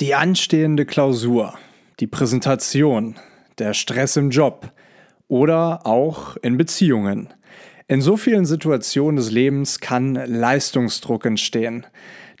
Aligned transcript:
Die 0.00 0.14
anstehende 0.14 0.86
Klausur, 0.86 1.58
die 1.98 2.06
Präsentation, 2.06 3.16
der 3.58 3.74
Stress 3.74 4.16
im 4.16 4.30
Job 4.30 4.70
oder 5.26 5.88
auch 5.88 6.36
in 6.36 6.56
Beziehungen. 6.56 7.34
In 7.88 8.00
so 8.00 8.16
vielen 8.16 8.46
Situationen 8.46 9.16
des 9.16 9.32
Lebens 9.32 9.80
kann 9.80 10.14
Leistungsdruck 10.14 11.26
entstehen. 11.26 11.84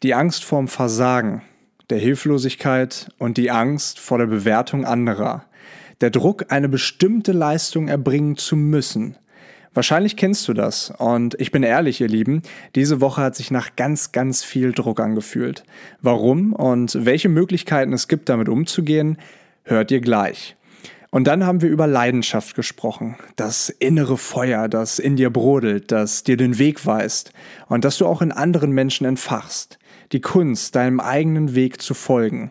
Die 0.04 0.14
Angst 0.14 0.44
vorm 0.44 0.68
Versagen, 0.68 1.42
der 1.90 1.98
Hilflosigkeit 1.98 3.08
und 3.18 3.38
die 3.38 3.50
Angst 3.50 3.98
vor 3.98 4.18
der 4.18 4.26
Bewertung 4.26 4.84
anderer. 4.84 5.44
Der 6.00 6.10
Druck, 6.10 6.52
eine 6.52 6.68
bestimmte 6.68 7.32
Leistung 7.32 7.88
erbringen 7.88 8.36
zu 8.36 8.54
müssen. 8.54 9.18
Wahrscheinlich 9.78 10.16
kennst 10.16 10.48
du 10.48 10.54
das. 10.54 10.92
Und 10.98 11.40
ich 11.40 11.52
bin 11.52 11.62
ehrlich, 11.62 12.00
ihr 12.00 12.08
Lieben, 12.08 12.42
diese 12.74 13.00
Woche 13.00 13.22
hat 13.22 13.36
sich 13.36 13.52
nach 13.52 13.76
ganz, 13.76 14.10
ganz 14.10 14.42
viel 14.42 14.72
Druck 14.72 14.98
angefühlt. 14.98 15.62
Warum 16.02 16.52
und 16.52 17.04
welche 17.04 17.28
Möglichkeiten 17.28 17.92
es 17.92 18.08
gibt, 18.08 18.28
damit 18.28 18.48
umzugehen, 18.48 19.18
hört 19.62 19.92
ihr 19.92 20.00
gleich. 20.00 20.56
Und 21.10 21.28
dann 21.28 21.46
haben 21.46 21.62
wir 21.62 21.68
über 21.68 21.86
Leidenschaft 21.86 22.56
gesprochen. 22.56 23.18
Das 23.36 23.68
innere 23.68 24.18
Feuer, 24.18 24.68
das 24.68 24.98
in 24.98 25.14
dir 25.14 25.30
brodelt, 25.30 25.92
das 25.92 26.24
dir 26.24 26.36
den 26.36 26.58
Weg 26.58 26.84
weist 26.84 27.32
und 27.68 27.84
das 27.84 27.98
du 27.98 28.06
auch 28.06 28.20
in 28.20 28.32
anderen 28.32 28.72
Menschen 28.72 29.06
entfachst. 29.06 29.78
Die 30.10 30.20
Kunst, 30.20 30.74
deinem 30.74 30.98
eigenen 30.98 31.54
Weg 31.54 31.80
zu 31.80 31.94
folgen 31.94 32.50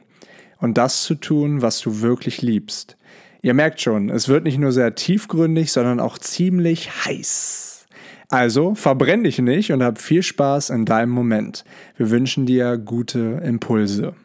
und 0.61 0.77
das 0.77 1.03
zu 1.03 1.15
tun, 1.15 1.61
was 1.61 1.81
du 1.81 1.99
wirklich 1.99 2.41
liebst. 2.41 2.95
Ihr 3.41 3.53
merkt 3.53 3.81
schon, 3.81 4.09
es 4.09 4.29
wird 4.29 4.43
nicht 4.43 4.57
nur 4.57 4.71
sehr 4.71 4.95
tiefgründig, 4.95 5.71
sondern 5.71 5.99
auch 5.99 6.17
ziemlich 6.17 7.05
heiß. 7.05 7.85
Also 8.29 8.75
verbrenn 8.75 9.23
dich 9.23 9.39
nicht 9.39 9.71
und 9.71 9.83
hab 9.83 9.99
viel 9.99 10.23
Spaß 10.23 10.71
in 10.71 10.85
deinem 10.85 11.11
Moment. 11.11 11.63
Wir 11.95 12.09
wünschen 12.09 12.45
dir 12.45 12.77
gute 12.77 13.41
Impulse. 13.43 14.15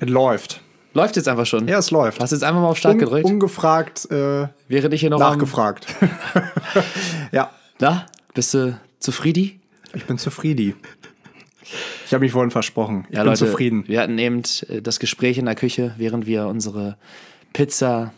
Es 0.00 0.08
läuft. 0.08 0.67
Läuft 0.94 1.16
jetzt 1.16 1.28
einfach 1.28 1.46
schon. 1.46 1.68
Ja, 1.68 1.78
es 1.78 1.90
läuft. 1.90 2.20
Hast 2.20 2.30
jetzt 2.32 2.42
einfach 2.44 2.60
mal 2.60 2.68
auf 2.68 2.78
Start 2.78 2.94
Un 2.94 2.98
gedrückt? 3.00 3.24
ungefragt 3.26 4.10
äh, 4.10 4.48
Während 4.68 4.94
ich 4.94 5.00
hier 5.00 5.10
noch 5.10 5.18
nachgefragt. 5.18 5.86
ja, 7.32 7.50
Na, 7.78 8.06
bist 8.34 8.54
du 8.54 8.78
zufrieden? 8.98 9.60
ich 9.94 10.04
bin 10.06 10.18
zufrieden. 10.18 10.74
Ich 12.06 12.12
habe 12.14 12.20
mich 12.22 12.32
vorhin 12.32 12.50
versprochen. 12.50 13.04
Ich 13.10 13.16
Ja, 13.16 13.22
bin 13.22 13.30
Leute, 13.32 13.46
zufrieden. 13.46 13.84
wir 13.86 14.00
hatten 14.00 14.18
eben 14.18 14.42
äh, 14.68 14.80
das 14.82 14.98
Gespräch 14.98 15.38
in 15.38 15.44
der 15.44 15.54
Küche, 15.54 15.94
während 15.98 16.26
wir 16.26 16.46
unsere 16.46 16.96
Pizza 17.52 18.12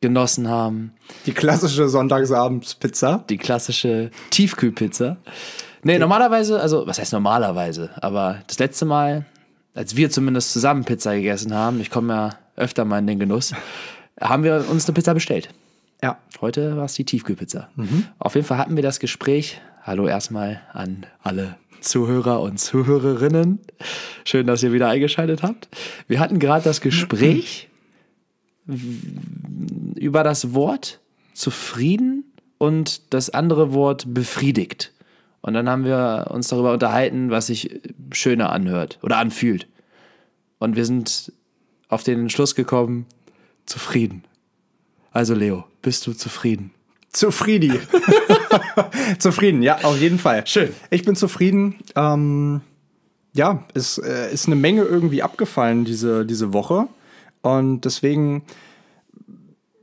genossen 0.00 0.48
haben. 0.48 0.92
Die 1.26 1.32
klassische 1.32 1.88
Sonntagsabends-Pizza. 1.88 3.24
Die 3.28 3.36
klassische 3.38 4.10
Tiefkühlpizza. 4.30 5.18
Nee, 5.84 5.98
normalerweise, 5.98 6.60
also 6.60 6.86
was 6.86 6.98
heißt 6.98 7.12
normalerweise, 7.12 7.90
aber 8.00 8.38
das 8.46 8.58
letzte 8.58 8.84
Mal, 8.84 9.26
als 9.74 9.96
wir 9.96 10.10
zumindest 10.10 10.52
zusammen 10.52 10.84
Pizza 10.84 11.14
gegessen 11.14 11.54
haben, 11.54 11.80
ich 11.80 11.90
komme 11.90 12.12
ja 12.14 12.38
öfter 12.56 12.84
mal 12.84 12.98
in 12.98 13.06
den 13.06 13.18
Genuss, 13.18 13.54
haben 14.20 14.44
wir 14.44 14.66
uns 14.70 14.86
eine 14.86 14.94
Pizza 14.94 15.14
bestellt. 15.14 15.48
Ja. 16.02 16.18
Heute 16.40 16.76
war 16.76 16.84
es 16.84 16.94
die 16.94 17.04
Tiefkühlpizza. 17.04 17.68
Auf 18.18 18.34
jeden 18.34 18.46
Fall 18.46 18.58
hatten 18.58 18.76
wir 18.76 18.82
das 18.82 18.98
Gespräch. 19.00 19.60
Hallo 19.82 20.06
erstmal 20.06 20.60
an 20.72 21.06
alle 21.22 21.56
Zuhörer 21.80 22.40
und 22.40 22.58
Zuhörerinnen. 22.58 23.60
Schön, 24.24 24.46
dass 24.46 24.62
ihr 24.62 24.72
wieder 24.72 24.88
eingeschaltet 24.88 25.42
habt. 25.42 25.68
Wir 26.08 26.20
hatten 26.20 26.38
gerade 26.38 26.64
das 26.64 26.80
Gespräch 26.80 27.68
über 29.96 30.24
das 30.24 30.54
Wort 30.54 31.00
zufrieden 31.34 32.24
und 32.58 33.14
das 33.14 33.30
andere 33.30 33.72
Wort 33.72 34.12
befriedigt. 34.12 34.92
Und 35.40 35.54
dann 35.54 35.68
haben 35.68 35.84
wir 35.84 36.28
uns 36.30 36.48
darüber 36.48 36.72
unterhalten, 36.72 37.30
was 37.30 37.48
sich 37.48 37.80
schöner 38.14 38.50
anhört 38.50 38.98
oder 39.02 39.18
anfühlt. 39.18 39.66
Und 40.58 40.76
wir 40.76 40.84
sind 40.84 41.32
auf 41.88 42.02
den 42.02 42.30
Schluss 42.30 42.54
gekommen, 42.54 43.06
zufrieden. 43.66 44.24
Also 45.10 45.34
Leo, 45.34 45.64
bist 45.82 46.06
du 46.06 46.12
zufrieden? 46.12 46.70
Zufrieden. 47.12 47.78
zufrieden, 49.18 49.62
ja, 49.62 49.76
auf 49.82 50.00
jeden 50.00 50.18
Fall. 50.18 50.46
Schön. 50.46 50.70
Ich 50.90 51.04
bin 51.04 51.14
zufrieden. 51.14 51.76
Ähm, 51.94 52.62
ja, 53.34 53.64
es 53.74 53.98
äh, 53.98 54.32
ist 54.32 54.46
eine 54.46 54.56
Menge 54.56 54.82
irgendwie 54.82 55.22
abgefallen 55.22 55.84
diese, 55.84 56.24
diese 56.24 56.52
Woche. 56.52 56.88
Und 57.42 57.84
deswegen, 57.84 58.42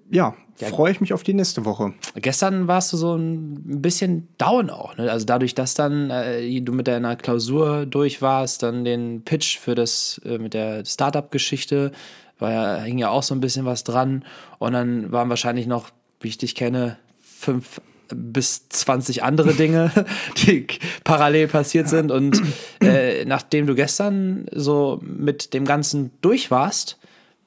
ja, 0.09 0.35
freue 0.68 0.92
ich 0.92 1.02
mich 1.02 1.14
auf 1.14 1.24
die 1.24 1.34
nächste 1.34 1.66
Woche. 1.66 1.94
Gestern 2.16 2.68
warst 2.68 2.92
du 2.92 2.97
so 2.97 3.16
ein 3.16 3.81
bisschen 3.81 4.28
down 4.38 4.70
auch. 4.70 4.97
Ne? 4.97 5.12
Also 5.12 5.25
dadurch, 5.25 5.56
dass 5.56 5.74
dann 5.74 6.09
äh, 6.09 6.62
du 6.62 6.74
mit 6.74 6.88
deiner 6.88 7.16
Klausur 7.16 7.86
durch 7.86 8.22
warst, 8.22 8.64
dann 8.64 8.84
den 8.84 9.24
Pitch 9.24 9.58
für 9.58 9.75
das 9.75 10.22
äh, 10.25 10.38
mit 10.38 10.53
der 10.53 10.86
Startup-Geschichte, 10.86 11.92
war 12.40 12.52
ja, 12.52 12.81
hing 12.81 12.97
ja 12.97 13.09
auch 13.09 13.24
so 13.24 13.36
ein 13.36 13.42
bisschen 13.42 13.66
was 13.66 13.84
dran. 13.84 14.25
Und 14.58 14.74
dann 14.74 15.12
waren 15.12 15.30
wahrscheinlich 15.30 15.68
noch, 15.68 15.90
wie 16.22 16.30
ich 16.30 16.38
dich 16.38 16.56
kenne, 16.56 16.97
fünf 17.22 17.81
bis 18.14 18.68
20 18.70 19.24
andere 19.24 19.53
Dinge, 19.53 19.91
die 20.38 20.68
parallel 21.03 21.47
passiert 21.47 21.90
sind. 21.90 22.12
Und 22.12 22.41
äh, 22.81 23.26
nachdem 23.26 23.68
du 23.68 23.76
gestern 23.76 24.47
so 24.53 25.00
mit 25.03 25.53
dem 25.53 25.66
Ganzen 25.66 26.12
durch 26.22 26.52
warst, 26.52 26.97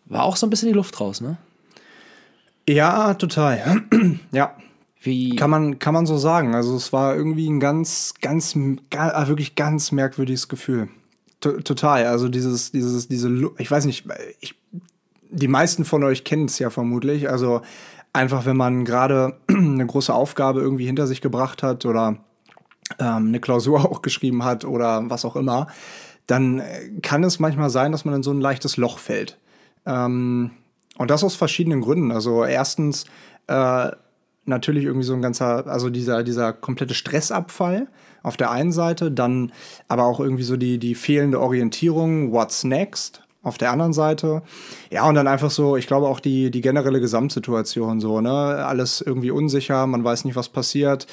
war 0.06 0.24
auch 0.24 0.36
so 0.36 0.46
ein 0.46 0.50
bisschen 0.50 0.68
die 0.68 0.74
Luft 0.74 1.00
raus, 1.00 1.20
ne? 1.20 1.36
Ja, 2.68 3.14
total. 3.14 3.82
ja. 4.32 4.56
Wie, 5.04 5.34
Kann 5.34 5.50
man, 5.50 5.80
kann 5.80 5.94
man 5.94 6.06
so 6.06 6.16
sagen. 6.16 6.54
Also 6.54 6.76
es 6.76 6.92
war 6.92 7.16
irgendwie 7.16 7.48
ein 7.50 7.58
ganz, 7.58 8.14
ganz, 8.20 8.56
ga- 8.90 9.26
wirklich 9.26 9.56
ganz 9.56 9.90
merkwürdiges 9.90 10.46
Gefühl. 10.48 10.88
T 11.40 11.50
total. 11.62 12.06
Also 12.06 12.28
dieses, 12.28 12.70
dieses, 12.70 13.08
diese, 13.08 13.28
Lu- 13.28 13.50
ich 13.58 13.68
weiß 13.68 13.84
nicht, 13.86 14.06
ich, 14.40 14.54
die 15.30 15.48
meisten 15.48 15.84
von 15.84 16.04
euch 16.04 16.22
kennen 16.22 16.44
es 16.44 16.60
ja 16.60 16.70
vermutlich. 16.70 17.28
Also 17.28 17.62
einfach, 18.12 18.46
wenn 18.46 18.56
man 18.56 18.84
gerade 18.84 19.36
eine 19.48 19.84
große 19.84 20.14
Aufgabe 20.14 20.60
irgendwie 20.60 20.86
hinter 20.86 21.08
sich 21.08 21.20
gebracht 21.20 21.64
hat 21.64 21.84
oder 21.84 22.18
ähm, 23.00 23.26
eine 23.28 23.40
Klausur 23.40 23.80
auch 23.90 24.02
geschrieben 24.02 24.44
hat 24.44 24.64
oder 24.64 25.02
was 25.10 25.24
auch 25.24 25.34
immer, 25.34 25.66
dann 26.28 26.60
äh, 26.60 26.90
kann 27.02 27.24
es 27.24 27.40
manchmal 27.40 27.70
sein, 27.70 27.90
dass 27.90 28.04
man 28.04 28.14
in 28.14 28.22
so 28.22 28.30
ein 28.30 28.40
leichtes 28.40 28.76
Loch 28.76 28.98
fällt. 29.00 29.36
Ähm, 29.84 30.52
und 30.98 31.10
das 31.10 31.24
aus 31.24 31.34
verschiedenen 31.34 31.80
Gründen. 31.80 32.12
Also 32.12 32.44
erstens 32.44 33.04
äh, 33.46 33.90
natürlich 34.44 34.84
irgendwie 34.84 35.06
so 35.06 35.14
ein 35.14 35.22
ganzer, 35.22 35.66
also 35.66 35.90
dieser, 35.90 36.22
dieser 36.22 36.52
komplette 36.52 36.94
Stressabfall 36.94 37.88
auf 38.22 38.36
der 38.36 38.50
einen 38.50 38.72
Seite, 38.72 39.10
dann 39.10 39.52
aber 39.88 40.04
auch 40.04 40.20
irgendwie 40.20 40.42
so 40.42 40.56
die, 40.56 40.78
die 40.78 40.94
fehlende 40.94 41.40
Orientierung, 41.40 42.32
what's 42.32 42.64
next 42.64 43.22
auf 43.42 43.58
der 43.58 43.72
anderen 43.72 43.92
Seite. 43.92 44.42
Ja, 44.90 45.08
und 45.08 45.16
dann 45.16 45.26
einfach 45.26 45.50
so, 45.50 45.76
ich 45.76 45.86
glaube 45.86 46.06
auch 46.06 46.20
die, 46.20 46.50
die 46.50 46.60
generelle 46.60 47.00
Gesamtsituation 47.00 48.00
so, 48.00 48.20
ne? 48.20 48.30
Alles 48.30 49.00
irgendwie 49.00 49.32
unsicher, 49.32 49.86
man 49.86 50.04
weiß 50.04 50.24
nicht, 50.24 50.36
was 50.36 50.48
passiert. 50.48 51.06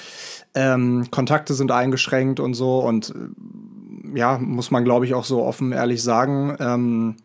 Ähm, 0.54 1.08
Kontakte 1.10 1.54
sind 1.56 1.72
eingeschränkt 1.72 2.40
und 2.40 2.54
so 2.54 2.80
und 2.80 3.14
äh, 3.16 4.18
ja, 4.20 4.38
muss 4.40 4.72
man 4.72 4.84
glaube 4.84 5.06
ich 5.06 5.14
auch 5.14 5.26
so 5.26 5.44
offen 5.44 5.72
ehrlich 5.72 6.04
sagen. 6.04 6.56
Ähm, 6.60 7.16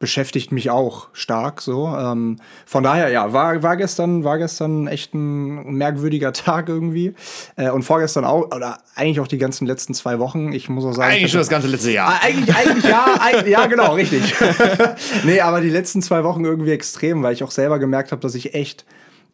beschäftigt 0.00 0.50
mich 0.50 0.70
auch 0.70 1.08
stark 1.12 1.60
so. 1.60 1.86
Ähm, 1.86 2.38
von 2.66 2.82
daher, 2.82 3.10
ja, 3.10 3.32
war, 3.34 3.62
war 3.62 3.76
gestern, 3.76 4.24
war 4.24 4.38
gestern 4.38 4.88
echt 4.88 5.14
ein 5.14 5.74
merkwürdiger 5.74 6.32
Tag 6.32 6.68
irgendwie. 6.68 7.14
Äh, 7.56 7.70
und 7.70 7.82
vorgestern 7.82 8.24
auch, 8.24 8.46
oder 8.54 8.78
eigentlich 8.96 9.20
auch 9.20 9.28
die 9.28 9.36
ganzen 9.38 9.66
letzten 9.66 9.92
zwei 9.94 10.18
Wochen. 10.18 10.52
Ich 10.52 10.68
muss 10.70 10.84
auch 10.84 10.92
sagen. 10.94 11.10
ich 11.12 11.18
eigentlich 11.18 11.30
schon 11.32 11.40
das 11.42 11.48
ganze 11.50 11.68
letzte 11.68 11.92
Jahr. 11.92 12.14
Ah, 12.14 12.24
Eigentlich, 12.24 12.56
eigentlich 12.56 12.84
ja, 12.84 13.04
eig- 13.20 13.46
ja, 13.46 13.66
genau, 13.66 13.92
richtig. 13.94 14.34
nee, 15.24 15.40
aber 15.42 15.60
die 15.60 15.70
letzten 15.70 16.00
zwei 16.02 16.24
Wochen 16.24 16.44
irgendwie 16.44 16.72
extrem, 16.72 17.22
weil 17.22 17.34
ich 17.34 17.44
auch 17.44 17.50
selber 17.52 17.78
gemerkt 17.78 18.10
habe, 18.10 18.22
dass 18.22 18.34
ich 18.34 18.54
echt, 18.54 18.86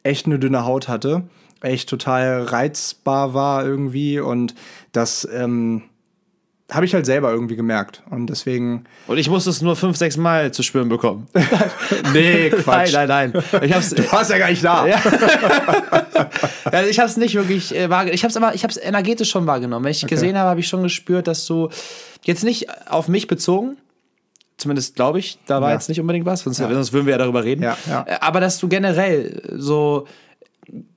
echt 0.03 0.27
eine 0.27 0.39
dünne 0.41 0.65
Haut 0.67 0.89
hatte. 0.89 1.23
Echt 1.61 1.89
total 1.89 2.43
reizbar 2.43 3.33
war 3.35 3.65
irgendwie 3.65 4.19
und 4.21 4.55
das 4.93 5.27
ähm, 5.33 5.85
habe 6.71 6.85
ich 6.85 6.95
halt 6.95 7.07
selber 7.07 7.31
irgendwie 7.31 7.55
gemerkt. 7.57 8.03
Und 8.11 8.27
deswegen. 8.29 8.85
Und 9.07 9.19
ich 9.19 9.31
musste 9.31 9.51
es 9.51 9.63
nur 9.63 9.77
fünf, 9.77 9.97
sechs 9.97 10.17
Mal 10.17 10.53
zu 10.53 10.63
spüren 10.63 10.89
bekommen. 10.89 11.29
Nee, 12.13 12.53
Nein, 12.67 12.89
nein, 12.93 13.09
nein. 13.33 13.43
Ich 13.63 13.73
hab's, 13.73 13.91
Du 13.91 14.03
warst 14.13 14.31
ja 14.31 14.39
gar 14.39 14.51
nicht 14.51 14.65
da. 14.65 14.87
Ja. 14.87 14.97
also 16.65 16.91
ich 16.91 16.99
hab's 16.99 17.17
nicht 17.17 17.35
wirklich 17.35 17.75
äh, 17.75 17.89
wahrgenommen. 17.91 18.15
Ich 18.15 18.25
hab's 18.25 18.37
aber, 18.37 18.55
ich 18.55 18.65
hab's 18.65 18.77
energetisch 18.77 19.31
schon 19.31 19.47
wahrgenommen. 19.47 19.85
Wenn 19.85 19.91
ich 19.93 20.07
gesehen 20.07 20.37
habe, 20.37 20.51
habe 20.51 20.61
ich 20.61 20.69
schon 20.69 20.83
gespürt, 20.83 21.27
dass 21.27 21.47
du 21.47 21.69
jetzt 22.25 22.45
nicht 22.45 22.67
auf 22.91 23.09
mich 23.09 23.27
bezogen, 23.29 23.77
zumindest 24.57 24.97
glaube 24.97 25.19
ich, 25.19 25.39
da 25.47 25.61
war 25.61 25.69
Ja. 25.71 25.75
jetzt 25.75 25.89
nicht 25.89 26.01
unbedingt 26.01 26.27
was, 26.27 26.41
sonst, 26.41 26.57
sonst 26.59 26.93
würden 26.93 27.07
wir 27.07 27.13
ja 27.13 27.19
darüber 27.19 27.45
reden. 27.45 27.63
Ja, 27.63 27.77
ja. 27.89 28.05
Äh, 28.09 28.17
Aber 28.21 28.41
dass 28.41 28.59
du 28.59 28.69
generell 28.69 29.43
so, 29.57 30.07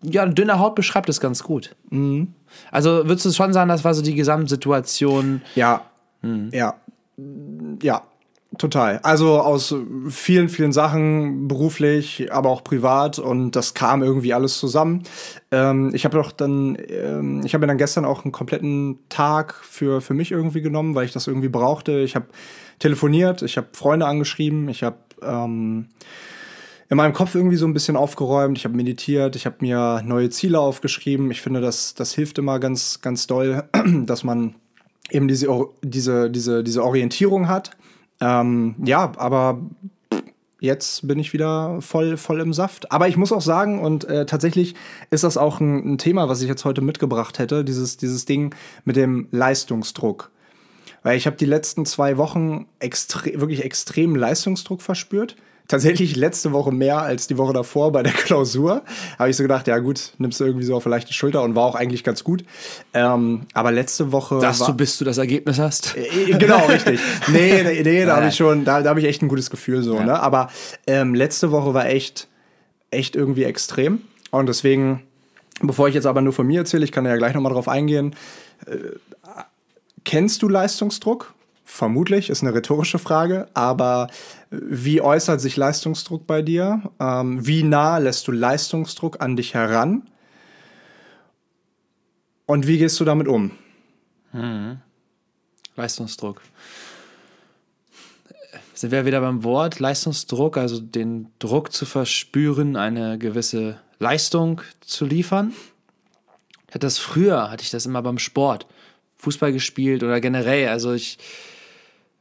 ja, 0.01 0.25
dünne 0.25 0.59
Haut 0.59 0.75
beschreibt 0.75 1.09
es 1.09 1.19
ganz 1.19 1.43
gut. 1.43 1.75
Mhm. 1.89 2.33
Also 2.71 2.89
würdest 3.07 3.25
du 3.25 3.31
schon 3.31 3.53
sagen, 3.53 3.69
das 3.69 3.83
war 3.83 3.93
so 3.93 4.01
die 4.01 4.15
Gesamtsituation. 4.15 5.41
Ja. 5.55 5.85
Ja. 6.51 6.75
Ja. 7.81 8.03
Total. 8.57 8.99
Also 9.03 9.39
aus 9.39 9.75
vielen, 10.09 10.49
vielen 10.49 10.71
Sachen, 10.71 11.47
beruflich, 11.47 12.33
aber 12.33 12.49
auch 12.49 12.63
privat 12.63 13.19
und 13.19 13.51
das 13.51 13.75
kam 13.75 14.01
irgendwie 14.01 14.33
alles 14.33 14.57
zusammen. 14.57 15.03
Ähm, 15.51 15.91
ich 15.93 16.03
habe 16.03 16.17
doch 16.17 16.31
dann, 16.31 16.75
ähm, 16.89 17.43
ich 17.45 17.53
habe 17.53 17.61
mir 17.61 17.67
dann 17.67 17.77
gestern 17.77 18.05
auch 18.05 18.25
einen 18.25 18.31
kompletten 18.31 18.97
Tag 19.07 19.53
für, 19.53 20.01
für 20.01 20.15
mich 20.15 20.31
irgendwie 20.31 20.61
genommen, 20.61 20.95
weil 20.95 21.05
ich 21.05 21.13
das 21.13 21.27
irgendwie 21.27 21.47
brauchte. 21.47 21.99
Ich 21.99 22.15
habe 22.15 22.25
telefoniert, 22.79 23.43
ich 23.43 23.55
habe 23.55 23.67
Freunde 23.73 24.07
angeschrieben, 24.07 24.67
ich 24.67 24.81
habe 24.81 24.97
ähm, 25.21 25.89
in 26.89 26.97
meinem 26.97 27.13
Kopf 27.13 27.35
irgendwie 27.35 27.57
so 27.57 27.67
ein 27.67 27.73
bisschen 27.73 27.95
aufgeräumt, 27.95 28.57
ich 28.57 28.65
habe 28.65 28.75
meditiert, 28.75 29.35
ich 29.35 29.45
habe 29.45 29.57
mir 29.59 30.01
neue 30.03 30.29
Ziele 30.29 30.59
aufgeschrieben. 30.59 31.29
Ich 31.29 31.41
finde, 31.41 31.61
das, 31.61 31.93
das 31.93 32.13
hilft 32.13 32.37
immer 32.39 32.59
ganz, 32.59 33.01
ganz 33.01 33.27
doll, 33.27 33.63
dass 34.05 34.23
man 34.23 34.55
eben 35.11 35.27
diese, 35.27 35.47
diese, 35.83 36.29
diese, 36.31 36.63
diese 36.63 36.83
Orientierung 36.83 37.47
hat 37.47 37.77
ähm, 38.21 38.75
ja, 38.83 39.11
aber 39.17 39.61
jetzt 40.59 41.07
bin 41.07 41.19
ich 41.19 41.31
wieder 41.31 41.81
voll, 41.81 42.17
voll 42.17 42.41
im 42.41 42.53
Saft. 42.53 42.91
Aber 42.91 43.07
ich 43.07 43.17
muss 43.17 43.31
auch 43.31 43.41
sagen, 43.41 43.79
und 43.79 44.05
äh, 44.05 44.25
tatsächlich 44.25 44.75
ist 45.09 45.23
das 45.23 45.37
auch 45.37 45.59
ein, 45.59 45.93
ein, 45.93 45.97
Thema, 45.97 46.27
was 46.27 46.41
ich 46.41 46.49
jetzt 46.49 46.65
heute 46.65 46.81
mitgebracht 46.81 47.39
hätte, 47.39 47.63
dieses, 47.63 47.97
dieses 47.97 48.25
Ding 48.25 48.53
mit 48.83 48.95
dem 48.95 49.27
Leistungsdruck. 49.31 50.31
Weil 51.01 51.17
ich 51.17 51.27
habe 51.27 51.37
die 51.37 51.45
letzten 51.45 51.85
zwei 51.85 52.17
Wochen 52.17 52.67
extre 52.79 53.39
wirklich 53.39 53.63
extremen 53.63 54.15
Leistungsdruck 54.15 54.81
verspürt 54.81 55.37
tatsächlich 55.69 56.17
letzte 56.17 56.51
Woche 56.51 56.73
mehr 56.73 57.01
als 57.01 57.27
die 57.27 57.37
Woche 57.37 57.53
davor 57.53 57.93
bei 57.93 58.03
der 58.03 58.11
Klausur. 58.25 58.81
Habe 59.17 59.29
ich 59.29 59.37
so 59.37 59.43
gedacht, 59.43 59.67
ja 59.67 59.77
gut, 59.77 60.11
nimmst 60.17 60.41
du 60.41 60.43
irgendwie 60.43 60.65
so 60.65 60.75
auf 60.75 60.85
eine 60.85 60.95
leichte 60.95 61.13
Schulter 61.13 61.43
und 61.43 61.55
war 61.55 61.63
auch 61.63 61.75
eigentlich 61.75 62.03
ganz 62.03 62.25
gut. 62.25 62.43
Ähm, 62.93 63.43
aber 63.53 63.71
letzte 63.71 64.11
Woche. 64.11 64.39
Dass 64.39 64.59
du 64.59 64.73
bis 64.73 64.97
du 64.97 65.05
das 65.05 65.17
Ergebnis 65.17 65.59
hast. 65.59 65.95
Äh, 65.95 66.31
äh 66.31 66.37
genau, 66.37 66.65
richtig. 66.65 66.99
Nee, 67.29 67.63
nee, 67.63 67.83
nee 67.83 68.05
da 68.05 68.15
habe 68.15 68.27
ich 68.27 68.35
schon, 68.35 68.65
da, 68.65 68.81
da 68.81 68.89
habe 68.89 68.99
ich 68.99 69.05
echt 69.05 69.21
ein 69.21 69.27
gutes 69.27 69.49
Gefühl 69.49 69.83
so, 69.83 69.95
ja. 69.95 70.03
ne? 70.03 70.19
Aber 70.19 70.49
ähm, 70.87 71.13
letzte 71.13 71.51
Woche 71.51 71.73
war 71.73 71.85
echt, 71.85 72.27
echt 72.89 73.15
irgendwie 73.15 73.43
extrem. 73.43 74.01
Und 74.31 74.47
deswegen, 74.49 75.03
bevor 75.61 75.87
ich 75.87 75.93
jetzt 75.93 76.07
aber 76.07 76.21
nur 76.21 76.33
von 76.33 76.47
mir 76.47 76.61
erzähle, 76.61 76.83
ich 76.83 76.91
kann 76.91 77.05
ja 77.05 77.15
gleich 77.17 77.35
nochmal 77.35 77.53
drauf 77.53 77.67
eingehen. 77.67 78.15
Äh, 78.65 78.77
kennst 80.03 80.41
du 80.41 80.49
Leistungsdruck? 80.49 81.33
Vermutlich, 81.71 82.31
ist 82.31 82.41
eine 82.41 82.53
rhetorische 82.53 82.97
Frage, 82.97 83.47
aber 83.53 84.09
wie 84.49 85.01
äußert 85.01 85.39
sich 85.39 85.55
Leistungsdruck 85.55 86.25
bei 86.25 86.41
dir? 86.41 86.81
Ähm, 86.99 87.45
wie 87.45 87.61
nah 87.61 87.99
lässt 87.99 88.27
du 88.27 88.31
Leistungsdruck 88.31 89.21
an 89.21 89.35
dich 89.35 89.53
heran? 89.53 90.09
Und 92.47 92.65
wie 92.65 92.79
gehst 92.79 92.99
du 92.99 93.05
damit 93.05 93.27
um? 93.27 93.51
Hm. 94.31 94.79
Leistungsdruck. 95.75 96.41
Sind 98.73 98.91
wir 98.91 99.05
wieder 99.05 99.21
beim 99.21 99.43
Wort 99.43 99.79
Leistungsdruck, 99.79 100.57
also 100.57 100.79
den 100.79 101.27
Druck 101.37 101.71
zu 101.71 101.85
verspüren, 101.85 102.77
eine 102.77 103.19
gewisse 103.19 103.79
Leistung 103.99 104.61
zu 104.81 105.05
liefern? 105.05 105.53
Ich 106.67 106.73
hatte 106.73 106.87
das 106.87 106.97
früher, 106.97 107.51
hatte 107.51 107.63
ich 107.63 107.69
das 107.69 107.85
immer 107.85 108.01
beim 108.01 108.17
Sport. 108.17 108.65
Fußball 109.17 109.53
gespielt 109.53 110.01
oder 110.01 110.19
generell. 110.19 110.69
Also 110.69 110.93
ich 110.93 111.19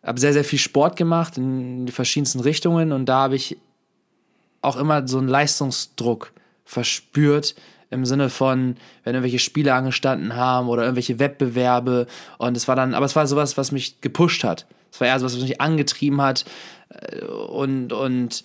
habe 0.02 0.20
sehr, 0.20 0.32
sehr 0.32 0.44
viel 0.44 0.58
Sport 0.58 0.96
gemacht 0.96 1.36
in 1.36 1.86
die 1.86 1.92
verschiedensten 1.92 2.40
Richtungen 2.40 2.92
und 2.92 3.06
da 3.06 3.22
habe 3.22 3.36
ich 3.36 3.58
auch 4.60 4.76
immer 4.76 5.06
so 5.06 5.18
einen 5.18 5.28
Leistungsdruck 5.28 6.32
verspürt 6.64 7.54
im 7.90 8.04
Sinne 8.04 8.28
von, 8.28 8.76
wenn 9.04 9.14
irgendwelche 9.14 9.38
Spiele 9.38 9.74
angestanden 9.74 10.36
haben 10.36 10.68
oder 10.68 10.82
irgendwelche 10.82 11.18
Wettbewerbe 11.18 12.06
und 12.38 12.56
es 12.56 12.68
war 12.68 12.76
dann, 12.76 12.94
aber 12.94 13.06
es 13.06 13.16
war 13.16 13.26
sowas, 13.26 13.56
was 13.56 13.72
mich 13.72 14.00
gepusht 14.00 14.44
hat. 14.44 14.66
Es 14.92 15.00
war 15.00 15.08
eher 15.08 15.18
sowas, 15.18 15.34
was 15.34 15.42
mich 15.42 15.60
angetrieben 15.60 16.20
hat 16.20 16.44
äh, 16.90 17.24
und, 17.24 17.92
und 17.92 18.44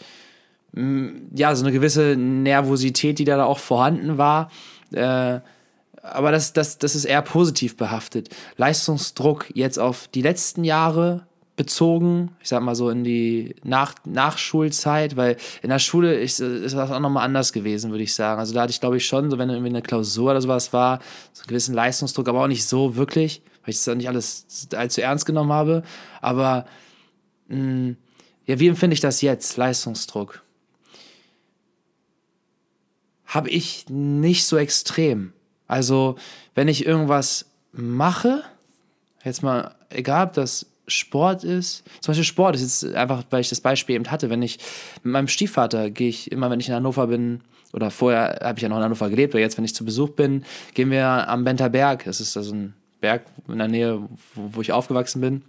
mm, 0.73 1.07
ja, 1.35 1.55
so 1.55 1.63
eine 1.63 1.73
gewisse 1.73 2.15
Nervosität, 2.15 3.19
die 3.19 3.25
da 3.25 3.43
auch 3.43 3.59
vorhanden 3.59 4.17
war. 4.17 4.49
Äh, 4.91 5.39
aber 6.01 6.31
das, 6.31 6.51
das, 6.51 6.77
das 6.77 6.95
ist 6.95 7.05
eher 7.05 7.21
positiv 7.21 7.77
behaftet. 7.77 8.29
Leistungsdruck 8.57 9.47
jetzt 9.55 9.79
auf 9.79 10.09
die 10.09 10.21
letzten 10.21 10.63
Jahre 10.63 11.25
bezogen, 11.55 12.35
ich 12.41 12.49
sag 12.49 12.63
mal 12.63 12.75
so 12.75 12.89
in 12.89 13.03
die 13.03 13.55
Nach 13.63 13.93
Nachschulzeit, 14.05 15.15
weil 15.15 15.37
in 15.61 15.69
der 15.69 15.79
Schule 15.79 16.15
ist, 16.15 16.39
ist 16.39 16.75
das 16.75 16.91
auch 16.91 16.99
nochmal 16.99 17.25
anders 17.25 17.53
gewesen, 17.53 17.91
würde 17.91 18.03
ich 18.03 18.15
sagen. 18.15 18.39
Also 18.39 18.53
da 18.53 18.63
hatte 18.63 18.71
ich, 18.71 18.79
glaube 18.79 18.97
ich, 18.97 19.05
schon, 19.05 19.29
so 19.29 19.37
wenn 19.37 19.49
irgendwie 19.49 19.69
eine 19.69 19.83
Klausur 19.83 20.31
oder 20.31 20.41
sowas 20.41 20.73
war, 20.73 20.99
so 21.31 21.41
einen 21.41 21.49
gewissen 21.49 21.75
Leistungsdruck, 21.75 22.27
aber 22.27 22.43
auch 22.43 22.47
nicht 22.47 22.65
so 22.65 22.95
wirklich, 22.95 23.43
weil 23.63 23.69
ich 23.69 23.83
das 23.83 23.95
nicht 23.95 24.07
alles 24.07 24.67
allzu 24.75 25.01
ernst 25.01 25.25
genommen 25.25 25.53
habe. 25.53 25.83
Aber 26.21 26.65
mh, 27.49 27.57
hm, 27.57 27.97
ja, 28.45 28.59
wie 28.59 28.67
empfinde 28.67 28.93
ich 28.95 28.99
das 28.99 29.21
jetzt, 29.21 29.55
Leistungsdruck? 29.55 30.41
Habe 33.25 33.49
ich 33.49 33.85
nicht 33.89 34.45
so 34.45 34.57
extrem. 34.57 35.33
Also, 35.67 36.17
wenn 36.55 36.67
ich 36.67 36.85
irgendwas 36.85 37.45
mache, 37.71 38.43
jetzt 39.23 39.43
mal, 39.43 39.75
egal 39.89 40.27
ob 40.27 40.33
das 40.33 40.65
Sport 40.87 41.43
ist, 41.43 41.83
zum 42.01 42.11
Beispiel 42.11 42.25
Sport 42.25 42.55
ist 42.55 42.83
jetzt 42.83 42.95
einfach, 42.95 43.23
weil 43.29 43.41
ich 43.41 43.49
das 43.49 43.61
Beispiel 43.61 43.95
eben 43.95 44.11
hatte, 44.11 44.29
wenn 44.29 44.41
ich 44.41 44.59
mit 45.03 45.13
meinem 45.13 45.27
Stiefvater 45.27 45.89
gehe 45.89 46.09
ich 46.09 46.31
immer, 46.31 46.49
wenn 46.49 46.59
ich 46.59 46.67
in 46.67 46.75
Hannover 46.75 47.07
bin, 47.07 47.41
oder 47.71 47.89
vorher 47.89 48.39
habe 48.43 48.57
ich 48.57 48.63
ja 48.63 48.69
noch 48.69 48.77
in 48.77 48.83
Hannover 48.83 49.09
gelebt, 49.09 49.33
oder 49.33 49.41
jetzt, 49.41 49.57
wenn 49.57 49.65
ich 49.65 49.73
zu 49.73 49.85
Besuch 49.85 50.09
bin, 50.11 50.43
gehen 50.73 50.91
wir 50.91 51.27
am 51.29 51.43
Benter 51.43 51.69
Berg, 51.69 52.03
das 52.05 52.19
ist 52.19 52.35
also 52.35 52.53
ein 52.53 52.73
Berg 52.99 53.23
in 53.47 53.57
der 53.57 53.67
Nähe, 53.67 54.01
wo, 54.35 54.49
wo 54.53 54.61
ich 54.61 54.71
aufgewachsen 54.71 55.21
bin, 55.21 55.43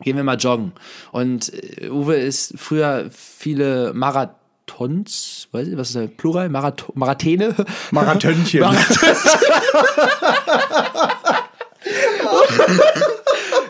gehen 0.00 0.16
wir 0.16 0.24
mal 0.24 0.36
joggen. 0.36 0.72
Und 1.12 1.52
äh, 1.54 1.88
Uwe 1.88 2.16
ist 2.16 2.54
früher 2.56 3.08
viele 3.10 3.92
Marathons, 3.94 5.48
weiß 5.52 5.68
ich, 5.68 5.76
was 5.76 5.88
ist 5.88 5.96
der 5.96 6.08
Plural? 6.08 6.48
Marath 6.48 6.84
Marathene? 6.94 7.54
Marathönchen. 7.92 8.60
Marathönchen. 8.60 9.06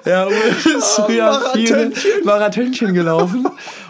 Ja, 0.06 0.26
Uwe 0.26 0.34
ist 0.78 0.98
oh, 0.98 1.04
früher 1.04 1.50
viel 1.52 1.92
Marathönchen 2.24 2.94
gelaufen 2.94 3.46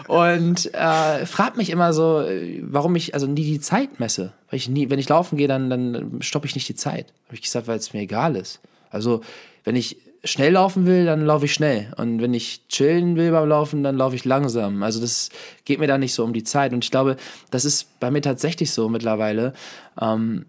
und 0.07 0.73
äh, 0.73 1.25
fragt 1.25 1.57
mich 1.57 1.69
immer 1.69 1.93
so, 1.93 2.25
warum 2.61 2.95
ich 2.95 3.13
also 3.13 3.27
nie 3.27 3.43
die 3.43 3.59
Zeit 3.59 3.99
messe. 3.99 4.33
Weil 4.49 4.57
ich 4.57 4.67
nie, 4.67 4.89
wenn 4.89 4.99
ich 4.99 5.09
laufen 5.09 5.37
gehe, 5.37 5.47
dann, 5.47 5.69
dann 5.69 6.19
stoppe 6.21 6.47
ich 6.47 6.55
nicht 6.55 6.67
die 6.67 6.75
Zeit. 6.75 7.13
Habe 7.27 7.35
ich 7.35 7.41
gesagt, 7.41 7.67
weil 7.67 7.77
es 7.77 7.93
mir 7.93 8.01
egal 8.01 8.35
ist. 8.35 8.59
Also, 8.89 9.21
wenn 9.63 9.75
ich 9.75 9.97
schnell 10.23 10.53
laufen 10.53 10.85
will, 10.85 11.05
dann 11.05 11.25
laufe 11.25 11.45
ich 11.45 11.53
schnell. 11.53 11.93
Und 11.97 12.21
wenn 12.21 12.33
ich 12.33 12.67
chillen 12.67 13.15
will 13.15 13.31
beim 13.31 13.47
Laufen, 13.47 13.83
dann 13.83 13.97
laufe 13.97 14.15
ich 14.15 14.25
langsam. 14.25 14.83
Also 14.83 14.99
das 14.99 15.29
geht 15.65 15.79
mir 15.79 15.87
da 15.87 15.97
nicht 15.97 16.13
so 16.13 16.23
um 16.23 16.33
die 16.33 16.43
Zeit. 16.43 16.73
Und 16.73 16.83
ich 16.83 16.91
glaube, 16.91 17.17
das 17.51 17.65
ist 17.65 17.99
bei 17.99 18.11
mir 18.11 18.21
tatsächlich 18.21 18.71
so 18.71 18.89
mittlerweile, 18.89 19.53
ähm, 20.01 20.45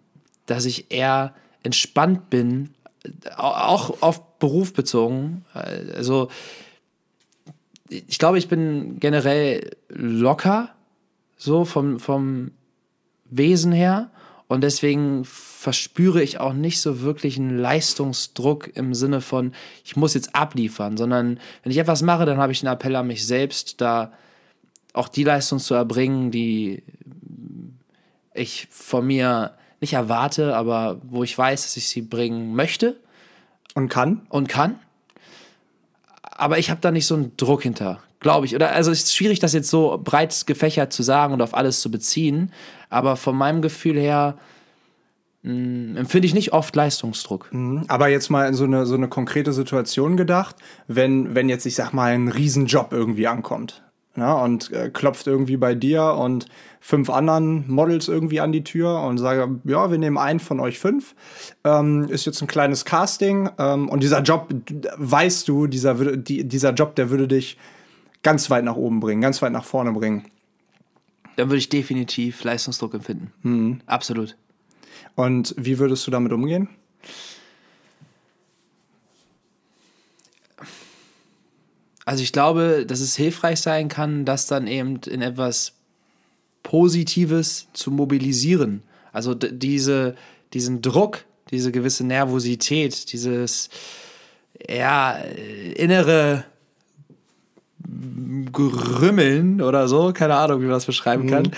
dass 0.47 0.65
ich 0.65 0.91
eher 0.91 1.35
entspannt 1.63 2.31
bin 2.31 2.71
auch 3.37 4.03
auf 4.03 4.39
Beruf 4.39 4.73
bezogen. 4.73 5.45
Also 5.53 6.29
ich 7.89 8.19
glaube, 8.19 8.39
ich 8.39 8.49
bin 8.49 8.99
generell 9.01 9.71
locker, 9.89 10.71
so 11.37 11.65
vom, 11.65 11.99
vom 12.01 12.53
Wesen 13.25 13.73
her. 13.73 14.11
Und 14.47 14.63
deswegen 14.63 15.25
verspüre 15.27 16.23
ich 16.23 16.41
auch 16.41 16.55
nicht 16.55 16.81
so 16.81 17.03
wirklich 17.03 17.37
einen 17.37 17.59
Leistungsdruck 17.59 18.75
im 18.77 18.95
Sinne 18.95 19.21
von, 19.21 19.53
ich 19.85 19.97
muss 19.97 20.15
jetzt 20.15 20.35
abliefern, 20.35 20.97
sondern 20.97 21.39
wenn 21.63 21.73
ich 21.73 21.77
etwas 21.77 22.01
mache, 22.01 22.25
dann 22.25 22.39
habe 22.39 22.53
ich 22.53 22.65
einen 22.67 22.75
Appell 22.75 22.97
an 22.97 23.07
mich 23.07 23.27
selbst, 23.27 23.81
da 23.83 24.13
auch 24.95 25.09
die 25.09 25.25
Leistung 25.25 25.59
zu 25.59 25.75
erbringen, 25.75 26.31
die 26.31 26.83
ich 28.33 28.69
von 28.71 29.07
mir 29.07 29.58
nicht 29.81 29.93
erwarte, 29.93 30.57
aber 30.57 31.01
wo 31.03 31.25
ich 31.25 31.37
weiß, 31.37 31.63
dass 31.63 31.77
ich 31.77 31.89
sie 31.89 32.03
bringen 32.03 32.55
möchte. 32.55 32.97
Und 33.75 33.89
kann. 33.89 34.23
Und 34.29 34.49
kann. 34.49 34.79
Aber 36.23 36.59
ich 36.59 36.71
habe 36.71 36.81
da 36.81 36.91
nicht 36.91 37.07
so 37.07 37.15
einen 37.15 37.37
Druck 37.37 37.63
hinter, 37.63 38.01
glaube 38.21 38.47
ich. 38.47 38.55
Oder 38.55 38.73
also 38.73 38.91
es 38.91 39.05
ist 39.05 39.15
schwierig, 39.15 39.39
das 39.39 39.53
jetzt 39.53 39.71
so 39.71 40.01
breit 40.03 40.47
gefächert 40.47 40.93
zu 40.93 41.03
sagen 41.03 41.33
und 41.33 41.43
auf 41.43 41.55
alles 41.55 41.81
zu 41.81 41.91
beziehen. 41.91 42.53
Aber 42.91 43.17
von 43.17 43.37
meinem 43.37 43.63
Gefühl 43.63 43.99
her 43.99 44.39
hm, 45.43 45.97
empfinde 45.97 46.27
ich 46.27 46.35
nicht 46.35 46.53
oft 46.53 46.75
Leistungsdruck. 46.75 47.53
Mhm. 47.53 47.85
Aber 47.89 48.09
jetzt 48.09 48.31
mal 48.31 48.49
in 48.49 48.55
so 48.55 48.65
eine, 48.65 48.87
so 48.87 48.95
eine 48.95 49.09
konkrete 49.09 49.53
Situation 49.53 50.17
gedacht, 50.17 50.57
wenn, 50.87 51.35
wenn 51.35 51.49
jetzt, 51.49 51.67
ich 51.67 51.75
sag 51.75 51.93
mal, 51.93 52.13
ein 52.13 52.29
Riesenjob 52.29 52.93
irgendwie 52.93 53.29
ankommt 53.29 53.83
ja, 54.19 54.35
und 54.35 54.73
äh, 54.73 54.91
klopft 54.91 55.27
irgendwie 55.27 55.57
bei 55.57 55.75
dir 55.75 56.15
und 56.15 56.47
fünf 56.81 57.11
anderen 57.11 57.71
Models 57.71 58.09
irgendwie 58.09 58.41
an 58.41 58.53
die 58.53 58.65
Tür 58.65 59.01
und 59.03 59.19
sage, 59.19 59.61
ja, 59.65 59.91
wir 59.91 59.99
nehmen 59.99 60.19
einen 60.19 60.41
von 60.41 60.61
euch 60.61 60.79
fünf. 60.79 61.15
Ähm, 61.65 62.05
ist 62.09 62.27
jetzt 62.27 62.41
ein 62.43 62.49
kleines 62.49 62.85
Casting 62.85 63.51
ähm, 63.59 63.89
und 63.89 64.03
dieser 64.03 64.23
Job, 64.23 64.49
weißt 64.97 65.49
du, 65.49 65.67
dieser, 65.67 65.95
die, 66.17 66.45
dieser 66.47 66.73
Job, 66.73 66.95
der 66.97 67.11
würde 67.11 67.29
dich 67.29 67.59
ganz 68.23 68.51
weit 68.51 68.65
nach 68.65 68.77
oben 68.77 69.01
bringen, 69.01 69.21
ganz 69.21 69.43
weit 69.43 69.53
nach 69.53 69.65
vorne 69.65 69.93
bringen. 69.93 70.25
Dann 71.37 71.49
würde 71.49 71.59
ich 71.59 71.69
definitiv 71.69 72.43
Leistungsdruck 72.43 72.95
empfinden. 72.95 73.33
Mhm. 73.43 73.81
Absolut. 73.87 74.37
Und 75.15 75.55
wie 75.57 75.79
würdest 75.79 76.07
du 76.07 76.11
damit 76.11 76.33
umgehen? 76.33 76.69
Also 82.09 82.23
ich 82.23 82.33
glaube, 82.33 82.87
dass 82.87 83.01
es 83.01 83.17
hilfreich 83.17 83.61
sein 83.61 83.89
kann, 83.89 84.25
das 84.25 84.47
dann 84.47 84.67
eben 84.67 84.99
in 85.11 85.21
etwas 85.21 85.75
Positives 86.63 87.69
zu 87.75 87.91
mobilisieren. 87.91 88.83
Also 89.13 89.35
diese, 89.35 90.15
diesen 90.55 90.81
Druck, 90.81 91.27
diese 91.51 91.71
gewisse 91.71 92.07
Nervosität, 92.07 93.13
dieses 93.13 93.69
ja, 94.67 95.19
innere 95.75 96.45
Grümmeln 98.53 99.61
oder 99.61 99.87
so, 99.87 100.15
keine 100.15 100.37
Ahnung, 100.37 100.63
wie 100.63 100.65
man 100.65 100.77
das 100.77 100.87
beschreiben 100.87 101.25
mhm. 101.25 101.29
kann, 101.29 101.51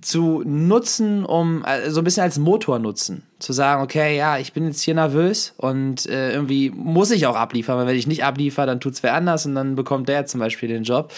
zu 0.00 0.42
nutzen, 0.44 1.24
um 1.24 1.64
äh, 1.64 1.90
so 1.90 2.00
ein 2.00 2.04
bisschen 2.04 2.22
als 2.22 2.38
Motor 2.38 2.78
nutzen. 2.78 3.24
Zu 3.38 3.52
sagen, 3.52 3.82
okay, 3.82 4.16
ja, 4.16 4.38
ich 4.38 4.52
bin 4.52 4.66
jetzt 4.66 4.82
hier 4.82 4.94
nervös 4.94 5.54
und 5.56 6.06
äh, 6.06 6.32
irgendwie 6.32 6.70
muss 6.70 7.10
ich 7.10 7.26
auch 7.26 7.34
abliefern, 7.34 7.76
weil 7.76 7.86
wenn 7.86 7.96
ich 7.96 8.06
nicht 8.06 8.24
abliefere, 8.24 8.66
dann 8.66 8.80
tut 8.80 8.94
es 8.94 9.02
wer 9.02 9.14
anders 9.14 9.46
und 9.46 9.54
dann 9.54 9.74
bekommt 9.74 10.08
der 10.08 10.26
zum 10.26 10.40
Beispiel 10.40 10.68
den 10.68 10.84
Job. 10.84 11.12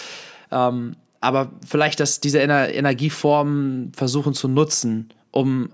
Ähm, 0.51 0.95
aber 1.21 1.51
vielleicht, 1.65 1.99
dass 1.99 2.19
diese 2.19 2.39
Ener 2.39 2.69
Energieformen 2.69 3.91
versuchen 3.95 4.33
zu 4.33 4.47
nutzen, 4.47 5.09
um 5.31 5.69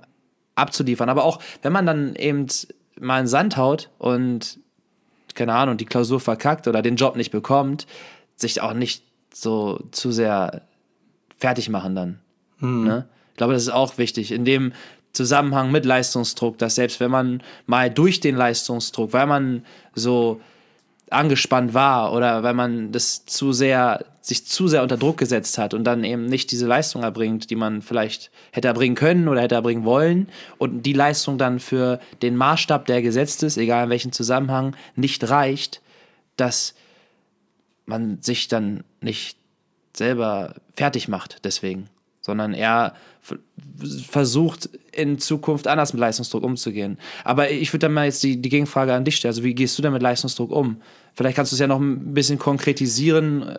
abzuliefern. 0.55 1.09
Aber 1.09 1.23
auch, 1.23 1.39
wenn 1.61 1.73
man 1.73 1.85
dann 1.85 2.15
eben 2.15 2.47
mal 2.99 3.19
in 3.19 3.27
Sand 3.27 3.57
haut 3.57 3.89
und, 3.97 4.59
keine 5.33 5.53
Ahnung, 5.53 5.77
die 5.77 5.85
Klausur 5.85 6.19
verkackt 6.19 6.67
oder 6.67 6.81
den 6.81 6.95
Job 6.95 7.15
nicht 7.15 7.31
bekommt, 7.31 7.87
sich 8.35 8.61
auch 8.61 8.73
nicht 8.73 9.03
so 9.33 9.81
zu 9.91 10.11
sehr 10.11 10.63
fertig 11.37 11.69
machen 11.69 11.95
dann. 11.95 12.20
Mhm. 12.61 12.83
Ne? 12.83 13.05
Ich 13.31 13.37
glaube, 13.37 13.53
das 13.53 13.63
ist 13.63 13.69
auch 13.69 13.97
wichtig. 13.97 14.31
In 14.31 14.45
dem 14.45 14.73
Zusammenhang 15.13 15.71
mit 15.71 15.85
Leistungsdruck, 15.85 16.57
dass 16.57 16.75
selbst 16.75 16.99
wenn 16.99 17.11
man 17.11 17.43
mal 17.65 17.89
durch 17.89 18.19
den 18.19 18.35
Leistungsdruck, 18.35 19.13
weil 19.13 19.27
man 19.27 19.65
so 19.93 20.39
angespannt 21.09 21.73
war 21.73 22.13
oder 22.13 22.41
weil 22.43 22.53
man 22.53 22.93
das 22.93 23.25
zu 23.25 23.51
sehr, 23.51 24.05
sich 24.21 24.45
zu 24.45 24.69
sehr 24.69 24.81
unter 24.81 24.95
Druck 24.95 25.17
gesetzt 25.17 25.57
hat 25.57 25.73
und 25.73 25.83
dann 25.83 26.05
eben 26.05 26.25
nicht 26.25 26.51
diese 26.51 26.65
Leistung 26.65 27.03
erbringt, 27.03 27.49
die 27.49 27.57
man 27.57 27.81
vielleicht 27.81 28.31
hätte 28.53 28.69
erbringen 28.69 28.95
können 28.95 29.27
oder 29.27 29.41
hätte 29.41 29.55
erbringen 29.55 29.83
wollen 29.83 30.29
und 30.57 30.83
die 30.83 30.93
Leistung 30.93 31.37
dann 31.37 31.59
für 31.59 31.99
den 32.21 32.37
Maßstab, 32.37 32.85
der 32.85 33.01
gesetzt 33.01 33.43
ist, 33.43 33.57
egal 33.57 33.85
in 33.85 33.89
welchem 33.89 34.11
Zusammenhang, 34.13 34.75
nicht 34.95 35.29
reicht, 35.29 35.81
dass 36.37 36.75
man 37.85 38.21
sich 38.21 38.47
dann 38.47 38.85
nicht 39.01 39.37
selber 39.93 40.55
fertig 40.75 41.09
macht 41.09 41.43
deswegen 41.43 41.89
sondern 42.21 42.53
er 42.53 42.93
versucht 44.09 44.69
in 44.91 45.19
Zukunft 45.19 45.67
anders 45.67 45.93
mit 45.93 45.99
Leistungsdruck 45.99 46.43
umzugehen. 46.43 46.97
Aber 47.23 47.51
ich 47.51 47.71
würde 47.71 47.85
dann 47.85 47.93
mal 47.93 48.05
jetzt 48.05 48.23
die, 48.23 48.41
die 48.41 48.49
Gegenfrage 48.49 48.93
an 48.93 49.05
dich 49.05 49.17
stellen. 49.17 49.31
Also 49.31 49.43
wie 49.43 49.53
gehst 49.53 49.77
du 49.77 49.81
denn 49.81 49.93
mit 49.93 50.01
Leistungsdruck 50.01 50.51
um? 50.51 50.81
Vielleicht 51.13 51.35
kannst 51.35 51.51
du 51.51 51.55
es 51.55 51.59
ja 51.59 51.67
noch 51.67 51.79
ein 51.79 52.13
bisschen 52.13 52.39
konkretisieren. 52.39 53.57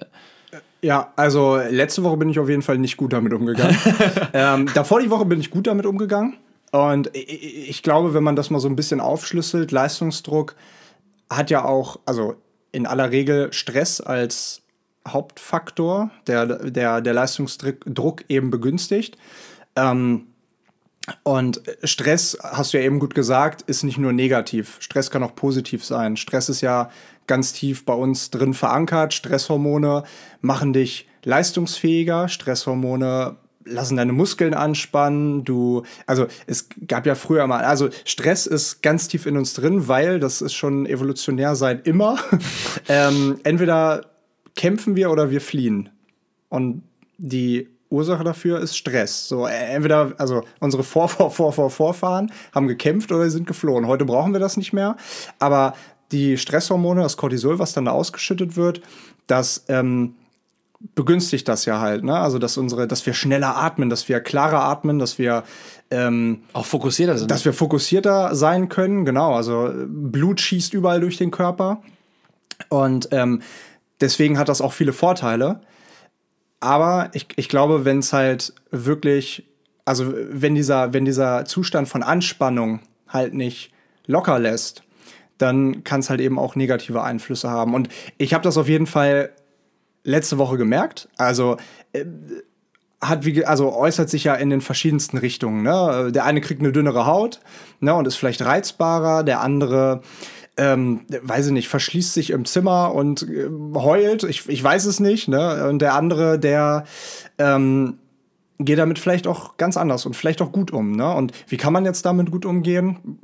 Ja, 0.83 1.13
also 1.17 1.57
letzte 1.57 2.03
Woche 2.03 2.17
bin 2.17 2.29
ich 2.29 2.39
auf 2.39 2.49
jeden 2.49 2.63
Fall 2.63 2.79
nicht 2.79 2.97
gut 2.97 3.13
damit 3.13 3.33
umgegangen. 3.33 3.77
ähm, 4.33 4.69
davor 4.75 5.01
die 5.01 5.11
Woche 5.11 5.25
bin 5.25 5.41
ich 5.41 5.51
gut 5.51 5.67
damit 5.67 5.87
umgegangen. 5.87 6.37
Und 6.73 7.15
ich, 7.15 7.69
ich 7.69 7.83
glaube, 7.83 8.15
wenn 8.15 8.25
man 8.25 8.37
das 8.37 8.51
mal 8.51 8.59
so 8.59 8.69
ein 8.69 8.77
bisschen 8.77 9.01
aufschlüsselt, 9.01 9.71
Leistungsdruck 9.71 10.57
hat 11.31 11.51
ja 11.51 11.65
auch, 11.65 12.01
also 12.05 12.35
in 12.73 12.87
aller 12.87 13.11
Regel 13.11 13.53
Stress 13.53 14.01
als 14.01 14.62
Hauptfaktor, 15.07 16.11
der, 16.27 16.47
der, 16.47 17.01
der 17.01 17.13
Leistungsdruck 17.13 18.25
eben 18.29 18.51
begünstigt. 18.51 19.17
Ähm, 19.77 20.27
und 21.25 21.63
Stress, 21.83 22.39
hast 22.43 22.73
du 22.73 22.79
ja 22.79 22.85
eben 22.85 23.01
gut 23.01 23.15
gesagt, 23.15 23.63
ist 23.63 23.83
nicht 23.83 23.99
nur 23.99 24.13
negativ. 24.13 24.77
Stress 24.79 25.11
kann 25.11 25.25
auch 25.25 25.35
positiv 25.35 25.85
sein. 25.85 26.17
Stress 26.17 26.49
ist 26.49 26.61
ja 26.61 26.91
ganz 27.27 27.53
tief 27.53 27.85
bei 27.85 27.95
uns 27.95 28.31
drin 28.31 28.55
verankert. 28.55 29.13
Stresshormone 29.13 30.05
machen 30.41 30.73
dich 30.73 31.09
leistungsfähiger. 31.25 32.29
Stresshormone 32.29 33.37
lassen 33.65 33.97
deine 33.97 34.13
Muskeln 34.13 34.55
anspannen. 34.55 35.45
Du, 35.45 35.83
also 36.07 36.27
es 36.47 36.69
gab 36.87 37.07
ja 37.07 37.15
früher 37.15 37.47
mal, 37.47 37.65
also 37.65 37.89
Stress 38.05 38.47
ist 38.47 38.83
ganz 38.83 39.09
tief 39.09 39.27
in 39.27 39.37
uns 39.37 39.55
drin, 39.55 39.89
weil 39.89 40.21
das 40.21 40.41
ist 40.41 40.55
schon 40.55 40.87
evolutionär 40.87 41.57
seit 41.57 41.87
immer. 41.87 42.19
ähm, 42.89 43.41
entweder 43.45 44.12
kämpfen 44.57 44.97
wir 44.97 45.11
oder 45.11 45.31
wir 45.31 45.41
fliehen. 45.41 45.89
Und 46.49 46.83
die 47.19 47.69
Ursache 47.93 48.25
dafür 48.25 48.61
ist 48.61 48.77
Stress. 48.77 49.29
So, 49.29 49.47
entweder, 49.47 50.15
also 50.19 50.43
unsere 50.61 50.83
Vor, 50.83 51.09
Vor, 51.09 51.31
Vor, 51.31 51.53
Vor, 51.53 51.71
Vorfahren 51.71 52.33
haben 52.55 52.67
gekämpft 52.67 53.13
oder 53.13 53.29
sind 53.31 53.47
geflohen. 53.47 53.87
Heute 53.87 54.05
brauchen 54.05 54.33
wir 54.33 54.41
das 54.41 54.57
nicht 54.57 54.73
mehr. 54.73 54.97
Aber 55.39 55.75
die 56.11 56.37
Stresshormone, 56.37 57.03
das 57.03 57.17
Cortisol, 57.17 57.59
was 57.59 57.73
dann 57.73 57.85
da 57.85 57.93
ausgeschüttet 57.93 58.57
wird, 58.57 58.83
das 59.27 59.65
ähm, 59.69 60.15
begünstigt 60.95 61.47
das 61.49 61.65
ja 61.65 61.81
halt, 61.81 62.03
ne? 62.03 62.15
Also 62.19 62.39
dass 62.39 62.57
unsere, 62.57 62.89
dass 62.89 63.07
wir 63.07 63.15
schneller 63.15 63.57
atmen, 63.57 63.89
dass 63.89 64.09
wir 64.09 64.21
klarer 64.21 64.63
atmen, 64.65 64.99
dass 64.99 65.19
wir 65.19 65.45
ähm, 65.91 66.43
auch 66.53 66.67
fokussierter 66.67 67.17
sind. 67.19 67.31
Dass 67.31 67.45
wir 67.45 67.53
fokussierter 67.53 68.35
sein 68.35 68.69
können, 68.69 69.05
genau. 69.05 69.35
Also 69.35 69.73
Blut 69.87 70.41
schießt 70.41 70.75
überall 70.75 71.01
durch 71.01 71.19
den 71.19 71.31
Körper. 71.31 71.83
Und 72.69 73.09
ähm, 73.13 73.43
Deswegen 74.03 74.39
hat 74.39 74.49
das 74.49 74.61
auch 74.61 74.73
viele 74.73 74.93
Vorteile. 74.93 75.61
Aber 76.61 77.11
ich, 77.15 77.29
ich 77.37 77.49
glaube, 77.49 77.85
wenn 77.85 78.01
es 78.01 78.13
halt 78.13 78.53
wirklich, 78.71 79.49
also 79.85 80.13
wenn 80.15 80.55
dieser, 80.55 80.93
wenn 80.93 81.05
dieser 81.05 81.45
Zustand 81.45 81.89
von 81.89 82.03
Anspannung 82.03 82.81
halt 83.09 83.33
nicht 83.33 83.73
locker 84.07 84.39
lässt, 84.39 84.83
dann 85.39 85.85
kann 85.85 86.01
es 86.01 86.11
halt 86.11 86.21
eben 86.21 86.39
auch 86.39 86.55
negative 86.57 87.03
Einflüsse 87.03 87.51
haben. 87.51 87.75
Und 87.75 87.89
ich 88.19 88.35
habe 88.35 88.45
das 88.45 88.59
auf 88.59 88.69
jeden 88.69 88.87
Fall 88.87 89.31
letzte 90.05 90.39
Woche 90.39 90.57
gemerkt. 90.57 91.09
Also 91.17 91.57
äh, 91.93 92.05
hat 93.01 93.25
wie, 93.25 93.45
also 93.45 93.75
äußert 93.75 94.09
sich 94.09 94.25
ja 94.25 94.35
in 94.35 94.51
den 94.51 94.61
verschiedensten 94.61 95.19
Richtungen. 95.19 95.63
Ne? 95.63 96.11
Der 96.13 96.25
eine 96.25 96.41
kriegt 96.41 96.61
eine 96.61 96.73
dünnere 96.73 97.07
Haut 97.07 97.41
ne, 97.81 97.95
und 97.95 98.07
ist 98.07 98.17
vielleicht 98.17 98.45
reizbarer, 98.45 99.25
der 99.25 99.41
andere 99.41 100.03
ähm, 100.57 101.01
weiß 101.09 101.47
ich 101.47 101.53
nicht, 101.53 101.69
verschließt 101.69 102.13
sich 102.13 102.31
im 102.31 102.45
Zimmer 102.45 102.95
und 102.95 103.23
äh, 103.23 103.49
heult. 103.75 104.25
Ich, 104.25 104.49
ich 104.49 104.63
weiß 104.63 104.85
es 104.85 105.01
nicht. 105.01 105.29
Ne? 105.29 105.67
Und 105.69 105.81
der 105.81 105.95
andere, 105.95 106.39
der 106.39 106.85
ähm, 107.39 107.99
geht 108.59 108.79
damit 108.79 108.99
vielleicht 108.99 109.27
auch 109.27 109.57
ganz 109.57 109.77
anders 109.77 110.07
und 110.07 110.15
vielleicht 110.15 110.43
auch 110.43 110.53
gut 110.53 110.71
um. 110.71 110.93
Ne? 110.93 111.13
Und 111.15 111.33
wie 111.49 111.57
kann 111.57 111.73
man 111.73 111.85
jetzt 111.85 112.05
damit 112.05 112.31
gut 112.31 112.45
umgehen? 112.45 113.19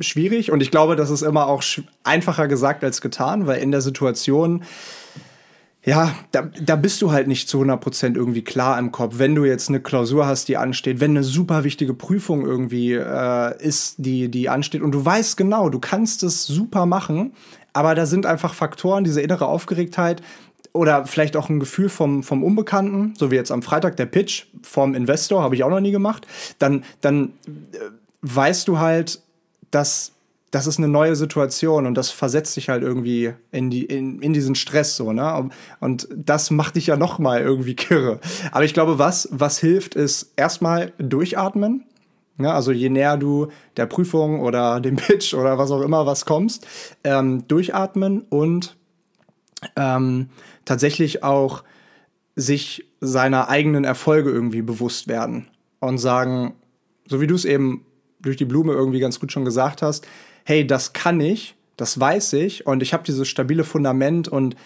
Schwierig. 0.00 0.50
Und 0.50 0.62
ich 0.62 0.70
glaube, 0.70 0.96
das 0.96 1.10
ist 1.10 1.22
immer 1.22 1.46
auch 1.46 1.62
einfacher 2.02 2.48
gesagt 2.48 2.82
als 2.82 3.00
getan, 3.00 3.46
weil 3.46 3.62
in 3.62 3.70
der 3.70 3.80
Situation 3.80 4.64
ja, 5.84 6.14
da, 6.32 6.48
da 6.62 6.76
bist 6.76 7.02
du 7.02 7.12
halt 7.12 7.28
nicht 7.28 7.48
zu 7.48 7.60
100% 7.60 8.16
irgendwie 8.16 8.42
klar 8.42 8.78
im 8.78 8.90
Kopf. 8.90 9.18
Wenn 9.18 9.34
du 9.34 9.44
jetzt 9.44 9.68
eine 9.68 9.80
Klausur 9.80 10.26
hast, 10.26 10.48
die 10.48 10.56
ansteht, 10.56 11.00
wenn 11.00 11.10
eine 11.10 11.22
super 11.22 11.62
wichtige 11.62 11.92
Prüfung 11.92 12.46
irgendwie 12.46 12.92
äh, 12.92 13.62
ist, 13.62 13.96
die, 13.98 14.30
die 14.30 14.48
ansteht 14.48 14.80
und 14.80 14.92
du 14.92 15.04
weißt 15.04 15.36
genau, 15.36 15.68
du 15.68 15.78
kannst 15.78 16.22
es 16.22 16.46
super 16.46 16.86
machen, 16.86 17.34
aber 17.74 17.94
da 17.94 18.06
sind 18.06 18.24
einfach 18.24 18.54
Faktoren, 18.54 19.04
diese 19.04 19.20
innere 19.20 19.46
Aufgeregtheit 19.46 20.22
oder 20.72 21.06
vielleicht 21.06 21.36
auch 21.36 21.50
ein 21.50 21.60
Gefühl 21.60 21.90
vom, 21.90 22.22
vom 22.22 22.42
Unbekannten, 22.42 23.14
so 23.18 23.30
wie 23.30 23.36
jetzt 23.36 23.52
am 23.52 23.62
Freitag 23.62 23.96
der 23.96 24.06
Pitch 24.06 24.46
vom 24.62 24.94
Investor, 24.94 25.42
habe 25.42 25.54
ich 25.54 25.64
auch 25.64 25.70
noch 25.70 25.80
nie 25.80 25.92
gemacht, 25.92 26.26
dann, 26.58 26.82
dann 27.02 27.34
äh, 27.46 27.78
weißt 28.22 28.68
du 28.68 28.78
halt, 28.78 29.20
dass 29.70 30.13
das 30.54 30.68
ist 30.68 30.78
eine 30.78 30.86
neue 30.86 31.16
Situation 31.16 31.84
und 31.84 31.94
das 31.94 32.10
versetzt 32.10 32.56
dich 32.56 32.68
halt 32.68 32.84
irgendwie 32.84 33.32
in, 33.50 33.70
die, 33.70 33.84
in, 33.84 34.20
in 34.20 34.32
diesen 34.32 34.54
Stress 34.54 34.94
so, 34.96 35.12
ne? 35.12 35.50
Und 35.80 36.06
das 36.14 36.52
macht 36.52 36.76
dich 36.76 36.86
ja 36.86 36.96
noch 36.96 37.18
mal 37.18 37.40
irgendwie 37.40 37.74
kirre. 37.74 38.20
Aber 38.52 38.64
ich 38.64 38.72
glaube, 38.72 39.00
was, 39.00 39.28
was 39.32 39.58
hilft, 39.58 39.96
ist 39.96 40.32
erstmal 40.36 40.92
durchatmen. 40.98 41.86
Ja, 42.38 42.52
also 42.54 42.70
je 42.70 42.88
näher 42.88 43.16
du 43.16 43.48
der 43.76 43.86
Prüfung 43.86 44.40
oder 44.40 44.80
dem 44.80 44.94
Pitch 44.96 45.34
oder 45.34 45.58
was 45.58 45.72
auch 45.72 45.82
immer 45.82 46.06
was 46.06 46.24
kommst, 46.24 46.66
ähm, 47.02 47.48
durchatmen 47.48 48.22
und 48.22 48.76
ähm, 49.74 50.28
tatsächlich 50.64 51.24
auch 51.24 51.64
sich 52.36 52.88
seiner 53.00 53.48
eigenen 53.48 53.82
Erfolge 53.82 54.30
irgendwie 54.30 54.62
bewusst 54.62 55.08
werden 55.08 55.48
und 55.80 55.98
sagen, 55.98 56.54
so 57.08 57.20
wie 57.20 57.26
du 57.26 57.34
es 57.34 57.44
eben 57.44 57.84
durch 58.20 58.36
die 58.36 58.44
Blume 58.44 58.72
irgendwie 58.72 59.00
ganz 59.00 59.20
gut 59.20 59.32
schon 59.32 59.44
gesagt 59.44 59.82
hast, 59.82 60.06
hey, 60.44 60.66
das 60.66 60.92
kann 60.92 61.20
ich, 61.20 61.54
das 61.76 61.98
weiß 61.98 62.34
ich 62.34 62.66
und 62.66 62.82
ich 62.82 62.92
habe 62.92 63.04
dieses 63.04 63.28
stabile 63.28 63.64
Fundament 63.64 64.28
und 64.28 64.56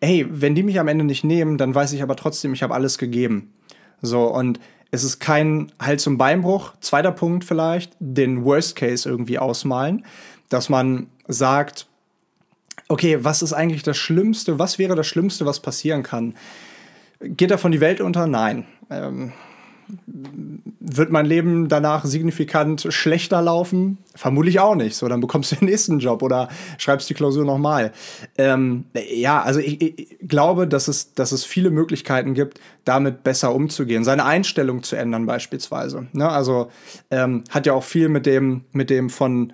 hey, 0.00 0.26
wenn 0.30 0.54
die 0.54 0.62
mich 0.62 0.80
am 0.80 0.88
Ende 0.88 1.04
nicht 1.04 1.24
nehmen, 1.24 1.58
dann 1.58 1.74
weiß 1.74 1.92
ich 1.92 2.02
aber 2.02 2.16
trotzdem, 2.16 2.54
ich 2.54 2.62
habe 2.62 2.74
alles 2.74 2.96
gegeben. 2.96 3.52
So 4.00 4.26
und 4.28 4.58
es 4.90 5.04
ist 5.04 5.20
kein 5.20 5.70
Hals- 5.80 6.06
und 6.06 6.18
Beinbruch. 6.18 6.72
Zweiter 6.80 7.12
Punkt 7.12 7.44
vielleicht, 7.44 7.92
den 8.00 8.44
Worst 8.44 8.76
Case 8.76 9.08
irgendwie 9.08 9.38
ausmalen, 9.38 10.04
dass 10.48 10.68
man 10.68 11.08
sagt, 11.28 11.86
okay, 12.88 13.18
was 13.22 13.42
ist 13.42 13.52
eigentlich 13.52 13.82
das 13.82 13.96
Schlimmste? 13.96 14.58
Was 14.58 14.78
wäre 14.78 14.96
das 14.96 15.06
Schlimmste, 15.06 15.46
was 15.46 15.60
passieren 15.60 16.02
kann? 16.02 16.34
Geht 17.20 17.50
davon 17.50 17.70
die 17.70 17.80
Welt 17.80 18.00
unter? 18.00 18.26
Nein. 18.26 18.66
Ähm, 18.90 19.32
wird 20.80 21.10
mein 21.10 21.26
Leben 21.26 21.68
danach 21.68 22.04
signifikant 22.04 22.86
schlechter 22.90 23.40
laufen? 23.42 23.98
Vermutlich 24.14 24.58
auch 24.60 24.74
nicht. 24.74 24.96
So, 24.96 25.08
dann 25.08 25.20
bekommst 25.20 25.52
du 25.52 25.56
den 25.56 25.68
nächsten 25.68 25.98
Job 25.98 26.22
oder 26.22 26.48
schreibst 26.78 27.08
die 27.10 27.14
Klausur 27.14 27.44
nochmal. 27.44 27.92
Ähm, 28.36 28.84
ja, 29.12 29.42
also 29.42 29.60
ich, 29.60 29.80
ich, 29.80 30.18
glaube, 30.26 30.66
dass 30.66 30.88
es, 30.88 31.14
dass 31.14 31.32
es 31.32 31.44
viele 31.44 31.70
Möglichkeiten 31.70 32.34
gibt, 32.34 32.60
damit 32.84 33.22
besser 33.22 33.54
umzugehen. 33.54 34.04
Seine 34.04 34.24
Einstellung 34.24 34.82
zu 34.82 34.96
ändern 34.96 35.26
beispielsweise. 35.26 36.06
Ne? 36.12 36.28
Also 36.28 36.70
ähm, 37.10 37.44
hat 37.50 37.66
ja 37.66 37.72
auch 37.74 37.84
viel 37.84 38.08
mit 38.08 38.26
dem, 38.26 38.64
mit 38.72 38.90
dem 38.90 39.10
von 39.10 39.52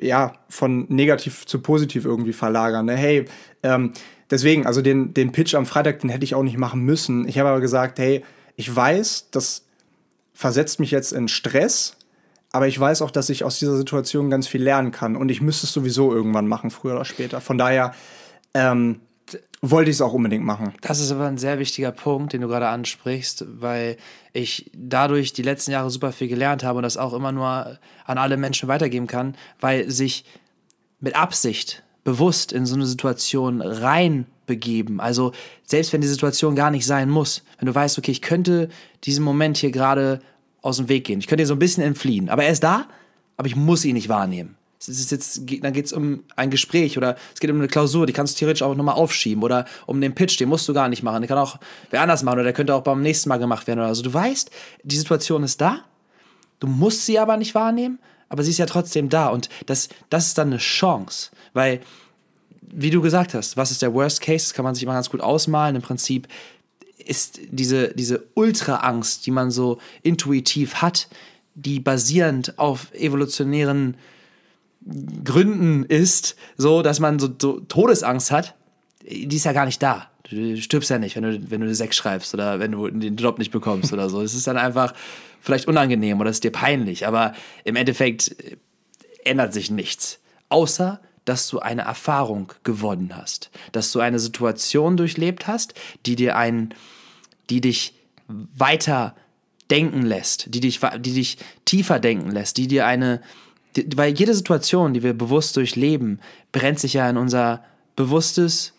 ja, 0.00 0.32
von 0.48 0.86
negativ 0.88 1.46
zu 1.46 1.60
positiv 1.60 2.04
irgendwie 2.04 2.32
verlagern. 2.32 2.86
Ne? 2.86 2.96
Hey, 2.96 3.26
ähm, 3.62 3.92
deswegen, 4.30 4.66
also 4.66 4.82
den, 4.82 5.14
den 5.14 5.30
Pitch 5.30 5.54
am 5.54 5.66
Freitag, 5.66 6.00
den 6.00 6.10
hätte 6.10 6.24
ich 6.24 6.34
auch 6.34 6.42
nicht 6.42 6.58
machen 6.58 6.82
müssen. 6.82 7.28
Ich 7.28 7.38
habe 7.38 7.50
aber 7.50 7.60
gesagt, 7.60 7.98
hey, 8.00 8.24
ich 8.56 8.74
weiß, 8.74 9.28
das 9.30 9.64
versetzt 10.34 10.80
mich 10.80 10.90
jetzt 10.90 11.12
in 11.12 11.28
Stress, 11.28 11.96
aber 12.50 12.68
ich 12.68 12.78
weiß 12.78 13.02
auch, 13.02 13.10
dass 13.10 13.30
ich 13.30 13.44
aus 13.44 13.58
dieser 13.58 13.76
Situation 13.76 14.28
ganz 14.30 14.46
viel 14.46 14.62
lernen 14.62 14.92
kann 14.92 15.16
und 15.16 15.30
ich 15.30 15.40
müsste 15.40 15.66
es 15.66 15.72
sowieso 15.72 16.14
irgendwann 16.14 16.46
machen, 16.46 16.70
früher 16.70 16.94
oder 16.94 17.04
später. 17.04 17.40
Von 17.40 17.58
daher 17.58 17.94
ähm, 18.54 19.00
wollte 19.62 19.90
ich 19.90 19.96
es 19.96 20.00
auch 20.02 20.12
unbedingt 20.12 20.44
machen. 20.44 20.74
Das 20.80 21.00
ist 21.00 21.12
aber 21.12 21.26
ein 21.26 21.38
sehr 21.38 21.58
wichtiger 21.58 21.92
Punkt, 21.92 22.32
den 22.32 22.40
du 22.40 22.48
gerade 22.48 22.68
ansprichst, 22.68 23.44
weil 23.60 23.96
ich 24.32 24.70
dadurch 24.74 25.32
die 25.32 25.42
letzten 25.42 25.70
Jahre 25.70 25.90
super 25.90 26.12
viel 26.12 26.28
gelernt 26.28 26.64
habe 26.64 26.78
und 26.78 26.82
das 26.82 26.96
auch 26.96 27.14
immer 27.14 27.32
nur 27.32 27.78
an 28.04 28.18
alle 28.18 28.36
Menschen 28.36 28.68
weitergeben 28.68 29.06
kann, 29.06 29.36
weil 29.60 29.88
sich 29.90 30.24
mit 31.00 31.14
Absicht 31.14 31.84
bewusst 32.04 32.52
in 32.52 32.66
so 32.66 32.74
eine 32.74 32.86
Situation 32.86 33.60
reinbegeben. 34.52 35.00
Also 35.00 35.32
selbst 35.64 35.92
wenn 35.92 36.00
die 36.00 36.06
Situation 36.06 36.54
gar 36.54 36.70
nicht 36.70 36.86
sein 36.86 37.08
muss, 37.08 37.42
wenn 37.58 37.66
du 37.66 37.74
weißt, 37.74 37.98
okay, 37.98 38.10
ich 38.10 38.22
könnte 38.22 38.68
diesen 39.04 39.24
Moment 39.24 39.56
hier 39.56 39.70
gerade 39.70 40.20
aus 40.60 40.76
dem 40.76 40.88
Weg 40.88 41.04
gehen, 41.04 41.18
ich 41.18 41.26
könnte 41.26 41.42
hier 41.42 41.48
so 41.48 41.54
ein 41.54 41.58
bisschen 41.58 41.82
entfliehen, 41.82 42.28
aber 42.28 42.44
er 42.44 42.52
ist 42.52 42.62
da, 42.62 42.86
aber 43.36 43.48
ich 43.48 43.56
muss 43.56 43.84
ihn 43.84 43.94
nicht 43.94 44.08
wahrnehmen. 44.08 44.56
Jetzt, 44.84 45.42
dann 45.62 45.72
geht 45.72 45.86
es 45.86 45.92
um 45.92 46.24
ein 46.34 46.50
Gespräch 46.50 46.98
oder 46.98 47.16
es 47.32 47.38
geht 47.38 47.50
um 47.50 47.58
eine 47.58 47.68
Klausur, 47.68 48.04
die 48.04 48.12
kannst 48.12 48.34
du 48.34 48.38
theoretisch 48.40 48.62
auch 48.62 48.74
nochmal 48.74 48.96
aufschieben 48.96 49.44
oder 49.44 49.64
um 49.86 50.00
den 50.00 50.12
Pitch, 50.12 50.40
den 50.40 50.48
musst 50.48 50.68
du 50.68 50.74
gar 50.74 50.88
nicht 50.88 51.04
machen, 51.04 51.22
den 51.22 51.28
kann 51.28 51.38
auch 51.38 51.58
wer 51.90 52.02
anders 52.02 52.24
machen 52.24 52.34
oder 52.34 52.44
der 52.44 52.52
könnte 52.52 52.74
auch 52.74 52.82
beim 52.82 53.00
nächsten 53.00 53.28
Mal 53.28 53.38
gemacht 53.38 53.68
werden 53.68 53.78
oder 53.78 53.94
so. 53.94 54.02
Du 54.02 54.12
weißt, 54.12 54.50
die 54.82 54.96
Situation 54.96 55.44
ist 55.44 55.60
da, 55.60 55.78
du 56.58 56.66
musst 56.66 57.06
sie 57.06 57.20
aber 57.20 57.36
nicht 57.36 57.54
wahrnehmen, 57.54 58.00
aber 58.28 58.42
sie 58.42 58.50
ist 58.50 58.58
ja 58.58 58.66
trotzdem 58.66 59.08
da 59.08 59.28
und 59.28 59.48
das, 59.66 59.88
das 60.10 60.28
ist 60.28 60.38
dann 60.38 60.48
eine 60.48 60.58
Chance, 60.58 61.30
weil, 61.52 61.80
wie 62.72 62.90
du 62.90 63.00
gesagt 63.00 63.34
hast, 63.34 63.56
was 63.56 63.70
ist 63.70 63.82
der 63.82 63.94
Worst 63.94 64.20
Case, 64.20 64.46
das 64.46 64.54
kann 64.54 64.64
man 64.64 64.74
sich 64.74 64.82
immer 64.82 64.94
ganz 64.94 65.10
gut 65.10 65.20
ausmalen, 65.20 65.76
im 65.76 65.82
Prinzip 65.82 66.26
ist 66.98 67.40
diese, 67.50 67.94
diese 67.94 68.24
Ultra-Angst, 68.34 69.26
die 69.26 69.30
man 69.30 69.50
so 69.50 69.78
intuitiv 70.02 70.76
hat, 70.76 71.08
die 71.54 71.80
basierend 71.80 72.58
auf 72.58 72.92
evolutionären 72.94 73.96
Gründen 75.24 75.84
ist, 75.84 76.36
so 76.56 76.82
dass 76.82 76.98
man 76.98 77.18
so, 77.18 77.28
so, 77.40 77.60
Todesangst 77.60 78.30
hat, 78.30 78.54
die 79.02 79.36
ist 79.36 79.44
ja 79.44 79.52
gar 79.52 79.66
nicht 79.66 79.82
da. 79.82 80.08
Du 80.28 80.56
stirbst 80.56 80.90
ja 80.90 80.98
nicht, 80.98 81.16
wenn 81.16 81.24
du, 81.24 81.50
wenn 81.50 81.60
du 81.60 81.74
Sex 81.74 81.96
schreibst 81.96 82.32
oder 82.32 82.58
wenn 82.58 82.72
du 82.72 82.88
den 82.88 83.16
Job 83.16 83.38
nicht 83.38 83.50
bekommst 83.50 83.92
oder 83.92 84.08
so. 84.08 84.22
Es 84.22 84.34
ist 84.34 84.46
dann 84.46 84.56
einfach 84.56 84.94
vielleicht 85.40 85.68
unangenehm 85.68 86.20
oder 86.20 86.30
es 86.30 86.36
ist 86.36 86.44
dir 86.44 86.52
peinlich, 86.52 87.06
aber 87.06 87.34
im 87.64 87.76
Endeffekt 87.76 88.34
ändert 89.24 89.52
sich 89.52 89.70
nichts. 89.70 90.20
Außer, 90.48 91.00
dass 91.24 91.48
du 91.48 91.60
eine 91.60 91.82
Erfahrung 91.82 92.52
gewonnen 92.64 93.12
hast. 93.16 93.50
Dass 93.72 93.92
du 93.92 94.00
eine 94.00 94.18
Situation 94.18 94.96
durchlebt 94.96 95.46
hast, 95.46 95.74
die 96.06 96.16
dir 96.16 96.36
ein, 96.36 96.74
die 97.50 97.60
dich 97.60 97.94
weiter 98.28 99.14
denken 99.70 100.02
lässt, 100.02 100.54
die 100.54 100.60
dich, 100.60 100.80
die 101.00 101.14
dich 101.14 101.38
tiefer 101.64 101.98
denken 101.98 102.30
lässt, 102.30 102.56
die 102.56 102.66
dir 102.66 102.86
eine, 102.86 103.20
weil 103.94 104.12
jede 104.12 104.34
Situation, 104.34 104.94
die 104.94 105.02
wir 105.02 105.14
bewusst 105.14 105.56
durchleben, 105.56 106.20
brennt 106.50 106.78
sich 106.78 106.94
ja 106.94 107.08
in 107.08 107.16
unser 107.16 107.64
bewusstes 107.96 108.72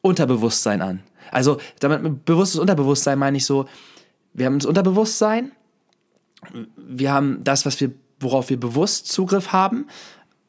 Unterbewusstsein 0.00 0.82
an. 0.82 1.02
Also 1.30 1.58
damit 1.80 2.02
mit 2.02 2.24
bewusstes 2.24 2.60
Unterbewusstsein 2.60 3.18
meine 3.18 3.36
ich 3.36 3.46
so, 3.46 3.66
wir 4.34 4.46
haben 4.46 4.58
das 4.58 4.66
Unterbewusstsein, 4.66 5.52
wir 6.76 7.12
haben 7.12 7.44
das, 7.44 7.64
was 7.64 7.80
wir, 7.80 7.92
worauf 8.18 8.50
wir 8.50 8.58
bewusst 8.58 9.08
Zugriff 9.08 9.52
haben. 9.52 9.86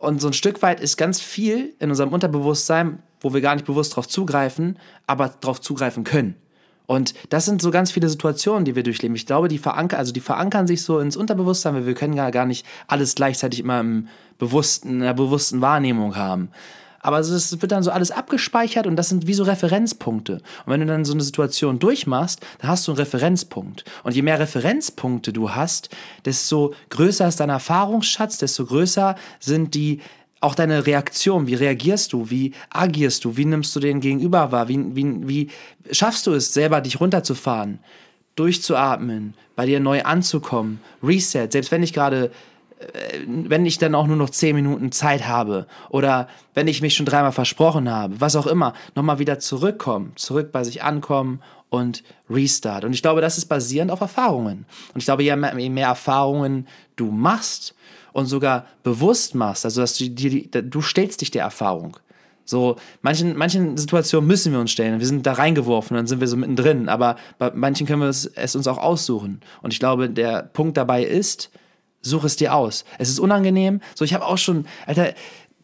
Und 0.04 0.20
so 0.20 0.28
ein 0.28 0.34
Stück 0.34 0.62
weit 0.62 0.82
ist 0.82 0.98
ganz 0.98 1.22
viel 1.22 1.76
in 1.80 1.90
unserem 1.90 2.12
Unterbewusstsein, 2.12 3.02
wo 3.22 3.34
wir 3.34 3.40
gar 3.40 3.56
nicht 3.56 3.66
bewusst 3.66 3.94
darauf 3.94 4.06
zugreifen, 4.06 4.78
aber 5.08 5.34
darauf 5.40 5.62
zugreifen 5.62 6.04
können. 6.04 6.36
Und 6.88 7.14
das 7.30 7.46
sind 7.46 7.62
so 7.62 7.72
ganz 7.72 7.90
viele 7.90 8.10
Situationen, 8.10 8.66
die 8.66 8.76
wir 8.76 8.84
durchleben. 8.84 9.16
Ich 9.16 9.26
glaube, 9.26 9.48
die 9.48 9.58
verankern, 9.58 9.98
also 9.98 10.12
die 10.12 10.20
verankern 10.20 10.68
sich 10.68 10.84
so 10.84 11.00
ins 11.00 11.16
Unterbewusstsein, 11.16 11.74
weil 11.76 11.86
wir 11.86 11.94
können 11.94 12.18
gar, 12.18 12.32
gar 12.32 12.46
nicht 12.46 12.66
alles 12.88 13.16
gleichzeitig 13.16 13.62
immer 13.62 13.80
im 13.80 14.10
bewussten, 14.38 14.90
in 14.90 15.00
der 15.00 15.14
bewussten 15.14 15.62
Wahrnehmung 15.62 16.18
haben. 16.18 16.50
Aber 17.04 17.20
es 17.20 17.62
wird 17.62 17.72
dann 17.72 17.84
so 17.84 17.92
alles 17.92 18.12
abgespeichert 18.12 18.88
und 18.88 18.96
das 18.96 19.10
sind 19.10 19.28
wie 19.28 19.34
so 19.34 19.44
Referenzpunkte. 19.44 20.36
Und 20.66 20.74
wenn 20.74 20.80
du 20.80 20.86
dann 20.86 21.06
so 21.06 21.14
eine 21.14 21.22
Situation 21.22 21.78
durchmachst, 21.78 22.40
dann 22.60 22.72
hast 22.72 22.88
du 22.88 22.92
einen 22.92 22.98
Referenzpunkt. 22.98 23.84
Und 24.04 24.16
je 24.16 24.22
mehr 24.22 24.40
Referenzpunkte 24.40 25.34
du 25.34 25.52
hast, 25.52 25.90
desto 26.26 26.74
größer 26.90 27.28
ist 27.28 27.42
dein 27.42 27.50
Erfahrungsschatz, 27.50 28.38
desto 28.38 28.66
größer 28.66 29.16
sind 29.40 29.76
die 29.76 30.00
auch 30.40 30.56
deine 30.56 30.86
Reaktion, 30.86 31.48
wie 31.48 31.56
reagierst 31.56 32.14
du, 32.14 32.30
wie 32.30 32.54
agierst 32.70 33.24
du, 33.24 33.38
wie 33.38 33.46
nimmst 33.46 33.76
du 33.76 33.80
den 33.80 34.02
Gegenüber 34.02 34.52
wahr, 34.52 34.68
wie, 34.68 34.96
wie, 34.96 35.28
wie 35.28 35.50
schaffst 35.92 36.28
du 36.28 36.34
es, 36.34 36.54
selber 36.54 36.82
dich 36.82 37.00
runterzufahren, 37.00 37.80
durchzuatmen, 38.36 39.36
bei 39.56 39.66
dir 39.66 39.80
neu 39.80 40.04
anzukommen, 40.04 40.82
Reset, 41.02 41.48
selbst 41.50 41.72
wenn 41.72 41.84
ich 41.84 41.94
gerade, 41.94 42.32
wenn 43.28 43.66
ich 43.66 43.78
dann 43.78 43.96
auch 43.96 44.08
nur 44.08 44.16
noch 44.16 44.30
zehn 44.30 44.56
Minuten 44.56 44.92
Zeit 44.92 45.28
habe 45.28 45.68
oder 45.90 46.28
wenn 46.54 46.68
ich 46.68 46.82
mich 46.82 46.96
schon 46.96 47.06
dreimal 47.06 47.32
versprochen 47.32 47.90
habe, 47.90 48.20
was 48.20 48.36
auch 48.36 48.48
immer, 48.48 48.74
nochmal 48.96 49.20
wieder 49.20 49.40
zurückkommen, 49.40 50.14
zurück 50.16 50.52
bei 50.52 50.64
sich 50.64 50.84
ankommen 50.84 51.42
und 51.70 52.04
Restart. 52.30 52.86
Und 52.86 52.94
ich 52.94 53.02
glaube, 53.02 53.22
das 53.22 53.38
ist 53.38 53.46
basierend 53.46 53.92
auf 53.92 54.02
Erfahrungen. 54.02 54.66
Und 54.94 55.00
ich 55.00 55.06
glaube, 55.06 55.24
je 55.24 55.36
mehr, 55.36 55.58
je 55.58 55.70
mehr 55.70 55.88
Erfahrungen 55.88 56.68
du 56.96 57.12
machst, 57.12 57.76
und 58.14 58.28
sogar 58.28 58.68
bewusst 58.84 59.36
machst, 59.36 59.66
also 59.66 59.82
dass 59.82 59.98
du 59.98 60.10
dir, 60.10 60.62
du 60.62 60.82
stellst 60.82 61.22
dich 61.22 61.32
der 61.32 61.44
Erfahrung. 61.44 61.98
So, 62.46 62.76
manchen, 63.02 63.38
manchen 63.38 63.78
Situationen 63.78 64.28
müssen 64.28 64.52
wir 64.52 64.60
uns 64.60 64.72
stellen. 64.72 65.00
Wir 65.00 65.08
sind 65.08 65.26
da 65.26 65.34
reingeworfen, 65.34 65.96
dann 65.96 66.08
sind 66.08 66.20
wir 66.20 66.28
so 66.28 66.36
mittendrin. 66.36 66.90
Aber 66.90 67.16
bei 67.40 67.52
manchen 67.54 67.88
können 67.88 68.02
wir 68.02 68.10
es, 68.10 68.26
es 68.26 68.56
uns 68.56 68.68
auch 68.68 68.78
aussuchen. 68.78 69.42
Und 69.62 69.72
ich 69.72 69.80
glaube, 69.80 70.10
der 70.10 70.44
Punkt 70.44 70.76
dabei 70.76 71.04
ist, 71.04 71.50
such 72.04 72.26
es 72.26 72.36
dir 72.36 72.54
aus. 72.54 72.86
Es 73.00 73.10
ist 73.10 73.20
unangenehm. 73.20 73.82
So, 73.96 74.06
ich 74.06 74.14
habe 74.14 74.26
auch 74.26 74.38
schon, 74.38 74.68
Alter, 74.86 75.14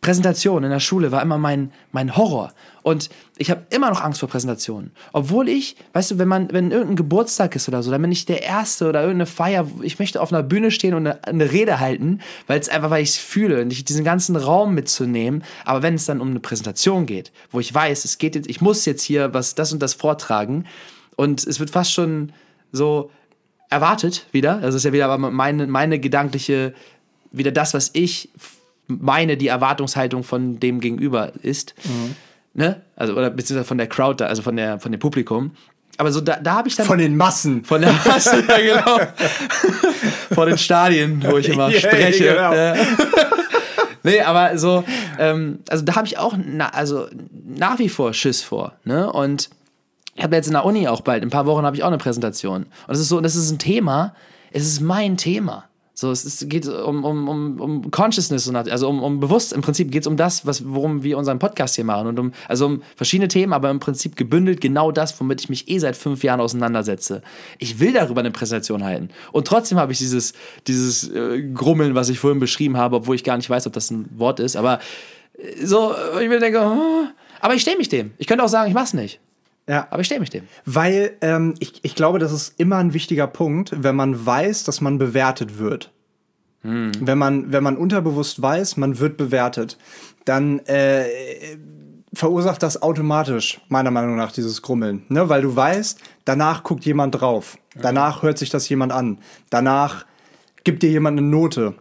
Präsentation 0.02 0.64
in 0.64 0.70
der 0.70 0.80
Schule 0.80 1.12
war 1.12 1.22
immer 1.22 1.38
mein, 1.38 1.74
mein 1.92 2.16
Horror. 2.16 2.54
Und 2.84 3.10
ich 3.38 3.52
habe 3.52 3.66
immer 3.70 3.90
noch 3.90 4.02
Angst 4.02 4.22
vor 4.22 4.30
Präsentationen. 4.30 4.92
Obwohl 5.12 5.50
ich, 5.50 5.76
weißt 5.92 6.12
du, 6.12 6.18
wenn 6.18 6.30
man, 6.30 6.52
wenn 6.54 6.72
irgendein 6.72 6.96
Geburtstag 6.96 7.56
ist 7.58 7.68
oder 7.68 7.84
so, 7.84 7.92
dann 7.92 8.02
bin 8.02 8.12
ich 8.12 8.26
der 8.26 8.42
Erste 8.44 8.88
oder 8.88 9.02
irgendeine 9.02 9.26
Feier, 9.26 9.68
ich 9.82 10.00
möchte 10.00 10.22
auf 10.22 10.32
einer 10.32 10.42
Bühne 10.42 10.72
stehen 10.72 10.94
und 10.94 11.06
eine, 11.06 11.24
eine 11.26 11.52
Rede 11.52 11.82
halten, 11.82 12.22
weil 12.48 12.60
es 12.60 12.70
einfach, 12.70 12.90
weil 12.90 13.04
ich 13.04 13.10
es 13.10 13.18
fühle 13.18 13.62
und 13.62 13.74
ich 13.74 13.84
diesen 13.84 14.06
ganzen 14.06 14.38
Raum 14.38 14.74
mitzunehmen. 14.74 15.44
Aber 15.66 15.82
wenn 15.82 15.96
es 15.96 16.06
dann 16.06 16.22
um 16.22 16.30
eine 16.30 16.40
Präsentation 16.40 17.06
geht, 17.06 17.34
wo 17.52 17.60
ich 17.60 17.74
weiß, 17.74 18.06
es 18.06 18.18
geht 18.18 18.36
jetzt, 18.36 18.50
ich 18.50 18.62
muss 18.62 18.86
jetzt 18.86 19.04
hier 19.04 19.34
was, 19.34 19.56
das 19.56 19.74
und 19.74 19.82
das 19.82 19.94
vortragen 19.94 20.66
und 21.18 21.46
es 21.46 21.60
wird 21.60 21.72
fast 21.72 21.92
schon 21.92 22.32
so 22.72 23.12
erwartet 23.70 24.26
wieder, 24.32 24.60
das 24.62 24.76
ist 24.76 24.84
ja 24.84 24.94
wieder 24.94 25.06
aber 25.08 25.30
meine, 25.30 25.68
meine 25.68 26.00
gedankliche, 26.00 26.74
wieder 27.32 27.52
das, 27.52 27.74
was 27.74 27.92
ich 27.94 28.30
meine 28.88 29.38
die 29.38 29.48
Erwartungshaltung 29.48 30.24
von 30.24 30.60
dem 30.60 30.80
Gegenüber 30.80 31.32
ist. 31.42 31.76
Mhm. 31.84 32.16
Ne? 32.56 32.82
Also, 32.96 33.14
oder 33.14 33.30
beziehungsweise 33.30 33.68
von 33.68 33.78
der 33.78 33.88
Crowd 33.88 34.24
da, 34.24 34.28
also 34.28 34.42
von, 34.42 34.56
der, 34.56 34.80
von 34.80 34.92
dem 34.92 35.00
Publikum. 35.00 35.52
Aber 35.98 36.12
so, 36.12 36.22
da, 36.22 36.38
da 36.38 36.56
habe 36.56 36.68
ich 36.68 36.76
dann. 36.76 36.86
Von 36.86 36.98
den 36.98 37.16
Massen. 37.16 37.64
Von 37.64 37.82
der 37.82 37.94
Masse, 38.06 38.44
ja, 38.48 38.58
genau. 38.58 39.00
von 40.32 40.48
den 40.48 40.58
Stadien, 40.58 41.24
wo 41.24 41.38
ich 41.38 41.50
immer 41.50 41.70
yeah, 41.70 41.80
spreche. 41.80 42.24
Genau. 42.24 42.52
nee, 44.04 44.22
aber 44.22 44.58
so, 44.58 44.84
ähm, 45.20 45.60
also 45.70 45.84
da 45.84 45.96
habe 45.96 46.08
ich 46.08 46.18
auch 46.18 46.36
na, 46.38 46.70
also 46.70 47.08
nach 47.46 47.80
wie 47.80 47.90
vor 47.90 48.14
Schiss 48.14 48.42
vor. 48.42 48.74
Ne? 48.86 49.12
Und 49.12 49.50
ich 50.20 50.24
habe 50.24 50.36
jetzt 50.36 50.48
in 50.48 50.54
der 50.54 50.66
Uni 50.66 50.86
auch 50.90 51.00
bald, 51.00 51.24
in 51.24 51.30
ein 51.30 51.32
paar 51.32 51.46
Wochen 51.46 51.66
habe 51.66 51.78
ich 51.78 51.84
auch 51.84 51.88
eine 51.88 51.98
Präsentation. 51.98 52.64
Und 52.64 52.70
das 52.90 53.00
ist 53.00 53.08
so, 53.08 53.22
das 53.22 53.38
ist 53.38 53.52
ein 53.52 53.58
Thema, 53.58 54.14
es 54.52 54.64
ist 54.64 54.82
mein 54.82 55.16
Thema. 55.16 55.64
So, 55.94 56.12
es 56.12 56.26
ist, 56.26 56.50
geht 56.50 56.68
um, 56.68 57.06
um, 57.06 57.30
um, 57.30 57.62
um 57.62 57.92
Consciousness, 57.92 58.50
also 58.54 58.90
um, 58.90 59.02
um 59.02 59.22
bewusst, 59.22 59.54
im 59.54 59.62
Prinzip 59.62 59.92
geht 59.92 60.04
es 60.04 60.08
um 60.08 60.18
das, 60.18 60.46
was, 60.46 60.68
worum 60.68 61.04
wir 61.04 61.18
unseren 61.18 61.40
Podcast 61.40 61.76
hier 61.76 61.86
machen. 61.86 62.08
Und 62.08 62.20
um, 62.20 62.34
also 62.50 62.66
um 62.66 62.82
verschiedene 62.98 63.30
Themen, 63.30 63.54
aber 63.54 63.70
im 63.70 63.80
Prinzip 63.80 64.18
gebündelt 64.18 64.60
genau 64.60 64.92
das, 64.92 65.18
womit 65.22 65.40
ich 65.40 65.48
mich 65.48 65.70
eh 65.70 65.80
seit 65.80 65.96
fünf 65.96 66.22
Jahren 66.22 66.42
auseinandersetze. 66.42 67.22
Ich 67.58 67.80
will 67.80 67.94
darüber 67.94 68.20
eine 68.20 68.32
Präsentation 68.32 68.84
halten. 68.84 69.10
Und 69.32 69.48
trotzdem 69.48 69.78
habe 69.78 69.94
ich 69.94 70.00
dieses, 70.00 70.34
dieses 70.68 71.10
äh, 71.10 71.44
Grummeln, 71.54 71.96
was 71.96 72.10
ich 72.10 72.20
vorhin 72.20 72.42
beschrieben 72.42 72.76
habe, 72.76 72.98
obwohl 72.98 73.16
ich 73.16 73.24
gar 73.24 73.38
nicht 73.38 73.50
weiß, 73.50 73.68
ob 73.68 73.74
das 73.74 73.90
ein 73.90 74.10
Wort 74.18 74.42
ist. 74.42 74.58
Aber 74.58 74.80
äh, 75.38 75.66
so, 75.66 75.94
ich 76.22 76.28
mir 76.28 76.40
denke, 76.40 76.60
oh, 76.60 77.06
aber 77.40 77.54
ich 77.54 77.62
stehe 77.62 77.78
mich 77.78 77.88
dem. 77.88 78.12
Ich 78.18 78.28
könnte 78.28 78.44
auch 78.44 78.50
sagen, 78.50 78.68
ich 78.68 78.76
mach's 78.76 78.94
nicht. 78.94 79.22
Ja. 79.70 79.88
Aber 79.92 80.02
ich 80.02 80.08
stelle 80.08 80.20
mich 80.22 80.32
dem. 80.32 80.48
Weil 80.66 81.12
ähm, 81.22 81.54
ich, 81.60 81.80
ich 81.84 81.96
glaube, 81.96 82.18
das 82.20 82.32
ist 82.32 82.60
immer 82.60 82.78
ein 82.78 82.94
wichtiger 82.94 83.28
Punkt, 83.28 83.72
wenn 83.78 83.96
man 83.96 84.26
weiß, 84.26 84.64
dass 84.64 84.82
man 84.82 84.98
bewertet 84.98 85.60
wird. 85.60 85.92
Wenn, 86.62 87.18
man, 87.18 87.54
wenn 87.54 87.64
man 87.64 87.78
unterbewusst 87.78 88.42
weiß, 88.42 88.76
man 88.76 89.00
wird 89.00 89.16
bewertet, 89.16 89.78
dann 90.26 90.60
äh, 90.66 91.06
verursacht 92.14 92.62
das 92.64 92.82
automatisch, 92.82 93.62
meiner 93.70 93.92
Meinung 93.92 94.18
nach, 94.18 94.34
dieses 94.34 94.62
Grummeln. 94.62 95.06
Ne? 95.08 95.30
Weil 95.30 95.42
du 95.42 95.56
weißt, 95.56 96.02
danach 96.26 96.64
guckt 96.64 96.86
jemand 96.86 97.22
drauf. 97.22 97.58
Danach 97.76 98.24
hört 98.24 98.38
sich 98.38 98.50
das 98.50 98.68
jemand 98.68 98.92
an. 98.92 99.20
Danach 99.50 100.06
gibt 100.66 100.84
dir 100.84 100.90
jemand 100.90 101.18
eine 101.18 101.28
Note. 101.28 101.76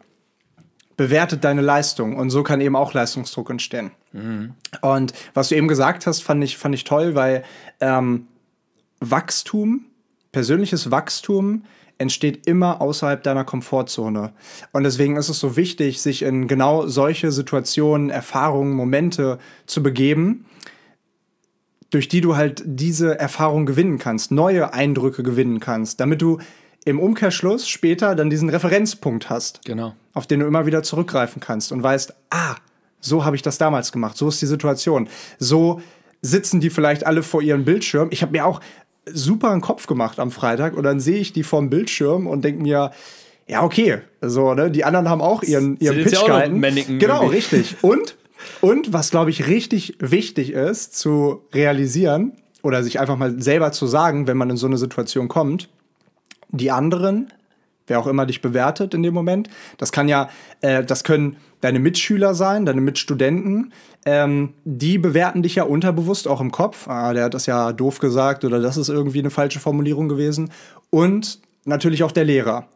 Bewertet 0.97 1.43
deine 1.43 1.63
Leistung. 1.63 2.17
Und 2.17 2.31
so 2.31 2.45
kann 2.45 2.61
eben 2.61 2.77
auch 2.77 2.93
Leistungsdruck 2.93 3.51
entstehen. 3.51 3.91
Und 4.13 5.13
was 5.35 5.49
du 5.49 5.57
eben 5.57 5.69
gesagt 5.69 6.07
hast, 6.07 6.23
fand 6.23 6.43
ich, 6.43 6.57
fand 6.57 6.75
ich 6.75 6.85
toll, 6.85 7.15
weil 7.15 7.45
ähm, 7.81 8.27
Wachstum, 9.01 9.87
persönliches 10.33 10.91
Wachstum 10.91 11.65
entsteht 11.99 12.47
immer 12.47 12.81
außerhalb 12.81 13.23
deiner 13.23 13.45
Komfortzone. 13.45 14.33
Und 14.73 14.85
deswegen 14.85 15.17
ist 15.17 15.29
es 15.29 15.41
so 15.41 15.57
wichtig, 15.57 16.01
sich 16.01 16.23
in 16.23 16.47
genau 16.47 16.87
solche 16.87 17.33
Situationen, 17.33 18.09
Erfahrungen, 18.09 18.73
Momente 18.75 19.39
zu 19.67 19.83
begeben, 19.83 20.47
durch 21.91 22.09
die 22.09 22.21
du 22.21 22.37
halt 22.37 22.63
diese 22.65 23.19
Erfahrung 23.19 23.67
gewinnen 23.67 23.99
kannst, 23.99 24.31
neue 24.31 24.73
Eindrücke 24.73 25.23
gewinnen 25.23 25.59
kannst, 25.59 26.01
damit 26.01 26.23
du 26.23 26.39
im 26.85 27.01
Umkehrschluss 27.01 27.69
später 27.69 28.15
dann 28.15 28.31
diesen 28.31 28.49
Referenzpunkt 28.49 29.29
hast, 29.29 29.65
Genau. 29.65 29.95
auf 30.15 30.27
den 30.27 30.41
du 30.41 30.47
immer 30.47 30.67
wieder 30.67 30.83
zurückgreifen 30.83 31.41
kannst 31.41 31.73
und 31.73 31.83
weißt, 31.83 32.15
ah, 32.31 32.57
so 33.01 33.25
habe 33.25 33.37
ich 33.37 33.43
das 33.43 33.59
damals 33.59 33.93
gemacht, 33.93 34.17
so 34.17 34.29
ist 34.29 34.41
die 34.43 34.47
Situation, 34.47 35.09
so 35.39 35.81
sitzen 36.23 36.61
die 36.61 36.71
vielleicht 36.71 37.07
alle 37.07 37.23
vor 37.23 37.43
ihrem 37.43 37.65
Bildschirm. 37.65 38.09
Ich 38.11 38.23
habe 38.23 38.33
mir 38.33 38.45
auch 38.45 38.61
super 39.07 39.51
einen 39.51 39.61
Kopf 39.61 39.87
gemacht 39.87 40.19
am 40.19 40.31
Freitag 40.31 40.77
und 40.77 40.83
dann 40.83 41.01
sehe 41.01 41.19
ich 41.19 41.33
die 41.33 41.43
vorm 41.43 41.71
Bildschirm 41.71 42.27
und 42.27 42.45
denke 42.45 42.63
mir, 42.63 42.91
ja, 43.47 43.63
okay, 43.63 44.01
so, 44.21 44.53
ne, 44.55 44.71
die 44.71 44.85
anderen 44.85 45.09
haben 45.09 45.23
auch 45.23 45.43
ihren, 45.43 45.79
ihren 45.79 46.03
Pitch 46.03 46.25
gehalten. 46.25 46.61
Genau, 46.99 47.23
irgendwie. 47.23 47.37
richtig. 47.37 47.77
Und, 47.83 48.17
und 48.61 48.93
was, 48.93 49.11
glaube 49.11 49.31
ich, 49.31 49.47
richtig 49.47 49.97
wichtig 50.01 50.53
ist 50.53 50.99
zu 50.99 51.43
realisieren 51.55 52.33
oder 52.63 52.83
sich 52.83 53.01
einfach 53.01 53.17
mal 53.17 53.41
selber 53.41 53.73
zu 53.73 53.87
sagen, 53.87 54.27
wenn 54.27 54.37
man 54.37 54.51
in 54.51 54.57
so 54.57 54.67
eine 54.67 54.77
Situation 54.77 55.29
kommt, 55.29 55.71
die 56.51 56.71
anderen, 56.71 57.33
wer 57.89 57.99
auch 57.99 58.07
immer 58.07 58.27
dich 58.27 58.41
bewertet 58.41 58.95
in 58.95 59.03
dem 59.03 59.15
Moment, 59.15 59.49
das 59.77 59.93
kann 59.93 60.09
ja, 60.09 60.29
äh, 60.61 60.85
das 60.85 61.05
können 61.05 61.37
deine 61.61 61.79
Mitschüler 61.79 62.35
sein, 62.35 62.67
deine 62.67 62.81
Mitstudenten, 62.81 63.73
ähm, 64.07 64.55
die 64.65 64.99
bewerten 64.99 65.43
dich 65.43 65.57
ja 65.57 65.65
unterbewusst 65.65 66.29
auch 66.29 66.41
im 66.41 66.53
Kopf. 66.53 66.89
Ah, 66.89 67.13
der 67.13 67.25
hat 67.25 67.35
das 67.35 67.47
ja 67.47 67.73
doof 67.73 67.99
gesagt 67.99 68.45
oder 68.45 68.61
das 68.61 68.77
ist 68.77 68.89
irgendwie 68.89 69.19
eine 69.19 69.31
falsche 69.31 69.61
Formulierung 69.61 70.09
gewesen. 70.09 70.51
Und 70.91 71.41
natürlich 71.65 72.03
auch 72.03 72.13
der 72.13 72.25
Lehrer. 72.25 72.69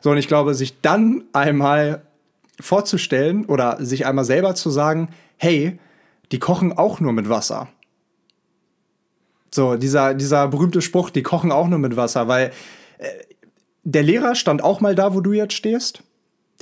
So, 0.00 0.10
und 0.10 0.18
ich 0.18 0.28
glaube, 0.28 0.54
sich 0.54 0.80
dann 0.80 1.24
einmal 1.32 2.02
vorzustellen 2.60 3.46
oder 3.46 3.78
sich 3.84 4.06
einmal 4.06 4.24
selber 4.24 4.54
zu 4.54 4.70
sagen, 4.70 5.08
hey, 5.36 5.78
die 6.32 6.38
kochen 6.38 6.76
auch 6.76 7.00
nur 7.00 7.12
mit 7.12 7.28
Wasser. 7.28 7.68
So, 9.50 9.76
dieser, 9.76 10.14
dieser 10.14 10.48
berühmte 10.48 10.82
Spruch, 10.82 11.10
die 11.10 11.22
kochen 11.22 11.52
auch 11.52 11.68
nur 11.68 11.78
mit 11.78 11.96
Wasser, 11.96 12.28
weil 12.28 12.52
äh, 12.98 13.08
der 13.88 14.02
Lehrer 14.02 14.34
stand 14.34 14.64
auch 14.64 14.80
mal 14.80 14.96
da, 14.96 15.14
wo 15.14 15.20
du 15.20 15.32
jetzt 15.32 15.54
stehst. 15.54 16.02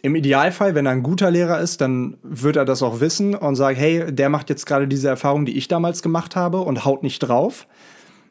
Im 0.03 0.15
Idealfall, 0.15 0.75
wenn 0.75 0.85
er 0.85 0.93
ein 0.93 1.03
guter 1.03 1.31
Lehrer 1.31 1.59
ist, 1.59 1.81
dann 1.81 2.19
wird 2.23 2.57
er 2.57 2.67
das 2.67 2.83
auch 2.83 3.01
wissen 3.01 3.35
und 3.35 3.57
sagt, 3.57 3.79
hey, 3.79 4.13
der 4.13 4.29
macht 4.29 4.51
jetzt 4.51 4.67
gerade 4.67 4.87
diese 4.87 5.09
Erfahrung, 5.09 5.47
die 5.47 5.57
ich 5.57 5.67
damals 5.67 6.03
gemacht 6.03 6.37
habe 6.37 6.61
und 6.61 6.85
haut 6.85 7.03
nicht 7.03 7.21
drauf, 7.21 7.67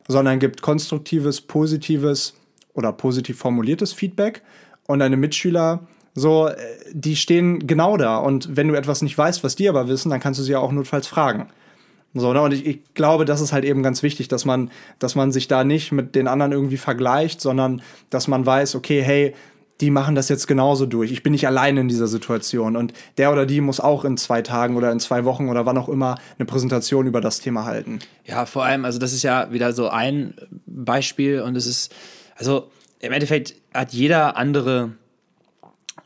sondern 0.08 0.38
gibt 0.38 0.62
konstruktives, 0.62 1.42
positives 1.42 2.36
oder 2.76 2.94
positiv 2.94 3.40
formuliertes 3.40 3.94
Feedback 3.94 4.44
und 4.86 5.00
deine 5.00 5.18
Mitschüler 5.18 5.88
so, 6.14 6.50
äh, 6.50 6.56
die 6.92 7.16
stehen 7.16 7.66
genau 7.66 7.98
da 7.98 8.18
und 8.18 8.56
wenn 8.56 8.68
du 8.68 8.76
etwas 8.76 9.02
nicht 9.02 9.18
weißt, 9.18 9.44
was 9.44 9.56
die 9.56 9.68
aber 9.68 9.88
wissen, 9.88 10.12
dann 10.12 10.20
kannst 10.20 10.40
du 10.40 10.44
sie 10.44 10.52
ja 10.52 10.60
auch 10.60 10.72
notfalls 10.72 11.08
fragen. 11.08 11.48
So, 12.14 12.32
ne? 12.34 12.42
Und 12.42 12.54
ich, 12.54 12.66
ich 12.66 12.94
glaube, 12.94 13.26
das 13.26 13.42
ist 13.42 13.54
halt 13.54 13.66
eben 13.66 13.82
ganz 13.82 14.04
wichtig, 14.04 14.28
dass 14.28 14.46
man, 14.46 14.72
dass 15.00 15.16
man 15.16 15.32
sich 15.32 15.48
da 15.48 15.64
nicht 15.64 15.92
mit 15.92 16.16
den 16.16 16.28
anderen 16.28 16.52
irgendwie 16.52 16.78
vergleicht, 16.78 17.42
sondern 17.42 17.82
dass 18.10 18.28
man 18.28 18.46
weiß, 18.46 18.76
okay, 18.76 19.02
hey, 19.02 19.34
die 19.82 19.90
machen 19.90 20.16
das 20.16 20.30
jetzt 20.30 20.48
genauso 20.48 20.86
durch. 20.86 21.12
Ich 21.12 21.24
bin 21.24 21.34
nicht 21.34 21.48
alleine 21.48 21.82
in 21.82 21.88
dieser 21.88 22.08
Situation. 22.08 22.78
Und 22.78 22.94
der 23.18 23.32
oder 23.32 23.46
die 23.46 23.60
muss 23.60 23.80
auch 23.80 24.06
in 24.06 24.18
zwei 24.18 24.42
Tagen 24.42 24.78
oder 24.78 24.92
in 24.92 25.00
zwei 25.00 25.26
Wochen 25.26 25.50
oder 25.50 25.66
wann 25.66 25.78
auch 25.78 25.90
immer 25.90 26.16
eine 26.38 26.46
Präsentation 26.46 27.08
über 27.08 27.22
das 27.22 27.40
Thema 27.40 27.66
halten. 27.66 28.00
Ja, 28.26 28.46
vor 28.46 28.64
allem, 28.64 28.86
also 28.86 29.00
das 29.00 29.14
ist 29.14 29.24
ja 29.24 29.52
wieder 29.52 29.74
so 29.74 29.90
ein 29.90 30.36
Beispiel 30.68 31.42
und 31.42 31.58
es 31.58 31.66
ist, 31.66 31.94
also 32.36 32.70
im 33.00 33.12
Endeffekt 33.12 33.56
hat 33.74 33.92
jeder 33.92 34.38
andere 34.38 34.92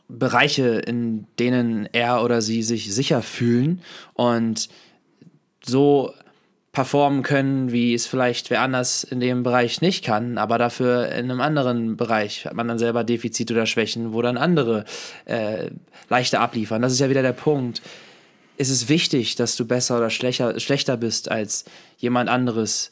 Bereiche, 0.08 0.78
in 0.78 1.26
denen 1.38 1.86
er 1.92 2.24
oder 2.24 2.40
sie 2.40 2.62
sich 2.62 2.92
sicher 2.92 3.22
fühlen 3.22 3.82
und 4.14 4.70
so 5.68 6.12
performen 6.72 7.22
können, 7.22 7.72
wie 7.72 7.94
es 7.94 8.06
vielleicht 8.06 8.50
wer 8.50 8.62
anders 8.62 9.02
in 9.02 9.20
dem 9.20 9.42
Bereich 9.42 9.80
nicht 9.80 10.04
kann, 10.04 10.38
aber 10.38 10.58
dafür 10.58 11.08
in 11.08 11.30
einem 11.30 11.40
anderen 11.40 11.96
Bereich 11.96 12.44
hat 12.44 12.54
man 12.54 12.68
dann 12.68 12.78
selber 12.78 13.04
Defizite 13.04 13.52
oder 13.54 13.66
Schwächen, 13.66 14.12
wo 14.12 14.22
dann 14.22 14.36
andere 14.36 14.84
äh, 15.24 15.70
leichter 16.08 16.40
abliefern. 16.40 16.82
Das 16.82 16.92
ist 16.92 17.00
ja 17.00 17.10
wieder 17.10 17.22
der 17.22 17.32
Punkt. 17.32 17.82
Ist 18.58 18.70
es 18.70 18.88
wichtig, 18.88 19.34
dass 19.36 19.56
du 19.56 19.64
besser 19.64 19.96
oder 19.96 20.10
schlechter, 20.10 20.58
schlechter 20.60 20.96
bist 20.96 21.30
als 21.30 21.64
jemand 21.96 22.28
anderes? 22.28 22.90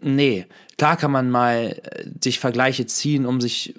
Nee, 0.00 0.46
klar 0.78 0.96
kann 0.96 1.10
man 1.10 1.30
mal 1.30 1.80
äh, 1.82 2.08
sich 2.22 2.38
Vergleiche 2.38 2.86
ziehen, 2.86 3.26
um 3.26 3.40
sich 3.40 3.74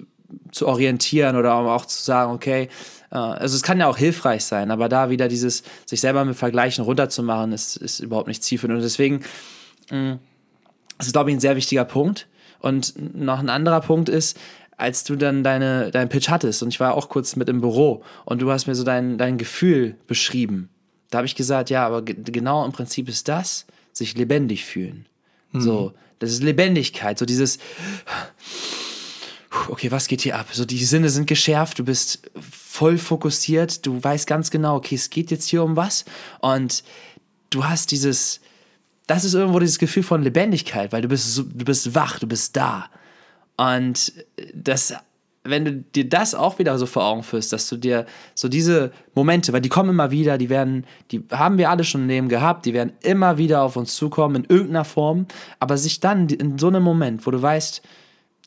zu 0.52 0.66
orientieren 0.66 1.36
oder 1.36 1.58
um 1.58 1.66
auch 1.66 1.86
zu 1.86 2.02
sagen, 2.02 2.32
okay, 2.32 2.68
also 3.10 3.56
es 3.56 3.62
kann 3.62 3.80
ja 3.80 3.86
auch 3.86 3.96
hilfreich 3.96 4.44
sein, 4.44 4.70
aber 4.70 4.88
da 4.88 5.08
wieder 5.10 5.28
dieses 5.28 5.62
sich 5.86 6.00
selber 6.00 6.24
mit 6.24 6.36
Vergleichen 6.36 6.84
runterzumachen, 6.84 7.52
ist, 7.52 7.76
ist 7.76 8.00
überhaupt 8.00 8.28
nicht 8.28 8.42
zielführend. 8.42 8.76
Und 8.76 8.82
deswegen 8.82 9.20
mh, 9.90 10.18
das 10.98 11.06
ist, 11.06 11.12
glaube 11.12 11.30
ich, 11.30 11.36
ein 11.36 11.40
sehr 11.40 11.56
wichtiger 11.56 11.84
Punkt. 11.84 12.26
Und 12.60 12.94
noch 13.14 13.38
ein 13.38 13.50
anderer 13.50 13.80
Punkt 13.80 14.08
ist, 14.08 14.36
als 14.76 15.04
du 15.04 15.16
dann 15.16 15.44
deine, 15.44 15.90
deinen 15.90 16.08
Pitch 16.08 16.28
hattest, 16.28 16.62
und 16.62 16.68
ich 16.68 16.80
war 16.80 16.94
auch 16.94 17.08
kurz 17.08 17.36
mit 17.36 17.48
im 17.48 17.60
Büro, 17.60 18.02
und 18.24 18.42
du 18.42 18.50
hast 18.50 18.66
mir 18.66 18.74
so 18.74 18.84
dein, 18.84 19.16
dein 19.16 19.38
Gefühl 19.38 19.96
beschrieben. 20.06 20.68
Da 21.10 21.18
habe 21.18 21.26
ich 21.26 21.36
gesagt, 21.36 21.70
ja, 21.70 21.86
aber 21.86 22.02
ge- 22.02 22.16
genau 22.22 22.64
im 22.64 22.72
Prinzip 22.72 23.08
ist 23.08 23.28
das, 23.28 23.66
sich 23.92 24.16
lebendig 24.16 24.64
fühlen. 24.64 25.06
So, 25.52 25.94
das 26.18 26.30
ist 26.30 26.42
Lebendigkeit, 26.42 27.18
so 27.18 27.24
dieses, 27.24 27.58
okay, 29.68 29.90
was 29.90 30.08
geht 30.08 30.20
hier 30.20 30.36
ab? 30.36 30.46
So, 30.52 30.64
die 30.64 30.84
Sinne 30.84 31.08
sind 31.10 31.26
geschärft, 31.26 31.78
du 31.78 31.84
bist 31.84 32.30
voll 32.40 32.98
fokussiert, 32.98 33.84
du 33.86 34.02
weißt 34.02 34.26
ganz 34.26 34.50
genau, 34.50 34.76
okay, 34.76 34.94
es 34.94 35.10
geht 35.10 35.30
jetzt 35.30 35.48
hier 35.48 35.62
um 35.62 35.76
was. 35.76 36.04
Und 36.40 36.84
du 37.50 37.64
hast 37.64 37.90
dieses, 37.90 38.40
das 39.06 39.24
ist 39.24 39.34
irgendwo 39.34 39.58
dieses 39.58 39.78
Gefühl 39.78 40.02
von 40.02 40.22
Lebendigkeit, 40.22 40.92
weil 40.92 41.02
du 41.02 41.08
bist, 41.08 41.36
du 41.36 41.64
bist 41.64 41.94
wach, 41.94 42.18
du 42.18 42.26
bist 42.26 42.56
da. 42.56 42.86
Und 43.56 44.12
das, 44.54 44.94
wenn 45.44 45.64
du 45.64 45.72
dir 45.72 46.08
das 46.08 46.34
auch 46.34 46.58
wieder 46.58 46.78
so 46.78 46.86
vor 46.86 47.04
Augen 47.04 47.22
führst, 47.22 47.52
dass 47.52 47.68
du 47.68 47.76
dir 47.76 48.06
so 48.34 48.48
diese 48.48 48.92
Momente, 49.14 49.52
weil 49.52 49.60
die 49.60 49.68
kommen 49.68 49.90
immer 49.90 50.10
wieder, 50.10 50.38
die 50.38 50.48
werden, 50.48 50.84
die 51.10 51.24
haben 51.30 51.58
wir 51.58 51.70
alle 51.70 51.84
schon 51.84 52.02
im 52.02 52.08
Leben 52.08 52.28
gehabt, 52.28 52.66
die 52.66 52.74
werden 52.74 52.92
immer 53.00 53.38
wieder 53.38 53.62
auf 53.62 53.76
uns 53.76 53.96
zukommen 53.96 54.44
in 54.44 54.44
irgendeiner 54.44 54.84
Form, 54.84 55.26
aber 55.58 55.76
sich 55.78 56.00
dann 56.00 56.28
in 56.28 56.58
so 56.58 56.68
einem 56.68 56.82
Moment, 56.82 57.26
wo 57.26 57.30
du 57.30 57.40
weißt, 57.40 57.82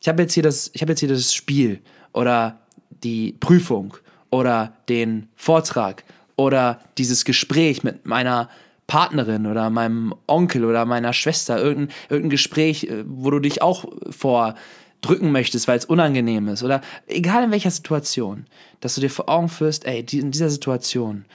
ich 0.01 0.07
habe 0.07 0.23
jetzt 0.23 0.33
hier 0.33 0.43
das, 0.43 0.71
ich 0.73 0.81
habe 0.81 0.91
jetzt 0.91 0.99
hier 0.99 1.09
das 1.09 1.33
Spiel 1.33 1.79
oder 2.11 2.59
die 2.89 3.33
Prüfung 3.39 3.95
oder 4.31 4.73
den 4.89 5.29
Vortrag 5.35 6.03
oder 6.35 6.81
dieses 6.97 7.23
Gespräch 7.23 7.83
mit 7.83 8.05
meiner 8.05 8.49
Partnerin 8.87 9.45
oder 9.45 9.69
meinem 9.69 10.13
Onkel 10.27 10.65
oder 10.65 10.85
meiner 10.85 11.13
Schwester, 11.13 11.61
irgendein, 11.61 11.95
irgendein 12.09 12.29
Gespräch, 12.31 12.83
äh, 12.85 13.03
wo 13.07 13.29
du 13.29 13.39
dich 13.39 13.61
auch 13.61 13.85
vordrücken 14.09 15.31
möchtest, 15.31 15.67
weil 15.67 15.77
es 15.77 15.85
unangenehm 15.85 16.47
ist 16.49 16.63
oder 16.63 16.81
egal 17.07 17.43
in 17.45 17.51
welcher 17.51 17.71
Situation, 17.71 18.47
dass 18.81 18.95
du 18.95 19.01
dir 19.01 19.09
vor 19.09 19.29
Augen 19.29 19.49
führst, 19.49 19.85
ey, 19.85 20.05
in 20.11 20.31
dieser 20.31 20.49
Situation, 20.49 21.25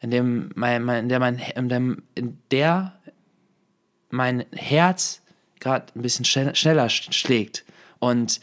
in 0.00 0.10
dem 0.10 0.50
mein, 0.54 0.84
mein, 0.84 1.04
in 1.04 1.08
der 1.08 1.18
mein, 1.18 1.42
in, 1.54 1.68
dem, 1.68 2.02
in 2.14 2.38
der 2.50 2.94
mein 4.10 4.44
Herz 4.52 5.20
gerade 5.60 5.86
ein 5.94 6.02
bisschen 6.02 6.24
schnell, 6.24 6.54
schneller 6.54 6.86
sch- 6.86 7.12
schlägt 7.12 7.64
und 7.98 8.40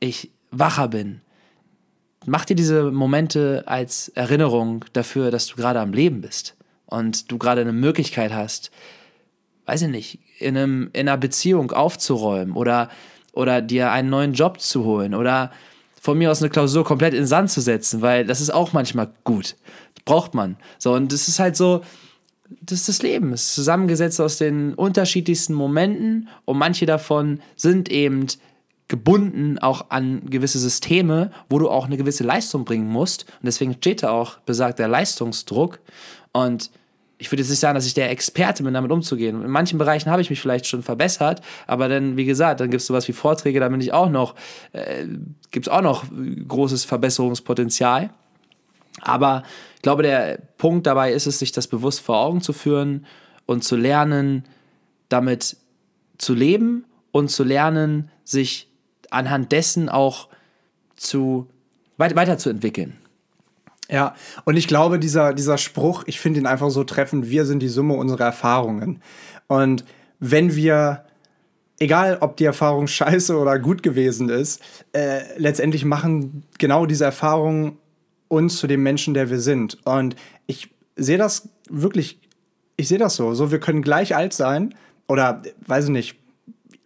ich 0.00 0.30
wacher 0.50 0.88
bin, 0.88 1.20
mach 2.26 2.44
dir 2.44 2.56
diese 2.56 2.90
Momente 2.90 3.64
als 3.66 4.08
Erinnerung 4.08 4.84
dafür, 4.92 5.30
dass 5.30 5.46
du 5.46 5.56
gerade 5.56 5.80
am 5.80 5.92
Leben 5.92 6.20
bist 6.20 6.56
und 6.86 7.30
du 7.30 7.38
gerade 7.38 7.60
eine 7.60 7.72
Möglichkeit 7.72 8.32
hast, 8.32 8.70
weiß 9.66 9.82
ich 9.82 9.88
nicht, 9.88 10.18
in, 10.38 10.56
einem, 10.56 10.90
in 10.92 11.08
einer 11.08 11.16
Beziehung 11.16 11.72
aufzuräumen 11.72 12.54
oder, 12.54 12.90
oder 13.32 13.62
dir 13.62 13.92
einen 13.92 14.10
neuen 14.10 14.32
Job 14.34 14.60
zu 14.60 14.84
holen 14.84 15.14
oder 15.14 15.52
von 16.00 16.16
mir 16.18 16.30
aus 16.30 16.42
eine 16.42 16.50
Klausur 16.50 16.84
komplett 16.84 17.14
in 17.14 17.26
Sand 17.26 17.50
zu 17.50 17.60
setzen, 17.60 18.00
weil 18.00 18.24
das 18.24 18.40
ist 18.40 18.50
auch 18.50 18.72
manchmal 18.72 19.12
gut. 19.22 19.56
Das 19.94 20.04
braucht 20.04 20.34
man. 20.34 20.56
So, 20.78 20.94
und 20.94 21.12
es 21.12 21.28
ist 21.28 21.38
halt 21.38 21.56
so, 21.56 21.82
das 22.62 22.80
ist 22.80 22.88
das 22.88 23.02
Leben. 23.02 23.32
Es 23.32 23.42
ist 23.42 23.54
zusammengesetzt 23.54 24.20
aus 24.20 24.38
den 24.38 24.74
unterschiedlichsten 24.74 25.54
Momenten 25.54 26.28
und 26.46 26.58
manche 26.58 26.86
davon 26.86 27.40
sind 27.54 27.90
eben 27.90 28.26
gebunden 28.90 29.56
auch 29.60 29.86
an 29.90 30.28
gewisse 30.28 30.58
Systeme, 30.58 31.30
wo 31.48 31.60
du 31.60 31.70
auch 31.70 31.86
eine 31.86 31.96
gewisse 31.96 32.24
Leistung 32.24 32.64
bringen 32.64 32.88
musst. 32.88 33.22
Und 33.22 33.46
deswegen 33.46 33.74
steht 33.74 34.02
da 34.02 34.10
auch 34.10 34.38
besagt 34.40 34.80
der 34.80 34.88
Leistungsdruck. 34.88 35.78
Und 36.32 36.72
ich 37.16 37.30
würde 37.30 37.42
jetzt 37.42 37.50
nicht 37.50 37.60
sagen, 37.60 37.76
dass 37.76 37.86
ich 37.86 37.94
der 37.94 38.10
Experte 38.10 38.64
bin, 38.64 38.74
damit 38.74 38.90
umzugehen. 38.90 39.42
In 39.42 39.50
manchen 39.50 39.78
Bereichen 39.78 40.10
habe 40.10 40.22
ich 40.22 40.28
mich 40.28 40.40
vielleicht 40.40 40.66
schon 40.66 40.82
verbessert, 40.82 41.40
aber 41.68 41.88
dann, 41.88 42.16
wie 42.16 42.24
gesagt, 42.24 42.60
dann 42.60 42.70
gibt 42.70 42.80
es 42.80 42.86
sowas 42.88 43.06
wie 43.06 43.12
Vorträge, 43.12 43.60
da 43.60 43.68
bin 43.68 43.80
ich 43.80 43.92
auch 43.92 44.10
noch, 44.10 44.34
äh, 44.72 45.06
gibt 45.52 45.68
es 45.68 45.72
auch 45.72 45.82
noch 45.82 46.04
großes 46.48 46.84
Verbesserungspotenzial. 46.84 48.10
Aber 49.02 49.44
ich 49.76 49.82
glaube, 49.82 50.02
der 50.02 50.38
Punkt 50.58 50.88
dabei 50.88 51.12
ist 51.12 51.28
es, 51.28 51.38
sich 51.38 51.52
das 51.52 51.68
bewusst 51.68 52.00
vor 52.00 52.18
Augen 52.18 52.40
zu 52.40 52.52
führen 52.52 53.06
und 53.46 53.62
zu 53.62 53.76
lernen, 53.76 54.44
damit 55.08 55.58
zu 56.18 56.34
leben 56.34 56.86
und 57.12 57.30
zu 57.30 57.44
lernen, 57.44 58.10
sich 58.24 58.69
anhand 59.10 59.52
dessen 59.52 59.88
auch 59.88 60.28
zu, 60.96 61.48
weiterzuentwickeln. 61.96 62.96
Ja, 63.90 64.14
und 64.44 64.56
ich 64.56 64.68
glaube, 64.68 64.98
dieser, 64.98 65.34
dieser 65.34 65.58
Spruch, 65.58 66.04
ich 66.06 66.20
finde 66.20 66.40
ihn 66.40 66.46
einfach 66.46 66.70
so 66.70 66.84
treffend, 66.84 67.28
wir 67.28 67.44
sind 67.44 67.60
die 67.60 67.68
Summe 67.68 67.94
unserer 67.94 68.24
Erfahrungen. 68.24 69.02
Und 69.48 69.84
wenn 70.20 70.54
wir, 70.54 71.04
egal 71.80 72.18
ob 72.20 72.36
die 72.36 72.44
Erfahrung 72.44 72.86
scheiße 72.86 73.36
oder 73.36 73.58
gut 73.58 73.82
gewesen 73.82 74.28
ist, 74.28 74.62
äh, 74.92 75.22
letztendlich 75.38 75.84
machen 75.84 76.44
genau 76.58 76.86
diese 76.86 77.04
Erfahrungen 77.04 77.78
uns 78.28 78.58
zu 78.58 78.68
dem 78.68 78.82
Menschen, 78.84 79.12
der 79.12 79.28
wir 79.28 79.40
sind. 79.40 79.84
Und 79.84 80.14
ich 80.46 80.70
sehe 80.94 81.18
das 81.18 81.48
wirklich, 81.68 82.20
ich 82.76 82.86
sehe 82.86 82.98
das 82.98 83.16
so. 83.16 83.34
So, 83.34 83.50
wir 83.50 83.58
können 83.58 83.82
gleich 83.82 84.14
alt 84.14 84.32
sein 84.32 84.74
oder, 85.08 85.42
weiß 85.66 85.86
ich 85.86 85.90
nicht, 85.90 86.19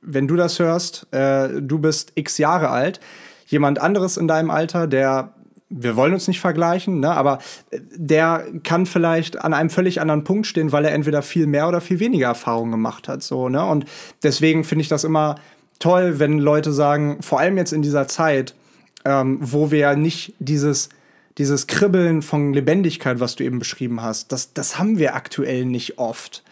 wenn 0.05 0.29
du 0.29 0.37
das 0.37 0.59
hörst, 0.59 1.07
äh, 1.13 1.61
du 1.61 1.79
bist 1.79 2.13
x 2.15 2.39
Jahre 2.39 2.71
alt, 2.71 3.01
jemand 3.47 3.81
anderes 3.81 4.17
in 4.17 4.29
deinem 4.29 4.51
Alter, 4.51 4.87
der 4.87 5.35
wir 5.77 5.97
wollen 5.97 6.13
uns 6.13 6.29
nicht 6.29 6.41
vergleichen, 6.41 7.01
ne, 7.01 7.11
aber 7.11 7.39
der 7.73 8.47
kann 8.63 8.87
vielleicht 8.87 9.43
an 9.43 9.55
einem 9.55 9.71
völlig 9.71 10.01
anderen 10.01 10.23
Punkt 10.23 10.47
stehen, 10.47 10.73
weil 10.73 10.85
er 10.85 10.93
entweder 10.93 11.23
viel 11.23 11.47
mehr 11.47 11.69
oder 11.69 11.81
viel 11.81 11.99
weniger 12.01 12.29
Erfahrung 12.29 12.71
gemacht 12.71 13.09
hat. 13.09 13.23
So, 13.23 13.49
ne? 13.49 13.65
Und 13.65 13.87
deswegen 14.23 14.63
finde 14.63 14.83
ich 14.83 14.89
das 14.89 15.05
immer 15.05 15.37
toll, 15.81 16.19
wenn 16.19 16.39
Leute 16.39 16.73
sagen, 16.73 17.19
vor 17.23 17.41
allem 17.41 17.57
jetzt 17.57 17.73
in 17.73 17.83
dieser 17.83 18.07
Zeit, 18.07 18.55
ähm, 19.05 19.39
wo 19.41 19.71
wir 19.71 19.79
ja 19.79 19.97
nicht 19.97 20.35
dieses, 20.39 20.91
dieses 21.39 21.67
Kribbeln 21.67 22.23
von 22.23 22.53
Lebendigkeit, 22.53 23.19
was 23.19 23.35
du 23.35 23.43
eben 23.43 23.59
beschrieben 23.59 24.01
hast, 24.01 24.31
das, 24.31 24.53
das 24.53 24.79
haben 24.79 24.99
wir 24.99 25.17
aktuell 25.17 25.65
nicht 25.65 25.99
oft. 25.99 26.44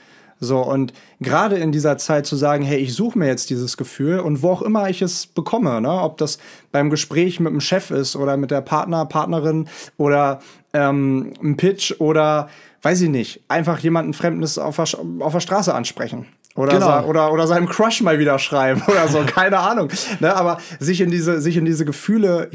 So, 0.44 0.58
und 0.58 0.92
gerade 1.20 1.54
in 1.54 1.70
dieser 1.70 1.98
Zeit 1.98 2.26
zu 2.26 2.34
sagen, 2.34 2.64
hey, 2.64 2.78
ich 2.78 2.94
suche 2.94 3.16
mir 3.16 3.28
jetzt 3.28 3.48
dieses 3.48 3.76
Gefühl 3.76 4.18
und 4.18 4.42
wo 4.42 4.50
auch 4.50 4.62
immer 4.62 4.90
ich 4.90 5.00
es 5.00 5.28
bekomme, 5.28 5.80
ne? 5.80 6.02
ob 6.02 6.18
das 6.18 6.38
beim 6.72 6.90
Gespräch 6.90 7.38
mit 7.38 7.52
dem 7.52 7.60
Chef 7.60 7.92
ist 7.92 8.16
oder 8.16 8.36
mit 8.36 8.50
der 8.50 8.60
Partner, 8.60 9.06
Partnerin 9.06 9.68
oder 9.98 10.40
ähm, 10.72 11.32
ein 11.40 11.56
Pitch 11.56 11.94
oder 12.00 12.48
weiß 12.82 13.02
ich 13.02 13.08
nicht, 13.08 13.44
einfach 13.46 13.78
jemanden 13.78 14.14
Fremdes 14.14 14.58
auf 14.58 14.74
der, 14.74 14.86
auf 15.20 15.32
der 15.32 15.40
Straße 15.40 15.72
ansprechen. 15.72 16.26
Oder, 16.54 16.72
genau. 16.72 17.06
oder, 17.06 17.32
oder 17.32 17.46
seinem 17.46 17.66
Crush 17.66 18.02
mal 18.02 18.18
wieder 18.18 18.38
schreiben 18.38 18.82
oder 18.86 19.08
so, 19.08 19.22
keine 19.24 19.58
Ahnung. 19.58 19.88
Ne, 20.20 20.34
aber 20.34 20.58
sich 20.78 21.00
in 21.00 21.10
diese, 21.10 21.40
sich 21.40 21.56
in 21.56 21.64
diese 21.64 21.84
Gefühle, 21.84 22.50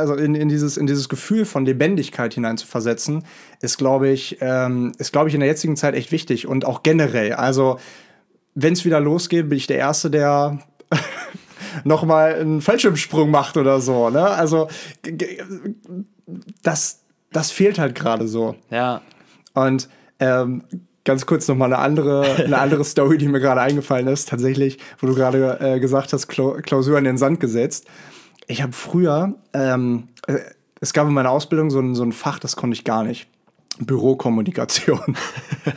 also 0.00 0.14
in, 0.14 0.34
in, 0.34 0.48
dieses, 0.48 0.76
in 0.76 0.86
dieses 0.86 1.08
Gefühl 1.08 1.44
von 1.44 1.64
Lebendigkeit 1.64 2.34
hinein 2.34 2.58
zu 2.58 2.66
versetzen, 2.66 3.24
ist, 3.60 3.78
glaube 3.78 4.08
ich, 4.08 4.38
ähm, 4.40 4.92
ist, 4.98 5.12
glaube 5.12 5.28
ich, 5.28 5.34
in 5.34 5.40
der 5.40 5.48
jetzigen 5.48 5.76
Zeit 5.76 5.94
echt 5.94 6.10
wichtig 6.10 6.48
und 6.48 6.64
auch 6.64 6.82
generell. 6.82 7.34
Also, 7.34 7.78
wenn 8.54 8.72
es 8.72 8.84
wieder 8.84 8.98
losgeht, 9.00 9.48
bin 9.48 9.58
ich 9.58 9.68
der 9.68 9.78
Erste, 9.78 10.10
der 10.10 10.58
nochmal 11.84 12.34
einen 12.34 12.60
Fallschirmsprung 12.60 13.30
macht 13.30 13.56
oder 13.56 13.80
so. 13.80 14.10
Ne? 14.10 14.26
Also, 14.26 14.68
das, 16.62 17.02
das 17.30 17.52
fehlt 17.52 17.78
halt 17.78 17.94
gerade 17.94 18.26
so. 18.26 18.56
Ja. 18.70 19.02
Und 19.54 19.88
ähm, 20.18 20.64
ganz 21.06 21.24
kurz 21.24 21.48
noch 21.48 21.56
mal 21.56 21.66
eine 21.66 21.78
andere, 21.78 22.36
eine 22.44 22.58
andere 22.58 22.84
Story, 22.84 23.16
die 23.16 23.28
mir 23.28 23.40
gerade 23.40 23.62
eingefallen 23.62 24.08
ist, 24.08 24.28
tatsächlich, 24.28 24.78
wo 24.98 25.06
du 25.06 25.14
gerade 25.14 25.58
äh, 25.60 25.80
gesagt 25.80 26.12
hast, 26.12 26.28
Klausur 26.28 26.98
in 26.98 27.04
den 27.04 27.16
Sand 27.16 27.40
gesetzt. 27.40 27.86
Ich 28.46 28.62
habe 28.62 28.72
früher, 28.72 29.34
ähm, 29.54 30.08
äh, 30.26 30.38
es 30.80 30.92
gab 30.92 31.08
in 31.08 31.14
meiner 31.14 31.30
Ausbildung 31.30 31.70
so 31.70 31.80
ein, 31.80 31.94
so 31.94 32.02
ein 32.02 32.12
Fach, 32.12 32.38
das 32.38 32.56
konnte 32.56 32.74
ich 32.74 32.84
gar 32.84 33.02
nicht. 33.02 33.28
Bürokommunikation. 33.78 35.16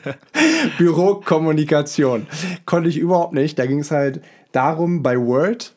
Bürokommunikation. 0.78 2.28
Konnte 2.66 2.90
ich 2.90 2.98
überhaupt 2.98 3.34
nicht. 3.34 3.60
Da 3.60 3.66
ging 3.66 3.80
es 3.80 3.92
halt 3.92 4.22
darum, 4.52 5.04
bei 5.04 5.18
Word 5.18 5.74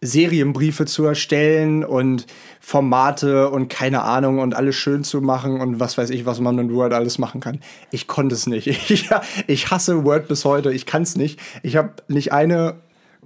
Serienbriefe 0.00 0.86
zu 0.86 1.04
erstellen 1.04 1.84
und 1.84 2.26
Formate 2.60 3.50
und 3.50 3.68
keine 3.68 4.02
Ahnung 4.02 4.38
und 4.38 4.54
alles 4.54 4.76
schön 4.76 5.04
zu 5.04 5.20
machen 5.20 5.60
und 5.60 5.80
was 5.80 5.96
weiß 5.98 6.10
ich, 6.10 6.26
was 6.26 6.40
man 6.40 6.56
mit 6.56 6.72
Word 6.72 6.92
alles 6.92 7.18
machen 7.18 7.40
kann. 7.40 7.60
Ich 7.90 8.06
konnte 8.06 8.34
es 8.34 8.46
nicht. 8.46 8.66
Ich, 8.88 9.10
ich 9.46 9.70
hasse 9.70 10.04
Word 10.04 10.28
bis 10.28 10.44
heute. 10.44 10.72
Ich 10.72 10.86
kann 10.86 11.02
es 11.02 11.14
nicht. 11.14 11.38
Ich 11.62 11.76
habe 11.76 11.90
nicht 12.08 12.32
eine 12.32 12.76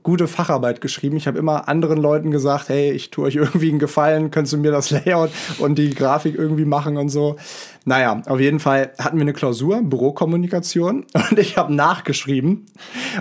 gute 0.02 0.26
Facharbeit 0.26 0.80
geschrieben. 0.80 1.16
Ich 1.16 1.26
habe 1.26 1.38
immer 1.38 1.68
anderen 1.68 1.98
Leuten 1.98 2.30
gesagt, 2.30 2.68
hey, 2.68 2.90
ich 2.90 3.10
tue 3.10 3.26
euch 3.26 3.36
irgendwie 3.36 3.70
einen 3.70 3.78
Gefallen, 3.78 4.30
könntest 4.30 4.54
du 4.54 4.58
mir 4.58 4.72
das 4.72 4.90
Layout 5.04 5.30
und 5.58 5.76
die 5.76 5.90
Grafik 5.90 6.36
irgendwie 6.36 6.64
machen 6.64 6.96
und 6.96 7.08
so. 7.08 7.36
Naja, 7.84 8.22
auf 8.26 8.40
jeden 8.40 8.60
Fall 8.60 8.92
hatten 8.98 9.16
wir 9.16 9.22
eine 9.22 9.32
Klausur, 9.32 9.82
Bürokommunikation, 9.82 11.06
und 11.30 11.38
ich 11.38 11.56
habe 11.56 11.74
nachgeschrieben 11.74 12.66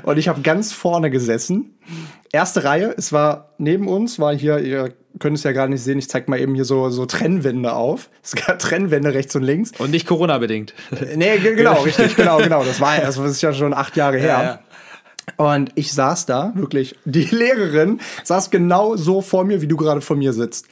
und 0.03 0.17
ich 0.17 0.27
habe 0.27 0.41
ganz 0.41 0.71
vorne 0.71 1.09
gesessen. 1.09 1.77
Erste 2.33 2.63
Reihe, 2.63 2.93
es 2.97 3.11
war 3.11 3.49
neben 3.57 3.87
uns, 3.87 4.17
war 4.17 4.33
hier, 4.33 4.59
ihr 4.59 4.93
könnt 5.19 5.37
es 5.37 5.43
ja 5.43 5.51
gar 5.51 5.67
nicht 5.67 5.83
sehen, 5.83 5.99
ich 5.99 6.09
zeig 6.09 6.29
mal 6.29 6.39
eben 6.39 6.55
hier 6.55 6.63
so, 6.63 6.89
so 6.89 7.05
Trennwände 7.05 7.73
auf. 7.73 8.09
Es 8.23 8.35
gab 8.35 8.59
Trennwände 8.59 9.13
rechts 9.13 9.35
und 9.35 9.43
links. 9.43 9.71
Und 9.79 9.91
nicht 9.91 10.07
Corona-bedingt. 10.07 10.73
Nee, 11.15 11.39
genau, 11.39 11.81
richtig, 11.83 12.15
genau, 12.15 12.37
genau. 12.37 12.63
Das 12.63 12.79
war 12.79 12.97
das 12.97 13.17
ist 13.17 13.41
ja 13.41 13.51
schon 13.53 13.73
acht 13.73 13.97
Jahre 13.97 14.17
her. 14.17 14.27
Ja, 14.27 14.43
ja. 14.43 14.59
Und 15.37 15.71
ich 15.75 15.91
saß 15.93 16.25
da, 16.25 16.53
wirklich, 16.55 16.95
die 17.05 17.23
Lehrerin 17.31 17.99
saß 18.23 18.49
genau 18.49 18.95
so 18.95 19.21
vor 19.21 19.43
mir, 19.43 19.61
wie 19.61 19.67
du 19.67 19.75
gerade 19.75 20.01
vor 20.01 20.15
mir 20.15 20.33
sitzt. 20.33 20.67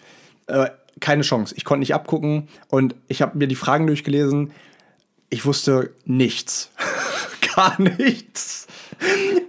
Äh, 0.48 0.70
keine 1.00 1.24
Chance. 1.24 1.56
Ich 1.58 1.66
konnte 1.66 1.80
nicht 1.80 1.94
abgucken 1.94 2.48
und 2.70 2.96
ich 3.08 3.22
habe 3.22 3.38
mir 3.38 3.48
die 3.48 3.56
Fragen 3.56 3.88
durchgelesen. 3.88 4.52
Ich 5.30 5.46
wusste 5.46 5.92
nichts. 6.06 6.72
Gar 7.56 7.80
nichts. 7.82 8.68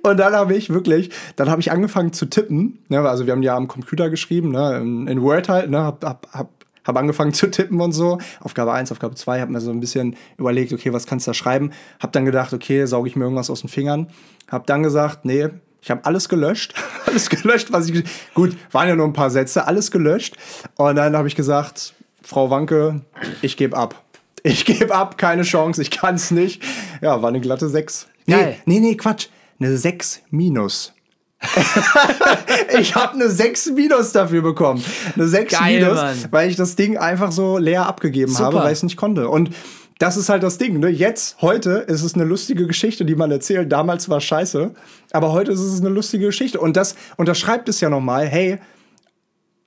Und 0.03 0.19
dann 0.19 0.35
habe 0.35 0.55
ich 0.55 0.71
wirklich, 0.71 1.11
dann 1.37 1.51
habe 1.51 1.61
ich 1.61 1.71
angefangen 1.71 2.13
zu 2.13 2.27
tippen. 2.27 2.79
Ne, 2.89 3.01
also 3.01 3.27
wir 3.27 3.33
haben 3.33 3.43
ja 3.43 3.57
am 3.57 3.69
Computer 3.69 4.11
geschrieben, 4.11 4.51
ne, 4.51 4.79
in, 4.79 5.07
in 5.07 5.23
Word 5.23 5.49
halt, 5.49 5.71
ne, 5.71 5.83
hab, 5.83 6.05
hab, 6.05 6.27
hab 6.33 6.49
habe 6.87 6.99
angefangen 6.99 7.33
zu 7.33 7.51
tippen 7.51 7.81
und 7.81 7.93
so. 7.93 8.19
Aufgabe 8.41 8.73
1, 8.73 8.93
Aufgabe 8.93 9.15
2, 9.15 9.41
habe 9.41 9.53
mir 9.53 9.61
so 9.61 9.71
ein 9.71 9.81
bisschen 9.81 10.17
überlegt, 10.39 10.73
okay, 10.73 10.93
was 10.93 11.07
kannst 11.07 11.27
du 11.27 11.31
da 11.31 11.35
schreiben? 11.35 11.73
Habe 12.01 12.13
dann 12.13 12.25
gedacht, 12.25 12.53
okay, 12.53 12.87
sauge 12.87 13.09
ich 13.09 13.17
mir 13.17 13.25
irgendwas 13.25 13.51
aus 13.51 13.61
den 13.61 13.69
Fingern. 13.69 14.09
Habe 14.51 14.65
dann 14.67 14.83
gesagt, 14.83 15.25
nee, 15.25 15.49
ich 15.83 15.91
habe 15.91 16.05
alles 16.05 16.29
gelöscht. 16.29 16.75
alles 17.07 17.31
gelöscht, 17.31 17.73
was 17.73 17.89
ich. 17.89 18.05
Gut, 18.35 18.57
waren 18.71 18.89
ja 18.89 18.97
nur 18.97 19.07
ein 19.07 19.13
paar 19.13 19.31
Sätze, 19.31 19.67
alles 19.67 19.91
gelöscht. 19.91 20.37
Und 20.77 20.97
dann 20.97 21.17
habe 21.17 21.29
ich 21.29 21.37
gesagt, 21.37 21.95
Frau 22.23 22.51
Wanke, 22.51 23.03
ich 23.43 23.57
gebe 23.57 23.77
ab. 23.77 24.03
Ich 24.43 24.65
gebe 24.65 24.95
ab, 24.95 25.19
keine 25.19 25.43
Chance, 25.43 25.83
ich 25.83 25.91
kann 25.91 26.15
es 26.15 26.31
nicht. 26.31 26.63
Ja, 27.03 27.21
war 27.21 27.29
eine 27.29 27.41
glatte 27.41 27.69
6. 27.69 28.09
Nee, 28.27 28.57
nee, 28.65 28.81
nee, 28.81 28.95
Quatsch. 28.95 29.29
Eine 29.61 29.77
6 29.77 30.23
minus. 30.31 30.95
ich 32.79 32.95
habe 32.95 33.15
eine 33.15 33.31
6 33.31 33.71
minus 33.73 34.13
dafür 34.13 34.43
bekommen. 34.43 34.83
Eine 35.15 35.29
6 35.29 35.53
Geil, 35.53 35.81
minus, 35.81 35.97
Mann. 35.97 36.17
weil 36.31 36.51
ich 36.51 36.57
das 36.57 36.77
Ding 36.77 36.97
einfach 36.97 37.31
so 37.31 37.59
leer 37.59 37.87
abgegeben 37.87 38.33
Super. 38.33 38.45
habe, 38.45 38.57
weil 38.57 38.73
ich 38.73 38.79
es 38.79 38.83
nicht 38.83 38.97
konnte. 38.97 39.29
Und 39.29 39.51
das 39.99 40.17
ist 40.17 40.31
halt 40.31 40.43
das 40.43 40.57
Ding. 40.57 40.81
Ne? 40.81 40.89
Jetzt, 40.89 41.43
heute 41.43 41.73
ist 41.73 42.03
es 42.03 42.15
eine 42.15 42.25
lustige 42.25 42.67
Geschichte, 42.67 43.05
die 43.05 43.15
man 43.15 43.31
erzählt. 43.31 43.71
Damals 43.71 44.09
war 44.09 44.17
es 44.17 44.25
scheiße, 44.25 44.75
aber 45.13 45.33
heute 45.33 45.53
ist 45.53 45.61
es 45.61 45.81
eine 45.81 45.91
lustige 45.91 46.27
Geschichte. 46.27 46.59
Und 46.59 46.77
das 46.79 46.95
unterschreibt 47.19 47.69
es 47.69 47.81
ja 47.81 47.91
nochmal. 47.91 48.27
Hey, 48.27 48.59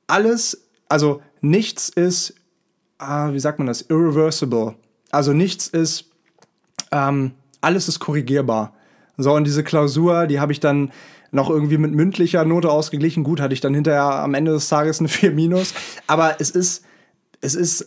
alles, 0.08 0.66
also 0.90 1.22
nichts 1.42 1.90
ist, 1.90 2.34
ah, 2.98 3.32
wie 3.32 3.40
sagt 3.40 3.60
man 3.60 3.68
das, 3.68 3.84
irreversible. 3.84 4.74
Also 5.12 5.34
nichts 5.34 5.68
ist, 5.68 6.06
ähm, 6.92 7.34
alles 7.62 7.88
ist 7.88 8.00
korrigierbar. 8.00 8.74
So, 9.18 9.34
und 9.34 9.46
diese 9.46 9.64
Klausur, 9.64 10.28
die 10.28 10.40
habe 10.40 10.52
ich 10.52 10.60
dann 10.60 10.92
noch 11.32 11.50
irgendwie 11.50 11.78
mit 11.78 11.94
mündlicher 11.94 12.46
Note 12.46 12.70
ausgeglichen. 12.70 13.24
Gut, 13.24 13.42
hatte 13.42 13.54
ich 13.54 13.62
dann 13.62 13.74
hinterher 13.74 14.04
am 14.04 14.34
Ende 14.34 14.52
des 14.52 14.70
Tages 14.70 15.00
eine 15.00 15.10
4 15.10 15.32
minus. 15.32 15.74
Aber 16.08 16.36
es 16.40 16.52
ist, 16.52 16.86
es 17.42 17.56
ist 17.56 17.86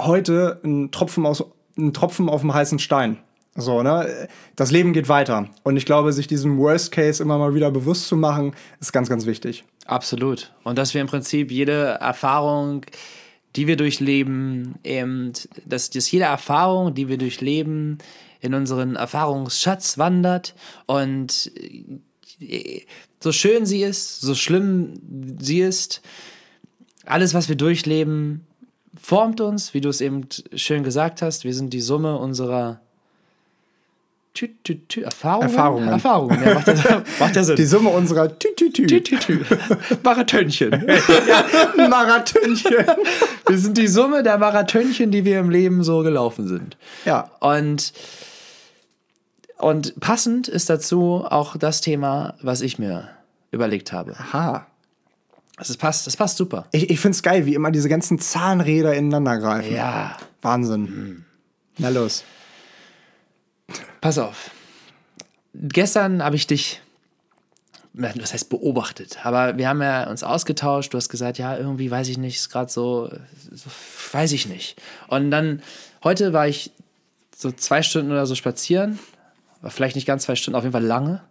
heute 0.00 0.60
ein 0.64 0.90
Tropfen, 0.90 1.24
aus, 1.24 1.44
ein 1.76 1.92
Tropfen 1.92 2.28
auf 2.28 2.40
dem 2.40 2.52
heißen 2.52 2.78
Stein. 2.78 3.18
So, 3.54 3.82
ne? 3.82 4.28
Das 4.54 4.70
Leben 4.70 4.92
geht 4.92 5.08
weiter. 5.08 5.48
Und 5.64 5.76
ich 5.76 5.86
glaube, 5.86 6.12
sich 6.12 6.26
diesem 6.26 6.58
Worst 6.58 6.92
Case 6.92 7.22
immer 7.22 7.38
mal 7.38 7.54
wieder 7.54 7.70
bewusst 7.70 8.06
zu 8.06 8.16
machen, 8.16 8.54
ist 8.80 8.92
ganz, 8.92 9.08
ganz 9.08 9.26
wichtig. 9.26 9.64
Absolut. 9.86 10.52
Und 10.64 10.78
dass 10.78 10.94
wir 10.94 11.00
im 11.00 11.06
Prinzip 11.06 11.50
jede 11.50 11.98
Erfahrung, 12.00 12.82
die 13.56 13.66
wir 13.66 13.76
durchleben, 13.76 14.76
eben, 14.84 15.32
dass, 15.64 15.90
dass 15.90 16.10
jede 16.10 16.26
Erfahrung, 16.26 16.94
die 16.94 17.08
wir 17.08 17.18
durchleben, 17.18 17.98
in 18.40 18.54
unseren 18.54 18.96
Erfahrungsschatz 18.96 19.98
wandert 19.98 20.54
und 20.86 21.50
äh, 22.40 22.82
so 23.20 23.32
schön 23.32 23.66
sie 23.66 23.82
ist, 23.82 24.20
so 24.20 24.34
schlimm 24.34 24.94
sie 25.40 25.60
ist, 25.60 26.02
alles, 27.04 27.34
was 27.34 27.48
wir 27.48 27.56
durchleben, 27.56 28.46
formt 29.00 29.40
uns, 29.40 29.74
wie 29.74 29.80
du 29.80 29.88
es 29.88 30.00
eben 30.00 30.28
schön 30.54 30.82
gesagt 30.82 31.22
hast. 31.22 31.44
Wir 31.44 31.54
sind 31.54 31.72
die 31.72 31.80
Summe 31.80 32.16
unserer 32.16 32.80
Tü, 34.34 34.48
tü, 34.62 34.86
tü, 34.86 35.00
Erfahrungen. 35.00 35.48
Erfahrungen. 35.48 35.88
Erfahrungen, 35.88 36.44
ja, 36.44 36.54
macht 36.54 36.68
ja, 36.68 37.02
macht 37.18 37.34
ja 37.34 37.42
Sinn. 37.42 37.56
Die 37.56 37.64
Summe 37.64 37.88
unserer 37.88 38.38
Tütütü. 38.38 38.86
Tü, 38.86 39.02
tü, 39.02 39.18
tü. 39.18 39.44
Marathönchen. 40.04 40.70
Marathönchen. 41.76 42.86
Wir 43.48 43.58
sind 43.58 43.76
die 43.76 43.88
Summe 43.88 44.22
der 44.22 44.38
Marathönchen, 44.38 45.10
die 45.10 45.24
wir 45.24 45.40
im 45.40 45.50
Leben 45.50 45.82
so 45.82 46.02
gelaufen 46.02 46.46
sind. 46.46 46.76
Ja. 47.04 47.30
Und, 47.40 47.92
und 49.58 49.98
passend 50.00 50.48
ist 50.48 50.70
dazu 50.70 51.24
auch 51.28 51.56
das 51.56 51.80
Thema, 51.80 52.34
was 52.40 52.60
ich 52.60 52.78
mir 52.78 53.08
überlegt 53.50 53.92
habe. 53.92 54.12
Aha. 54.18 54.66
Das 55.56 55.76
passt, 55.76 56.06
das 56.06 56.16
passt 56.16 56.36
super. 56.36 56.66
Ich, 56.70 56.88
ich 56.88 57.00
find's 57.00 57.22
geil, 57.22 57.44
wie 57.44 57.54
immer 57.54 57.72
diese 57.72 57.88
ganzen 57.88 58.20
Zahnräder 58.20 58.94
ineinander 58.94 59.38
greifen. 59.38 59.74
Ja, 59.74 60.16
Wahnsinn. 60.40 61.24
Na 61.78 61.88
los. 61.88 62.24
pass 64.00 64.18
auf. 64.18 64.50
Gestern 65.54 66.22
habe 66.22 66.36
ich 66.36 66.46
dich, 66.46 66.80
was 67.92 68.32
heißt 68.32 68.48
beobachtet, 68.48 69.18
aber 69.26 69.58
wir 69.58 69.68
haben 69.68 69.82
ja 69.82 70.08
uns 70.08 70.22
ausgetauscht. 70.22 70.94
Du 70.94 70.96
hast 70.96 71.08
gesagt, 71.08 71.38
ja, 71.38 71.56
irgendwie 71.56 71.90
weiß 71.90 72.08
ich 72.08 72.18
nicht, 72.18 72.36
ist 72.36 72.50
gerade 72.50 72.70
so, 72.70 73.10
so, 73.50 73.70
weiß 74.12 74.30
ich 74.32 74.46
nicht. 74.46 74.80
Und 75.08 75.32
dann, 75.32 75.62
heute 76.04 76.32
war 76.32 76.46
ich 76.46 76.70
so 77.36 77.50
zwei 77.50 77.82
Stunden 77.82 78.12
oder 78.12 78.26
so 78.26 78.36
spazieren, 78.36 79.00
vielleicht 79.64 79.96
nicht 79.96 80.06
ganz 80.06 80.24
zwei 80.24 80.36
Stunden, 80.36 80.56
auf 80.56 80.64
jeden 80.64 80.72
Fall 80.72 80.84
lange. 80.84 81.22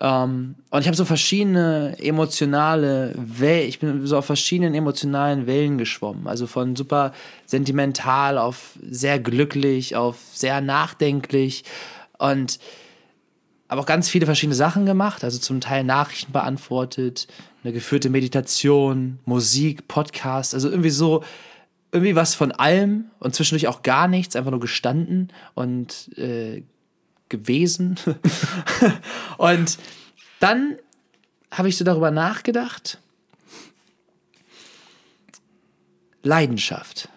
Ähm, 0.00 0.56
und 0.70 0.80
ich 0.80 0.86
habe 0.86 0.96
so 0.96 1.04
verschiedene 1.04 1.96
emotionale 1.98 3.14
Wellen, 3.16 3.68
ich 3.68 3.78
bin 3.78 4.06
so 4.06 4.16
auf 4.16 4.26
verschiedenen 4.26 4.74
emotionalen 4.74 5.46
Wellen 5.46 5.78
geschwommen. 5.78 6.26
Also 6.26 6.46
von 6.46 6.74
super 6.74 7.12
sentimental 7.46 8.38
auf 8.38 8.78
sehr 8.82 9.20
glücklich, 9.20 9.96
auf 9.96 10.16
sehr 10.32 10.60
nachdenklich 10.60 11.64
und 12.18 12.58
aber 13.68 13.82
auch 13.82 13.86
ganz 13.86 14.08
viele 14.08 14.26
verschiedene 14.26 14.56
Sachen 14.56 14.84
gemacht, 14.84 15.22
also 15.22 15.38
zum 15.38 15.60
Teil 15.60 15.84
Nachrichten 15.84 16.32
beantwortet, 16.32 17.28
eine 17.62 17.72
geführte 17.72 18.10
Meditation, 18.10 19.20
Musik, 19.26 19.86
Podcast, 19.86 20.54
also 20.54 20.68
irgendwie 20.68 20.90
so, 20.90 21.22
irgendwie 21.92 22.16
was 22.16 22.34
von 22.34 22.50
allem 22.50 23.12
und 23.20 23.36
zwischendurch 23.36 23.68
auch 23.68 23.82
gar 23.82 24.08
nichts, 24.08 24.34
einfach 24.34 24.50
nur 24.50 24.58
gestanden 24.58 25.28
und 25.54 26.10
äh, 26.18 26.64
gewesen. 27.30 27.98
und 29.38 29.78
dann 30.40 30.76
habe 31.50 31.68
ich 31.68 31.76
so 31.76 31.84
darüber 31.84 32.10
nachgedacht. 32.10 32.98
Leidenschaft. 36.22 37.08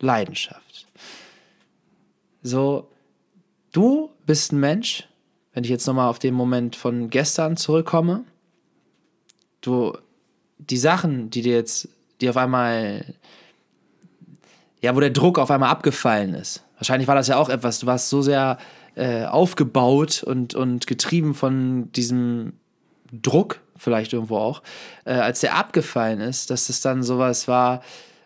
Leidenschaft. 0.00 0.86
So, 2.42 2.88
du 3.72 4.10
bist 4.24 4.52
ein 4.52 4.60
Mensch, 4.60 5.06
wenn 5.52 5.64
ich 5.64 5.70
jetzt 5.70 5.86
nochmal 5.86 6.08
auf 6.08 6.18
den 6.18 6.34
Moment 6.34 6.74
von 6.74 7.10
gestern 7.10 7.56
zurückkomme, 7.56 8.24
du, 9.60 9.96
die 10.58 10.78
Sachen, 10.78 11.28
die 11.30 11.42
dir 11.42 11.56
jetzt, 11.56 11.88
die 12.20 12.30
auf 12.30 12.36
einmal, 12.36 13.14
ja, 14.80 14.96
wo 14.96 15.00
der 15.00 15.10
Druck 15.10 15.38
auf 15.38 15.50
einmal 15.50 15.70
abgefallen 15.70 16.34
ist. 16.34 16.64
Wahrscheinlich 16.80 17.08
war 17.08 17.14
das 17.14 17.28
ja 17.28 17.36
auch 17.36 17.50
etwas, 17.50 17.78
du 17.80 17.86
warst 17.86 18.08
so 18.08 18.22
sehr 18.22 18.56
äh, 18.94 19.26
aufgebaut 19.26 20.22
und, 20.22 20.54
und 20.54 20.86
getrieben 20.86 21.34
von 21.34 21.92
diesem 21.92 22.54
Druck, 23.12 23.60
vielleicht 23.76 24.14
irgendwo 24.14 24.38
auch, 24.38 24.62
äh, 25.04 25.12
als 25.12 25.40
der 25.40 25.56
abgefallen 25.56 26.20
ist, 26.20 26.50
dass 26.50 26.70
es 26.70 26.80
dann 26.80 27.02
sowas 27.02 27.48
war, 27.48 27.82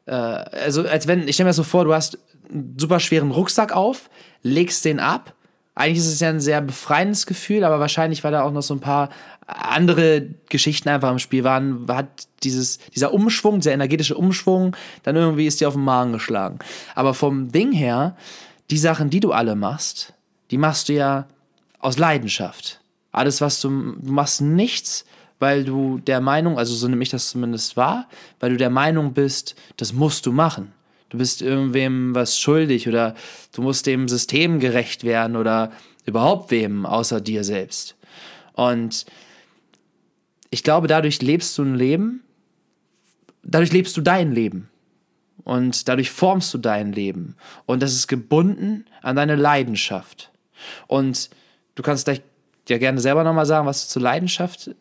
äh, 0.07 0.13
also 0.13 0.87
als 0.87 1.09
wenn, 1.09 1.27
ich 1.27 1.35
stelle 1.35 1.47
mir 1.47 1.51
das 1.51 1.57
so 1.57 1.65
vor, 1.65 1.85
du 1.85 1.93
hast 1.93 2.19
einen 2.49 2.77
super 2.79 3.01
schweren 3.01 3.33
Rucksack 3.33 3.73
auf, 3.73 4.09
legst 4.43 4.85
den 4.85 5.01
ab. 5.01 5.35
Eigentlich 5.75 5.99
ist 5.99 6.13
es 6.13 6.21
ja 6.21 6.29
ein 6.29 6.41
sehr 6.41 6.61
befreiendes 6.61 7.27
Gefühl, 7.27 7.65
aber 7.65 7.81
wahrscheinlich, 7.81 8.23
weil 8.23 8.31
da 8.31 8.43
auch 8.43 8.53
noch 8.53 8.63
so 8.63 8.75
ein 8.75 8.81
paar 8.81 9.11
andere 9.47 10.29
Geschichten 10.49 10.89
einfach 10.89 11.11
im 11.11 11.19
Spiel 11.19 11.43
waren, 11.43 11.87
hat 11.89 12.29
dieses, 12.45 12.79
dieser 12.95 13.13
Umschwung, 13.13 13.57
dieser 13.57 13.73
energetische 13.73 14.17
Umschwung, 14.17 14.77
dann 15.03 15.17
irgendwie 15.17 15.47
ist 15.47 15.61
dir 15.61 15.69
auf 15.69 15.75
den 15.75 15.85
Magen 15.85 16.13
geschlagen. 16.13 16.61
Aber 16.95 17.13
vom 17.13 17.51
Ding 17.51 17.73
her, 17.73 18.17
die 18.71 18.79
Sachen, 18.79 19.11
die 19.11 19.21
du 19.21 19.33
alle 19.33 19.57
machst, 19.57 20.15
die 20.51 20.59
machst 20.59 20.89
du 20.89 20.93
ja 20.93 21.27
aus 21.81 21.99
Leidenschaft. 21.99 22.81
Alles, 23.11 23.41
was 23.41 23.61
du, 23.61 23.69
du 23.69 24.13
machst 24.13 24.41
nichts, 24.41 25.05
weil 25.41 25.65
du 25.65 25.99
der 25.99 26.21
Meinung, 26.21 26.59
also 26.59 26.75
so 26.75 26.89
nehme 26.89 27.03
ich 27.03 27.11
das 27.11 27.29
zumindest 27.29 27.77
wahr, 27.77 28.07
weil 28.41 28.51
du 28.51 28.57
der 28.57 28.71
Meinung 28.71 29.13
bist, 29.13 29.57
das 29.77 29.93
musst 29.93 30.25
du 30.27 30.33
machen. 30.33 30.73
Du 31.15 31.19
bist 31.19 31.43
irgendwem 31.43 32.13
was 32.13 32.41
schuldig 32.41 32.89
oder 32.89 33.15
du 33.53 33.63
musst 33.63 33.87
dem 33.87 34.09
System 34.09 34.59
gerecht 34.59 35.05
werden 35.05 35.37
oder 35.37 35.71
überhaupt 36.07 36.51
wem 36.51 36.85
außer 36.85 37.21
dir 37.21 37.45
selbst. 37.45 37.95
Und 38.55 39.07
ich 40.51 40.65
glaube, 40.65 40.89
dadurch 40.89 41.23
lebst 41.23 41.57
du 41.57 41.63
ein 41.63 41.77
Leben, 41.77 42.25
dadurch 43.45 43.71
lebst 43.71 43.97
du 43.97 44.01
dein 44.01 44.33
Leben. 44.33 44.69
Und 45.45 45.87
dadurch 45.87 46.11
formst 46.11 46.53
du 46.53 46.59
dein 46.59 46.93
Leben. 46.93 47.37
Und 47.65 47.81
das 47.81 47.93
ist 47.93 48.09
gebunden 48.09 48.85
an 49.01 49.15
deine 49.15 49.37
Leidenschaft. 49.37 50.33
Und 50.89 51.31
du 51.77 51.85
kannst 51.85 52.07
gleich 52.07 52.23
ja 52.69 52.79
gerne 52.79 53.01
selber 53.01 53.23
nochmal 53.23 53.47
sagen, 53.47 53.69
was 53.69 53.87
du 53.87 53.93
zur 53.93 54.03
Leidenschaft 54.03 54.75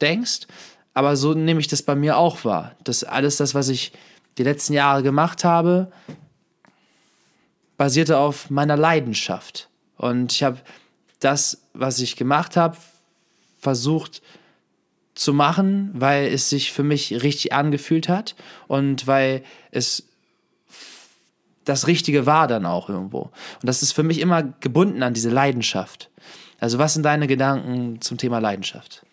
denkst. 0.00 0.48
Aber 0.94 1.14
so 1.14 1.32
nehme 1.32 1.60
ich 1.60 1.68
das 1.68 1.82
bei 1.82 1.94
mir 1.94 2.16
auch 2.16 2.44
wahr. 2.44 2.74
Das 2.82 3.04
alles 3.04 3.36
das, 3.36 3.54
was 3.54 3.68
ich 3.68 3.92
die 4.38 4.42
letzten 4.42 4.72
Jahre 4.72 5.02
gemacht 5.02 5.44
habe, 5.44 5.90
basierte 7.76 8.18
auf 8.18 8.50
meiner 8.50 8.76
Leidenschaft. 8.76 9.68
Und 9.96 10.32
ich 10.32 10.42
habe 10.42 10.58
das, 11.18 11.62
was 11.72 11.98
ich 12.00 12.16
gemacht 12.16 12.56
habe, 12.56 12.76
versucht 13.58 14.22
zu 15.14 15.34
machen, 15.34 15.90
weil 15.94 16.26
es 16.26 16.48
sich 16.48 16.72
für 16.72 16.82
mich 16.82 17.22
richtig 17.22 17.52
angefühlt 17.52 18.08
hat 18.08 18.34
und 18.68 19.06
weil 19.06 19.42
es 19.70 20.06
das 21.64 21.86
Richtige 21.86 22.26
war 22.26 22.48
dann 22.48 22.66
auch 22.66 22.88
irgendwo. 22.88 23.20
Und 23.22 23.64
das 23.64 23.82
ist 23.82 23.92
für 23.92 24.02
mich 24.02 24.20
immer 24.20 24.42
gebunden 24.42 25.02
an 25.02 25.14
diese 25.14 25.30
Leidenschaft. 25.30 26.10
Also 26.58 26.78
was 26.78 26.94
sind 26.94 27.04
deine 27.04 27.26
Gedanken 27.26 28.00
zum 28.00 28.18
Thema 28.18 28.38
Leidenschaft? 28.38 29.04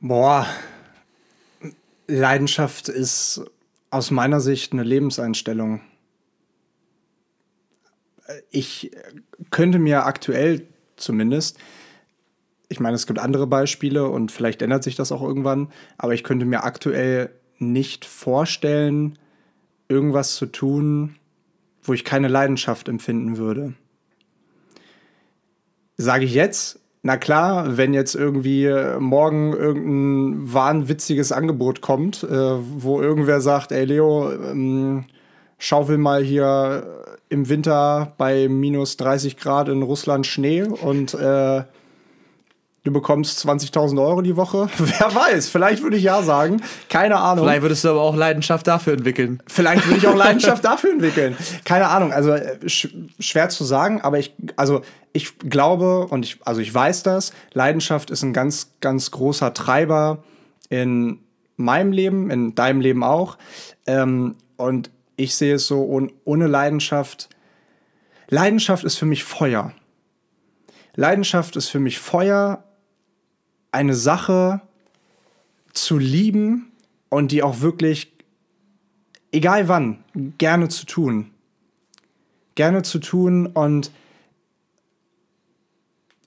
Boah, 0.00 0.46
Leidenschaft 2.08 2.88
ist 2.88 3.42
aus 3.90 4.10
meiner 4.10 4.40
Sicht 4.40 4.72
eine 4.72 4.82
Lebenseinstellung. 4.82 5.82
Ich 8.50 8.90
könnte 9.50 9.78
mir 9.78 10.04
aktuell 10.04 10.66
zumindest, 10.96 11.58
ich 12.68 12.80
meine, 12.80 12.96
es 12.96 13.06
gibt 13.06 13.18
andere 13.18 13.46
Beispiele 13.46 14.08
und 14.08 14.32
vielleicht 14.32 14.60
ändert 14.60 14.84
sich 14.84 14.96
das 14.96 15.12
auch 15.12 15.22
irgendwann, 15.22 15.72
aber 15.96 16.12
ich 16.12 16.24
könnte 16.24 16.44
mir 16.44 16.64
aktuell 16.64 17.30
nicht 17.58 18.04
vorstellen, 18.04 19.18
irgendwas 19.88 20.36
zu 20.36 20.46
tun, 20.46 21.16
wo 21.82 21.94
ich 21.94 22.04
keine 22.04 22.28
Leidenschaft 22.28 22.88
empfinden 22.88 23.38
würde. 23.38 23.74
Sage 25.96 26.26
ich 26.26 26.34
jetzt, 26.34 26.80
na 27.02 27.16
klar, 27.16 27.76
wenn 27.76 27.94
jetzt 27.94 28.14
irgendwie 28.14 28.72
morgen 28.98 29.52
irgendein 29.52 30.52
wahnwitziges 30.52 31.32
Angebot 31.32 31.80
kommt, 31.80 32.24
äh, 32.24 32.28
wo 32.30 33.00
irgendwer 33.00 33.40
sagt, 33.40 33.72
ey 33.72 33.84
Leo, 33.84 34.32
ähm, 34.32 35.04
schaufel 35.58 35.98
mal 35.98 36.22
hier 36.22 37.06
im 37.28 37.48
Winter 37.48 38.14
bei 38.18 38.48
minus 38.48 38.96
30 38.96 39.36
Grad 39.36 39.68
in 39.68 39.82
Russland 39.82 40.26
Schnee 40.26 40.62
und 40.62 41.14
äh, 41.14 41.62
du 42.88 42.92
bekommst 42.92 43.46
20.000 43.46 44.02
Euro 44.02 44.22
die 44.22 44.36
Woche. 44.36 44.68
Wer 44.78 45.14
weiß, 45.14 45.48
vielleicht 45.48 45.82
würde 45.82 45.96
ich 45.96 46.02
ja 46.02 46.22
sagen. 46.22 46.62
Keine 46.88 47.16
Ahnung. 47.16 47.44
Vielleicht 47.44 47.62
würdest 47.62 47.84
du 47.84 47.90
aber 47.90 48.00
auch 48.00 48.16
Leidenschaft 48.16 48.66
dafür 48.66 48.94
entwickeln. 48.94 49.42
Vielleicht 49.46 49.86
würde 49.86 49.98
ich 49.98 50.06
auch 50.06 50.16
Leidenschaft 50.16 50.64
dafür 50.64 50.92
entwickeln. 50.92 51.36
Keine 51.64 51.88
Ahnung, 51.88 52.12
also 52.12 52.32
äh, 52.32 52.68
sch 52.68 52.88
schwer 53.20 53.48
zu 53.50 53.64
sagen, 53.64 54.00
aber 54.00 54.18
ich, 54.18 54.34
also 54.56 54.82
ich 55.12 55.38
glaube 55.38 56.06
und 56.08 56.24
ich, 56.24 56.38
also 56.44 56.60
ich 56.60 56.72
weiß 56.72 57.02
das, 57.02 57.32
Leidenschaft 57.52 58.10
ist 58.10 58.22
ein 58.22 58.32
ganz, 58.32 58.72
ganz 58.80 59.10
großer 59.10 59.52
Treiber 59.52 60.24
in 60.70 61.20
meinem 61.56 61.92
Leben, 61.92 62.30
in 62.30 62.54
deinem 62.54 62.80
Leben 62.80 63.04
auch. 63.04 63.36
Ähm, 63.86 64.36
und 64.56 64.90
ich 65.16 65.34
sehe 65.34 65.56
es 65.56 65.66
so, 65.66 65.82
ohne, 65.84 66.08
ohne 66.24 66.46
Leidenschaft, 66.46 67.28
Leidenschaft 68.28 68.84
ist 68.84 68.96
für 68.96 69.06
mich 69.06 69.24
Feuer. 69.24 69.72
Leidenschaft 70.94 71.56
ist 71.56 71.68
für 71.68 71.78
mich 71.78 71.98
Feuer, 71.98 72.64
eine 73.78 73.94
Sache 73.94 74.60
zu 75.72 75.98
lieben 75.98 76.72
und 77.10 77.30
die 77.30 77.44
auch 77.44 77.60
wirklich, 77.60 78.12
egal 79.30 79.68
wann, 79.68 80.02
gerne 80.36 80.68
zu 80.68 80.84
tun. 80.84 81.30
gerne 82.56 82.82
zu 82.82 82.98
tun 82.98 83.46
und 83.46 83.92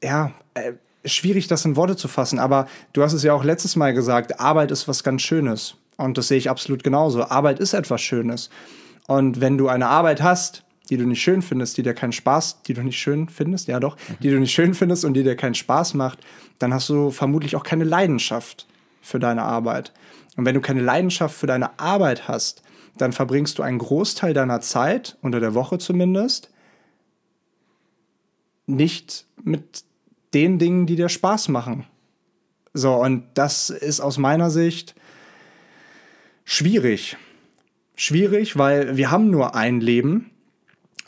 ja, 0.02 0.32
äh, 0.54 0.72
schwierig, 1.04 1.47
das 1.47 1.66
in 1.66 1.76
Worte 1.76 1.97
zu 1.97 2.08
fassen, 2.08 2.39
aber 2.39 2.68
du 2.93 3.04
hast 3.04 3.12
es 3.12 3.24
ja 3.24 3.34
auch 3.34 3.43
letztes 3.43 3.76
Mal 3.76 3.93
gesagt, 3.93 4.39
Arbeit 4.39 4.72
ist 4.72 4.88
was 4.88 5.04
ganz 5.04 5.22
Schönes. 5.24 5.76
Und 5.97 6.18
das 6.18 6.30
sehe 6.30 6.38
ich 6.38 6.49
absolut 6.49 6.86
genauso. 6.86 7.26
Arbeit 7.26 7.60
ist 7.60 7.74
etwas 7.74 7.99
Schönes. 7.99 8.49
Und 9.08 9.41
wenn 9.41 9.58
du 9.58 9.68
eine 9.68 9.88
Arbeit 9.88 10.22
hast, 10.22 10.64
die 10.92 10.98
du 10.98 11.06
nicht 11.08 11.22
schön 11.22 11.42
findest, 11.42 11.78
die 11.78 11.84
dir 11.84 11.94
keinen 11.94 12.12
Spaß, 12.12 12.64
die 12.64 12.74
du 12.74 12.84
nicht 12.84 13.00
schön 13.00 13.30
findest, 13.30 13.70
ja 13.70 13.80
doch, 13.80 13.96
die 14.22 14.30
du 14.30 14.38
nicht 14.39 14.52
schön 14.52 14.74
findest 14.74 15.06
und 15.06 15.14
die 15.14 15.24
dir 15.24 15.38
keinen 15.38 15.56
Spaß 15.56 15.94
macht, 15.94 16.20
dann 16.60 16.74
hast 16.74 16.89
du 16.89 17.12
vermutlich 17.12 17.56
auch 17.56 17.64
keine 17.64 17.86
Leidenschaft 17.86 18.68
für 19.02 19.18
deine 19.18 19.44
Arbeit. 19.44 19.94
Und 20.36 20.46
wenn 20.46 20.54
du 20.54 20.60
keine 20.60 20.82
Leidenschaft 20.82 21.36
für 21.36 21.48
deine 21.48 21.80
Arbeit 21.80 22.28
hast, 22.28 22.62
dann 22.98 23.14
verbringst 23.14 23.58
du 23.58 23.64
einen 23.64 23.80
Großteil 23.80 24.34
deiner 24.34 24.60
Zeit, 24.60 25.18
unter 25.22 25.39
der 25.39 25.54
Woche 25.54 25.78
zumindest, 25.78 26.52
nicht 28.68 29.26
mit 29.42 29.86
den 30.34 30.60
Dingen, 30.60 30.88
die 30.88 30.98
dir 30.98 31.10
Spaß 31.10 31.48
machen. 31.48 31.86
So, 32.74 32.96
und 32.96 33.24
das 33.34 33.70
ist 33.70 34.02
aus 34.02 34.18
meiner 34.18 34.50
Sicht 34.50 34.94
schwierig. 36.44 37.16
Schwierig, 37.96 38.58
weil 38.58 38.98
wir 38.98 39.10
haben 39.10 39.30
nur 39.30 39.56
ein 39.56 39.80
Leben. 39.80 40.31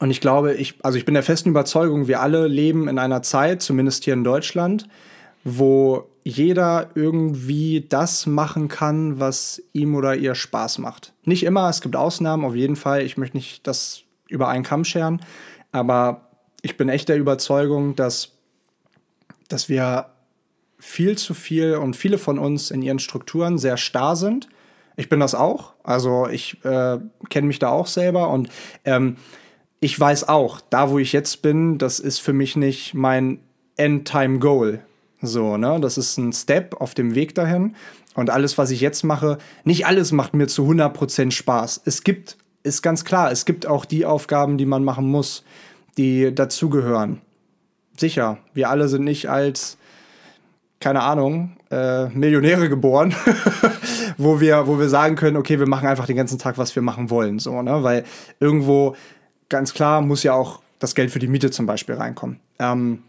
Und 0.03 0.11
ich 0.11 0.19
glaube, 0.19 0.53
ich, 0.55 0.75
also 0.83 0.97
ich 0.97 1.05
bin 1.05 1.13
der 1.13 1.23
festen 1.23 1.47
Überzeugung, 1.47 2.09
wir 2.09 2.19
alle 2.19 2.47
leben 2.47 2.89
in 2.89 2.99
einer 2.99 3.21
Zeit, 3.21 3.61
zumindest 3.61 4.03
hier 4.03 4.13
in 4.13 4.25
Deutschland, 4.25 4.89
wo 5.45 6.09
jeder 6.25 6.89
irgendwie 6.93 7.85
das 7.87 8.25
machen 8.25 8.67
kann, 8.67 9.21
was 9.21 9.63
ihm 9.71 9.95
oder 9.95 10.13
ihr 10.17 10.35
Spaß 10.35 10.79
macht. 10.79 11.13
Nicht 11.23 11.43
immer, 11.43 11.69
es 11.69 11.79
gibt 11.79 11.95
Ausnahmen, 11.95 12.43
auf 12.43 12.53
jeden 12.53 12.75
Fall. 12.75 13.03
Ich 13.03 13.15
möchte 13.15 13.37
nicht 13.37 13.65
das 13.65 14.01
über 14.27 14.49
einen 14.49 14.65
Kamm 14.65 14.83
scheren, 14.83 15.21
aber 15.71 16.27
ich 16.61 16.75
bin 16.75 16.89
echt 16.89 17.07
der 17.07 17.15
Überzeugung, 17.15 17.95
dass 17.95 18.33
dass 19.47 19.69
wir 19.69 20.07
viel 20.79 21.17
zu 21.17 21.33
viel 21.33 21.75
und 21.75 21.95
viele 21.95 22.17
von 22.17 22.39
uns 22.39 22.71
in 22.71 22.81
ihren 22.81 22.99
Strukturen 22.99 23.57
sehr 23.57 23.77
starr 23.77 24.17
sind. 24.17 24.49
Ich 24.97 25.07
bin 25.07 25.21
das 25.21 25.33
auch. 25.33 25.75
Also 25.81 26.27
ich 26.27 26.61
äh, 26.65 26.99
kenne 27.29 27.47
mich 27.47 27.59
da 27.59 27.69
auch 27.69 27.87
selber 27.87 28.31
und 28.31 28.49
ähm, 28.83 29.15
ich 29.83 29.99
weiß 29.99 30.29
auch, 30.29 30.61
da 30.69 30.89
wo 30.89 30.99
ich 30.99 31.13
jetzt 31.13 31.41
bin, 31.41 31.77
das 31.77 31.99
ist 31.99 32.19
für 32.19 32.33
mich 32.33 32.55
nicht 32.55 32.93
mein 32.93 33.39
End-Time-Goal. 33.75 34.79
So, 35.21 35.57
ne? 35.57 35.79
Das 35.81 35.97
ist 35.97 36.17
ein 36.17 36.33
Step 36.33 36.79
auf 36.79 36.93
dem 36.93 37.15
Weg 37.15 37.35
dahin. 37.35 37.75
Und 38.15 38.29
alles, 38.29 38.57
was 38.57 38.71
ich 38.71 38.81
jetzt 38.81 39.03
mache, 39.03 39.37
nicht 39.63 39.85
alles 39.85 40.11
macht 40.11 40.33
mir 40.33 40.47
zu 40.47 40.69
100% 40.69 41.31
Spaß. 41.31 41.81
Es 41.85 42.03
gibt, 42.03 42.37
ist 42.63 42.81
ganz 42.81 43.05
klar, 43.05 43.31
es 43.31 43.45
gibt 43.45 43.65
auch 43.65 43.85
die 43.85 44.05
Aufgaben, 44.05 44.57
die 44.57 44.65
man 44.65 44.83
machen 44.83 45.07
muss, 45.07 45.43
die 45.97 46.33
dazugehören 46.33 47.21
sicher, 47.97 48.37
wir 48.53 48.69
alle 48.69 48.87
sind 48.87 49.03
nicht 49.03 49.29
als, 49.29 49.77
keine 50.79 51.03
Ahnung, 51.03 51.57
äh, 51.71 52.07
Millionäre 52.09 52.69
geboren, 52.69 53.15
wo, 54.17 54.39
wir, 54.39 54.67
wo 54.67 54.79
wir 54.79 54.89
sagen 54.89 55.15
können, 55.15 55.37
okay, 55.37 55.59
wir 55.59 55.67
machen 55.67 55.87
einfach 55.87 56.05
den 56.05 56.17
ganzen 56.17 56.39
Tag, 56.39 56.57
was 56.57 56.75
wir 56.75 56.81
machen 56.81 57.09
wollen. 57.09 57.39
So, 57.39 57.61
ne? 57.61 57.83
Weil 57.83 58.03
irgendwo, 58.39 58.95
ganz 59.53 59.75
klar, 59.75 60.01
muss 60.01 60.23
ja 60.23 60.33
auch 60.33 60.61
das 60.79 60.95
Geld 60.95 61.11
für 61.11 61.19
die 61.19 61.27
Miete 61.27 61.51
zum 61.51 61.67
Beispiel 61.67 61.93
reinkommen. 61.93 62.39
Ähm, 62.57 63.03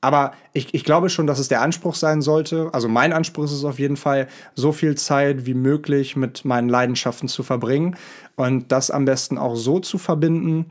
aber 0.00 0.32
ich, 0.54 0.72
ich 0.72 0.84
glaube 0.84 1.10
schon, 1.10 1.26
dass 1.26 1.38
es 1.38 1.48
der 1.48 1.60
Anspruch 1.60 1.94
sein 1.94 2.22
sollte. 2.22 2.70
Also 2.72 2.88
mein 2.88 3.12
Anspruch 3.12 3.44
ist 3.44 3.52
es 3.52 3.64
auf 3.64 3.78
jeden 3.78 3.98
Fall, 3.98 4.26
so 4.54 4.72
viel 4.72 4.94
Zeit 4.94 5.44
wie 5.44 5.52
möglich 5.52 6.16
mit 6.16 6.46
meinen 6.46 6.70
Leidenschaften 6.70 7.28
zu 7.28 7.42
verbringen 7.42 7.96
und 8.36 8.72
das 8.72 8.90
am 8.90 9.04
besten 9.04 9.36
auch 9.36 9.54
so 9.54 9.80
zu 9.80 9.98
verbinden, 9.98 10.70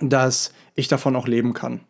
dass 0.00 0.50
ich 0.74 0.88
davon 0.88 1.14
auch 1.14 1.28
leben 1.28 1.52
kann. 1.52 1.80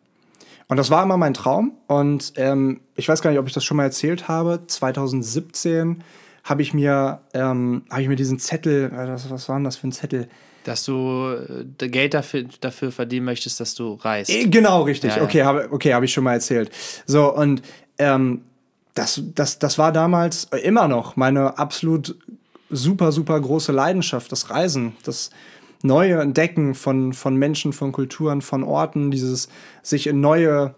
Und 0.67 0.75
das 0.75 0.91
war 0.91 1.01
immer 1.01 1.15
mein 1.15 1.33
Traum. 1.33 1.71
Und 1.87 2.33
ähm, 2.35 2.81
ich 2.97 3.07
weiß 3.07 3.21
gar 3.21 3.29
nicht, 3.29 3.39
ob 3.39 3.47
ich 3.47 3.53
das 3.53 3.63
schon 3.63 3.77
mal 3.77 3.83
erzählt 3.83 4.27
habe. 4.27 4.67
2017 4.67 6.03
habe 6.43 6.61
ich 6.61 6.73
mir, 6.73 7.21
ähm, 7.33 7.83
habe 7.89 8.01
ich 8.01 8.09
mir 8.09 8.17
diesen 8.17 8.37
Zettel, 8.37 8.91
äh, 8.91 9.07
was, 9.07 9.29
was 9.29 9.47
war 9.47 9.55
denn 9.55 9.63
das 9.63 9.77
für 9.77 9.87
ein 9.87 9.93
Zettel? 9.93 10.27
Dass 10.67 10.83
du 10.83 11.33
äh, 11.79 11.87
Geld 11.87 12.13
dafür, 12.13 12.43
dafür 12.59 12.91
verdienen 12.91 13.25
möchtest, 13.25 13.59
dass 13.61 13.73
du 13.73 13.93
reist. 13.93 14.29
Äh, 14.29 14.47
genau, 14.47 14.81
richtig. 14.81 15.11
Ja, 15.11 15.17
ja. 15.17 15.23
Okay, 15.23 15.43
habe 15.43 15.67
okay, 15.71 15.93
hab 15.93 16.03
ich 16.03 16.11
schon 16.11 16.25
mal 16.25 16.33
erzählt. 16.33 16.69
So, 17.05 17.33
und 17.33 17.61
ähm, 17.97 18.41
das, 18.93 19.21
das, 19.33 19.59
das 19.59 19.77
war 19.77 19.93
damals 19.93 20.49
immer 20.63 20.87
noch 20.89 21.15
meine 21.15 21.57
absolut 21.57 22.17
super, 22.69 23.13
super 23.13 23.39
große 23.39 23.71
Leidenschaft, 23.71 24.29
das 24.31 24.49
Reisen. 24.49 24.97
Das 25.03 25.29
neue 25.83 26.19
Entdecken 26.19 26.75
von, 26.75 27.13
von 27.13 27.37
Menschen, 27.37 27.71
von 27.71 27.93
Kulturen, 27.93 28.41
von 28.41 28.63
Orten, 28.63 29.09
dieses 29.09 29.47
sich 29.83 30.07
in 30.07 30.19
neue, 30.19 30.75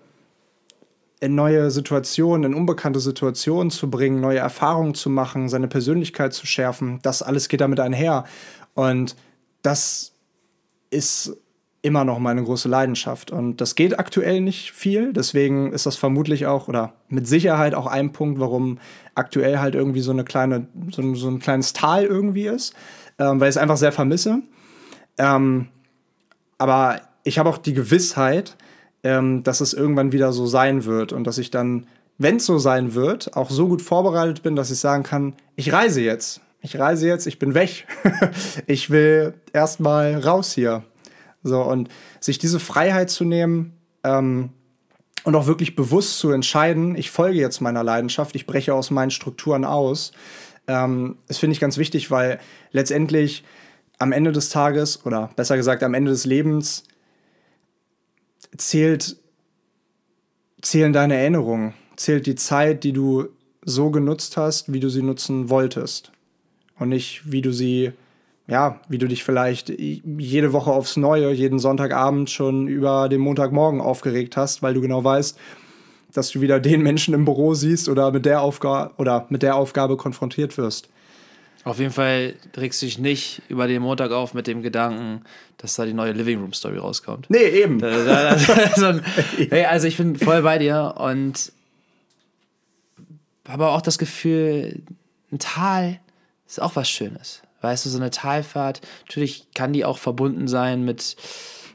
in 1.19 1.33
neue 1.33 1.71
Situationen, 1.71 2.51
in 2.51 2.57
unbekannte 2.57 2.99
Situationen 2.99 3.71
zu 3.71 3.89
bringen, 3.89 4.21
neue 4.21 4.39
Erfahrungen 4.39 4.93
zu 4.93 5.09
machen, 5.09 5.49
seine 5.49 5.67
Persönlichkeit 5.67 6.33
zu 6.33 6.45
schärfen, 6.45 6.99
das 7.01 7.23
alles 7.23 7.49
geht 7.49 7.61
damit 7.61 7.79
einher. 7.79 8.25
Und 8.75 9.15
das 9.61 10.13
ist 10.89 11.37
immer 11.81 12.03
noch 12.03 12.19
meine 12.19 12.43
große 12.43 12.67
Leidenschaft. 12.67 13.31
Und 13.31 13.61
das 13.61 13.75
geht 13.75 13.99
aktuell 13.99 14.41
nicht 14.41 14.71
viel. 14.71 15.13
Deswegen 15.13 15.71
ist 15.71 15.85
das 15.85 15.95
vermutlich 15.95 16.45
auch 16.45 16.67
oder 16.67 16.93
mit 17.07 17.27
Sicherheit 17.27 17.73
auch 17.73 17.87
ein 17.87 18.11
Punkt, 18.11 18.39
warum 18.39 18.79
aktuell 19.15 19.59
halt 19.59 19.75
irgendwie 19.75 20.01
so 20.01 20.11
eine 20.11 20.23
kleine, 20.23 20.67
so, 20.91 21.15
so 21.15 21.29
ein 21.29 21.39
kleines 21.39 21.73
Tal 21.73 22.03
irgendwie 22.03 22.47
ist, 22.47 22.73
ähm, 23.17 23.39
weil 23.39 23.49
ich 23.49 23.55
es 23.55 23.61
einfach 23.61 23.77
sehr 23.77 23.91
vermisse. 23.91 24.41
Ähm, 25.17 25.67
aber 26.57 27.01
ich 27.23 27.39
habe 27.39 27.49
auch 27.49 27.57
die 27.57 27.73
Gewissheit, 27.73 28.57
ähm, 29.03 29.43
dass 29.43 29.61
es 29.61 29.73
irgendwann 29.73 30.11
wieder 30.11 30.33
so 30.33 30.45
sein 30.47 30.83
wird 30.83 31.13
und 31.13 31.23
dass 31.25 31.37
ich 31.37 31.51
dann, 31.51 31.87
wenn 32.17 32.37
es 32.37 32.45
so 32.45 32.57
sein 32.57 32.93
wird, 32.93 33.37
auch 33.37 33.49
so 33.49 33.67
gut 33.67 33.81
vorbereitet 33.81 34.43
bin, 34.43 34.57
dass 34.57 34.71
ich 34.71 34.79
sagen 34.79 35.03
kann, 35.03 35.33
ich 35.55 35.71
reise 35.71 36.01
jetzt. 36.01 36.41
Ich 36.61 36.77
reise 36.77 37.07
jetzt, 37.07 37.25
ich 37.25 37.39
bin 37.39 37.53
weg. 37.53 37.87
ich 38.67 38.89
will 38.89 39.33
erstmal 39.53 40.15
raus 40.15 40.53
hier. 40.53 40.83
So, 41.41 41.61
und 41.61 41.89
sich 42.19 42.37
diese 42.37 42.59
Freiheit 42.59 43.09
zu 43.09 43.23
nehmen 43.23 43.77
ähm, 44.03 44.49
und 45.23 45.35
auch 45.35 45.47
wirklich 45.47 45.75
bewusst 45.75 46.19
zu 46.19 46.31
entscheiden, 46.31 46.95
ich 46.95 47.11
folge 47.11 47.39
jetzt 47.39 47.61
meiner 47.61 47.83
Leidenschaft, 47.83 48.35
ich 48.35 48.45
breche 48.45 48.73
aus 48.73 48.91
meinen 48.91 49.11
Strukturen 49.11 49.63
aus, 49.63 50.11
ähm, 50.67 51.17
das 51.27 51.39
finde 51.39 51.53
ich 51.53 51.59
ganz 51.59 51.77
wichtig, 51.77 52.11
weil 52.11 52.39
letztendlich 52.71 53.43
am 53.97 54.11
Ende 54.11 54.31
des 54.31 54.49
Tages 54.49 55.05
oder 55.05 55.29
besser 55.35 55.57
gesagt 55.57 55.81
am 55.83 55.93
Ende 55.93 56.11
des 56.11 56.25
Lebens 56.25 56.83
zählt, 58.55 59.17
zählen 60.61 60.93
deine 60.93 61.15
Erinnerungen, 61.15 61.73
zählt 61.95 62.25
die 62.25 62.35
Zeit, 62.35 62.83
die 62.83 62.93
du 62.93 63.29
so 63.63 63.91
genutzt 63.91 64.37
hast, 64.37 64.71
wie 64.71 64.79
du 64.79 64.89
sie 64.89 65.01
nutzen 65.01 65.49
wolltest. 65.49 66.11
Und 66.79 66.89
nicht, 66.89 67.21
wie 67.25 67.41
du 67.41 67.51
sie, 67.51 67.91
ja, 68.47 68.79
wie 68.89 68.97
du 68.97 69.07
dich 69.07 69.23
vielleicht 69.23 69.69
jede 69.69 70.53
Woche 70.53 70.71
aufs 70.71 70.97
Neue, 70.97 71.31
jeden 71.31 71.59
Sonntagabend 71.59 72.29
schon 72.29 72.67
über 72.67 73.09
den 73.09 73.21
Montagmorgen 73.21 73.81
aufgeregt 73.81 74.37
hast, 74.37 74.63
weil 74.63 74.73
du 74.73 74.81
genau 74.81 75.03
weißt, 75.03 75.37
dass 76.13 76.31
du 76.31 76.41
wieder 76.41 76.59
den 76.59 76.81
Menschen 76.81 77.13
im 77.13 77.25
Büro 77.25 77.53
siehst 77.53 77.89
oder 77.89 78.11
mit 78.11 78.25
der 78.25 78.41
Aufgabe 78.41 78.93
oder 78.97 79.27
mit 79.29 79.43
der 79.43 79.55
Aufgabe 79.55 79.97
konfrontiert 79.97 80.57
wirst. 80.57 80.89
Auf 81.65 81.77
jeden 81.79 81.91
Fall 81.91 82.35
regst 82.55 82.81
du 82.81 82.85
dich 82.85 82.97
nicht 82.97 83.41
über 83.49 83.67
den 83.67 83.81
Montag 83.81 84.11
auf 84.11 84.33
mit 84.33 84.47
dem 84.47 84.61
Gedanken, 84.61 85.23
dass 85.57 85.75
da 85.75 85.85
die 85.85 85.93
neue 85.93 86.13
Living 86.13 86.39
Room 86.39 86.53
Story 86.53 86.77
rauskommt. 86.77 87.29
Nee, 87.29 87.45
eben. 87.45 87.83
also 89.67 89.87
ich 89.87 89.97
bin 89.97 90.15
voll 90.15 90.41
bei 90.41 90.57
dir 90.57 90.95
und 90.97 91.51
habe 93.47 93.67
auch 93.67 93.81
das 93.81 93.97
Gefühl, 93.97 94.81
ein 95.31 95.39
Tal 95.39 95.99
ist 96.49 96.61
auch 96.61 96.75
was 96.75 96.89
Schönes. 96.89 97.41
Weißt 97.61 97.85
du, 97.85 97.89
so 97.89 97.97
eine 97.97 98.09
Talfahrt, 98.09 98.81
natürlich 99.05 99.47
kann 99.53 99.73
die 99.73 99.85
auch 99.85 99.97
verbunden 99.97 100.47
sein 100.47 100.83
mit 100.83 101.15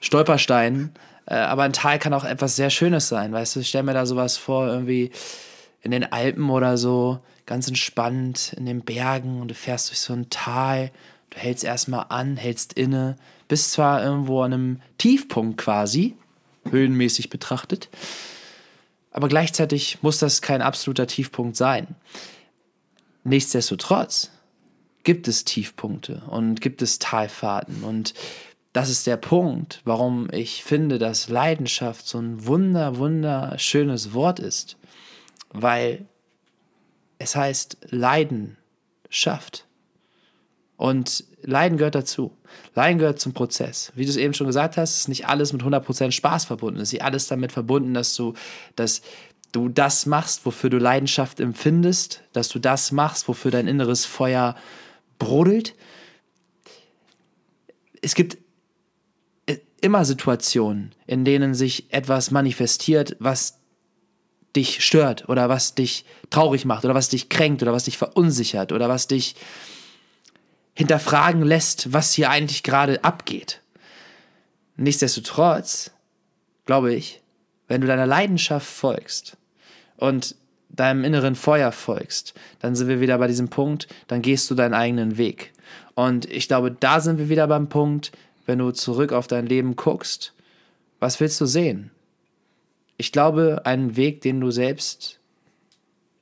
Stolpersteinen, 0.00 0.92
äh, 1.26 1.34
aber 1.34 1.62
ein 1.62 1.72
Tal 1.72 1.98
kann 1.98 2.14
auch 2.14 2.24
etwas 2.24 2.56
sehr 2.56 2.70
Schönes 2.70 3.08
sein. 3.08 3.32
Weißt 3.32 3.54
du, 3.56 3.60
ich 3.60 3.68
stelle 3.68 3.84
mir 3.84 3.94
da 3.94 4.06
sowas 4.06 4.36
vor, 4.36 4.66
irgendwie 4.66 5.10
in 5.82 5.90
den 5.90 6.10
Alpen 6.10 6.50
oder 6.50 6.78
so, 6.78 7.20
ganz 7.46 7.68
entspannt 7.68 8.54
in 8.56 8.66
den 8.66 8.80
Bergen 8.80 9.40
und 9.40 9.48
du 9.48 9.54
fährst 9.54 9.90
durch 9.90 10.00
so 10.00 10.14
ein 10.14 10.30
Tal. 10.30 10.90
Du 11.30 11.38
hältst 11.38 11.64
erstmal 11.64 12.06
an, 12.08 12.36
hältst 12.36 12.72
inne, 12.72 13.16
bist 13.48 13.72
zwar 13.72 14.02
irgendwo 14.02 14.42
an 14.42 14.52
einem 14.52 14.80
Tiefpunkt 14.98 15.58
quasi, 15.58 16.16
höhenmäßig 16.70 17.28
betrachtet, 17.28 17.90
aber 19.10 19.28
gleichzeitig 19.28 19.98
muss 20.02 20.18
das 20.18 20.42
kein 20.42 20.62
absoluter 20.62 21.06
Tiefpunkt 21.06 21.56
sein. 21.56 21.94
Nichtsdestotrotz 23.24 24.30
gibt 25.04 25.28
es 25.28 25.44
Tiefpunkte 25.44 26.22
und 26.28 26.60
gibt 26.60 26.82
es 26.82 26.98
Talfahrten 26.98 27.84
und 27.84 28.14
das 28.72 28.90
ist 28.90 29.06
der 29.06 29.16
Punkt, 29.16 29.82
warum 29.84 30.28
ich 30.32 30.64
finde, 30.64 30.98
dass 30.98 31.28
Leidenschaft 31.28 32.08
so 32.08 32.18
ein 32.18 32.44
wunder, 32.44 32.96
wunderschönes 32.96 34.14
Wort 34.14 34.40
ist 34.40 34.76
weil 35.54 36.06
es 37.18 37.34
heißt 37.34 37.78
Leidenschaft. 37.88 39.66
Und 40.76 41.24
Leiden 41.42 41.78
gehört 41.78 41.94
dazu. 41.94 42.36
Leiden 42.74 42.98
gehört 42.98 43.20
zum 43.20 43.32
Prozess. 43.32 43.92
Wie 43.94 44.04
du 44.04 44.10
es 44.10 44.16
eben 44.16 44.34
schon 44.34 44.48
gesagt 44.48 44.76
hast, 44.76 44.96
ist 44.96 45.08
nicht 45.08 45.28
alles 45.28 45.52
mit 45.52 45.62
100% 45.62 46.10
Spaß 46.10 46.44
verbunden. 46.44 46.80
Es 46.80 46.88
ist 46.88 46.92
nicht 46.92 47.04
alles 47.04 47.28
damit 47.28 47.52
verbunden, 47.52 47.94
dass 47.94 48.16
du, 48.16 48.34
dass 48.74 49.00
du 49.52 49.68
das 49.68 50.06
machst, 50.06 50.44
wofür 50.44 50.68
du 50.68 50.78
Leidenschaft 50.78 51.38
empfindest, 51.38 52.24
dass 52.32 52.48
du 52.48 52.58
das 52.58 52.90
machst, 52.90 53.28
wofür 53.28 53.52
dein 53.52 53.68
inneres 53.68 54.04
Feuer 54.04 54.56
brodelt. 55.18 55.74
Es 58.02 58.14
gibt 58.14 58.38
äh, 59.46 59.58
immer 59.80 60.04
Situationen, 60.04 60.94
in 61.06 61.24
denen 61.24 61.54
sich 61.54 61.92
etwas 61.92 62.30
manifestiert, 62.30 63.16
was 63.18 63.60
dich 64.56 64.84
stört 64.84 65.28
oder 65.28 65.48
was 65.48 65.74
dich 65.74 66.04
traurig 66.30 66.64
macht 66.64 66.84
oder 66.84 66.94
was 66.94 67.08
dich 67.08 67.28
kränkt 67.28 67.62
oder 67.62 67.72
was 67.72 67.84
dich 67.84 67.98
verunsichert 67.98 68.72
oder 68.72 68.88
was 68.88 69.08
dich 69.08 69.34
hinterfragen 70.74 71.42
lässt, 71.42 71.92
was 71.92 72.12
hier 72.12 72.30
eigentlich 72.30 72.62
gerade 72.62 73.02
abgeht. 73.04 73.60
Nichtsdestotrotz, 74.76 75.92
glaube 76.66 76.94
ich, 76.94 77.20
wenn 77.68 77.80
du 77.80 77.86
deiner 77.86 78.06
Leidenschaft 78.06 78.66
folgst 78.66 79.36
und 79.96 80.36
deinem 80.76 81.04
inneren 81.04 81.34
Feuer 81.34 81.72
folgst, 81.72 82.34
dann 82.60 82.74
sind 82.74 82.88
wir 82.88 83.00
wieder 83.00 83.18
bei 83.18 83.26
diesem 83.26 83.48
Punkt, 83.48 83.88
dann 84.06 84.22
gehst 84.22 84.50
du 84.50 84.54
deinen 84.54 84.74
eigenen 84.74 85.18
Weg. 85.18 85.52
Und 85.94 86.30
ich 86.30 86.48
glaube, 86.48 86.70
da 86.70 87.00
sind 87.00 87.18
wir 87.18 87.28
wieder 87.28 87.46
beim 87.46 87.68
Punkt, 87.68 88.12
wenn 88.46 88.58
du 88.58 88.70
zurück 88.72 89.12
auf 89.12 89.26
dein 89.26 89.46
Leben 89.46 89.76
guckst, 89.76 90.32
was 91.00 91.20
willst 91.20 91.40
du 91.40 91.46
sehen? 91.46 91.90
Ich 92.96 93.12
glaube, 93.12 93.62
einen 93.64 93.96
Weg, 93.96 94.20
den 94.20 94.40
du 94.40 94.50
selbst 94.50 95.18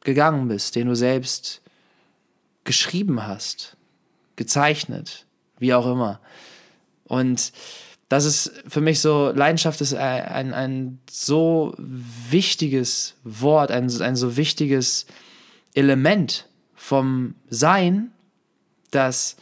gegangen 0.01 0.49
bist, 0.49 0.75
den 0.75 0.89
du 0.89 0.97
selbst 0.97 1.63
geschrieben 2.65 3.27
hast, 3.27 3.77
gezeichnet, 4.37 5.27
wie 5.59 5.75
auch 5.75 5.87
immer. 5.87 6.21
Und 7.05 7.53
das 8.13 8.27
ist 8.27 8.53
für 8.69 8.83
mich 8.83 9.01
so, 9.01 9.33
Leidenschaft 9.35 9.81
ist 9.81 9.95
ein, 9.95 10.23
ein, 10.27 10.53
ein 10.53 10.99
so 11.09 11.73
wichtiges 11.79 13.15
Wort, 13.25 13.71
ein, 13.71 13.91
ein 14.03 14.17
so 14.17 14.37
wichtiges 14.37 15.07
Element 15.73 16.47
vom 16.75 17.37
Sein, 17.49 18.11
dass 18.91 19.39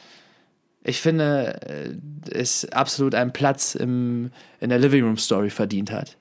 ich 0.85 1.01
finde, 1.01 1.61
äh, 1.67 1.97
es 2.31 2.65
absolut 2.67 3.17
einen 3.17 3.33
Platz 3.33 3.75
im, 3.75 4.31
in 4.61 4.69
der 4.69 4.79
Living 4.79 5.03
Room 5.03 5.19
Story 5.19 5.51
verdient 5.51 5.91
hat. 5.91 6.17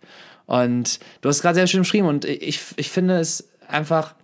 Und 0.48 1.00
du 1.22 1.30
hast 1.30 1.44
gerade 1.44 1.54
sehr 1.54 1.68
schön 1.68 1.82
beschrieben 1.82 2.08
und 2.08 2.26
ich, 2.26 2.62
ich 2.78 2.90
finde 2.90 3.20
es 3.20 3.48
einfach 3.68 4.16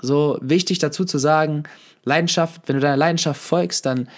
so 0.00 0.38
wichtig 0.40 0.78
dazu 0.78 1.04
zu 1.04 1.18
sagen, 1.18 1.64
Leidenschaft, 2.02 2.62
wenn 2.64 2.76
du 2.76 2.80
deiner 2.80 2.96
Leidenschaft 2.96 3.42
folgst, 3.42 3.84
dann 3.84 4.08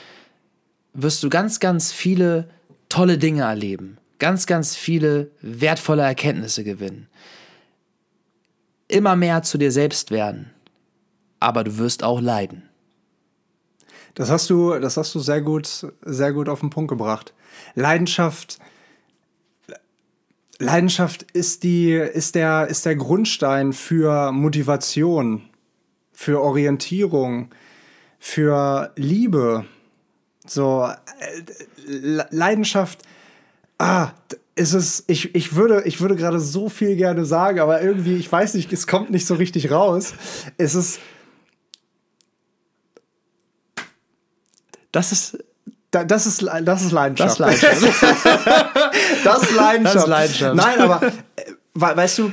wirst 0.95 1.21
du 1.25 1.29
ganz, 1.29 1.59
ganz 1.59 1.91
viele 1.93 2.49
tolle 2.89 3.18
Dinge 3.18 3.43
erleben, 3.43 3.99
ganz, 4.18 4.47
ganz 4.47 4.76
viele 4.76 5.30
wertvolle 5.41 6.03
Erkenntnisse 6.03 6.64
gewinnen, 6.64 7.09
immer 8.89 9.16
mehr 9.16 9.43
zu 9.43 9.59
dir 9.59 9.72
selbst 9.72 10.11
werden, 10.11 10.51
aber 11.41 11.64
du 11.64 11.78
wirst 11.78 12.03
auch 12.03 12.20
leiden. 12.20 12.68
Das 14.14 14.30
hast 14.30 14.51
du, 14.51 14.78
das 14.80 14.97
hast 14.97 15.14
du 15.14 15.20
sehr 15.20 15.41
gut, 15.43 15.86
sehr 16.03 16.32
gut 16.32 16.49
auf 16.49 16.61
den 16.61 16.70
Punkt 16.70 16.89
gebracht. 16.89 17.34
Leidenschaft, 17.74 18.59
Leidenschaft 20.59 21.22
ist 21.32 21.62
die, 21.62 21.93
ist 21.93 22.34
der, 22.34 22.66
ist 22.66 22.84
der 22.84 22.97
Grundstein 22.97 23.72
für 23.72 24.32
Motivation, 24.32 25.49
für 26.12 26.43
Orientierung, 26.43 27.51
für 28.18 28.93
Liebe. 28.97 29.66
So, 30.51 30.88
äh, 31.20 32.22
Leidenschaft, 32.30 33.03
ah, 33.78 34.11
ist 34.55 34.72
es, 34.72 35.05
ich, 35.07 35.34
ich 35.34 35.55
würde, 35.55 35.82
ich 35.84 36.01
würde 36.01 36.16
gerade 36.16 36.40
so 36.40 36.68
viel 36.68 36.96
gerne 36.96 37.24
sagen, 37.24 37.61
aber 37.61 37.80
irgendwie, 37.80 38.16
ich 38.16 38.30
weiß 38.30 38.55
nicht, 38.55 38.72
es 38.72 38.86
kommt 38.86 39.11
nicht 39.11 39.26
so 39.26 39.34
richtig 39.34 39.70
raus. 39.70 40.14
Es 40.57 40.74
ist. 40.74 41.01
Das 44.92 45.12
ist. 45.12 45.38
Das 45.90 46.26
ist, 46.26 46.42
das 46.42 46.82
ist 46.82 46.92
Leidenschaft. 46.92 47.18
Das 47.18 47.32
ist 47.32 47.38
Leidenschaft. 47.38 48.03
das 49.24 49.42
ist 49.42 49.55
Leidenschaft. 49.55 49.96
Das 49.96 50.03
ist 50.03 50.07
Leidenschaft. 50.07 50.57
Nein, 50.57 50.80
aber 50.80 51.03
äh, 51.36 51.96
weißt 51.96 52.18
du, 52.18 52.32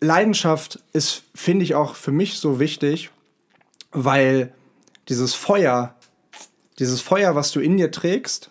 Leidenschaft 0.00 0.80
ist, 0.92 1.22
finde 1.34 1.64
ich, 1.64 1.74
auch 1.74 1.94
für 1.94 2.10
mich 2.10 2.38
so 2.38 2.58
wichtig, 2.58 3.10
weil 3.92 4.52
dieses 5.08 5.34
Feuer, 5.34 5.94
dieses 6.78 7.00
Feuer, 7.00 7.34
was 7.34 7.52
du 7.52 7.60
in 7.60 7.76
dir 7.76 7.90
trägst, 7.90 8.50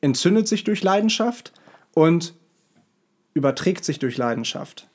entzündet 0.00 0.48
sich 0.48 0.64
durch 0.64 0.82
Leidenschaft 0.82 1.52
und 1.92 2.34
überträgt 3.34 3.84
sich 3.84 3.98
durch 3.98 4.16
Leidenschaft. 4.16 4.88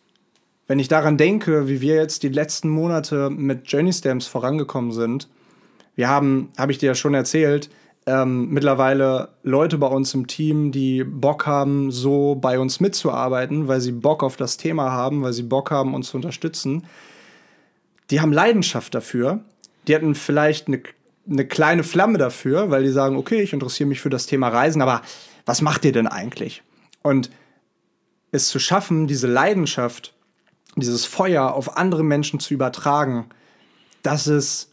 Wenn 0.67 0.79
ich 0.79 0.87
daran 0.87 1.17
denke, 1.17 1.67
wie 1.67 1.81
wir 1.81 1.95
jetzt 1.95 2.23
die 2.23 2.29
letzten 2.29 2.69
Monate 2.69 3.29
mit 3.29 3.69
Journey 3.69 3.91
Stamps 3.91 4.27
vorangekommen 4.27 4.91
sind, 4.91 5.27
wir 5.95 6.07
haben, 6.07 6.51
habe 6.57 6.71
ich 6.71 6.77
dir 6.77 6.87
ja 6.87 6.95
schon 6.95 7.13
erzählt, 7.13 7.69
ähm, 8.05 8.49
mittlerweile 8.49 9.29
Leute 9.43 9.77
bei 9.77 9.87
uns 9.87 10.13
im 10.13 10.27
Team, 10.27 10.71
die 10.71 11.03
Bock 11.03 11.45
haben, 11.45 11.91
so 11.91 12.35
bei 12.35 12.57
uns 12.59 12.79
mitzuarbeiten, 12.79 13.67
weil 13.67 13.81
sie 13.81 13.91
Bock 13.91 14.23
auf 14.23 14.37
das 14.37 14.55
Thema 14.55 14.91
haben, 14.91 15.21
weil 15.21 15.33
sie 15.33 15.43
Bock 15.43 15.71
haben, 15.71 15.93
uns 15.93 16.09
zu 16.09 16.17
unterstützen. 16.17 16.85
Die 18.09 18.21
haben 18.21 18.31
Leidenschaft 18.31 18.95
dafür 18.95 19.43
die 19.89 19.95
hatten 19.95 20.13
vielleicht 20.13 20.67
eine, 20.67 20.81
eine 21.29 21.45
kleine 21.45 21.83
Flamme 21.83 22.17
dafür, 22.17 22.71
weil 22.71 22.83
die 22.83 22.91
sagen, 22.91 23.15
okay, 23.15 23.41
ich 23.41 23.53
interessiere 23.53 23.87
mich 23.87 24.01
für 24.01 24.09
das 24.09 24.25
Thema 24.25 24.49
Reisen, 24.49 24.81
aber 24.81 25.01
was 25.45 25.61
macht 25.61 25.85
ihr 25.85 25.91
denn 25.91 26.07
eigentlich? 26.07 26.63
Und 27.01 27.29
es 28.31 28.47
zu 28.47 28.59
schaffen, 28.59 29.07
diese 29.07 29.27
Leidenschaft, 29.27 30.13
dieses 30.75 31.05
Feuer 31.05 31.53
auf 31.53 31.77
andere 31.77 32.03
Menschen 32.03 32.39
zu 32.39 32.53
übertragen, 32.53 33.29
das 34.03 34.27
ist, 34.27 34.71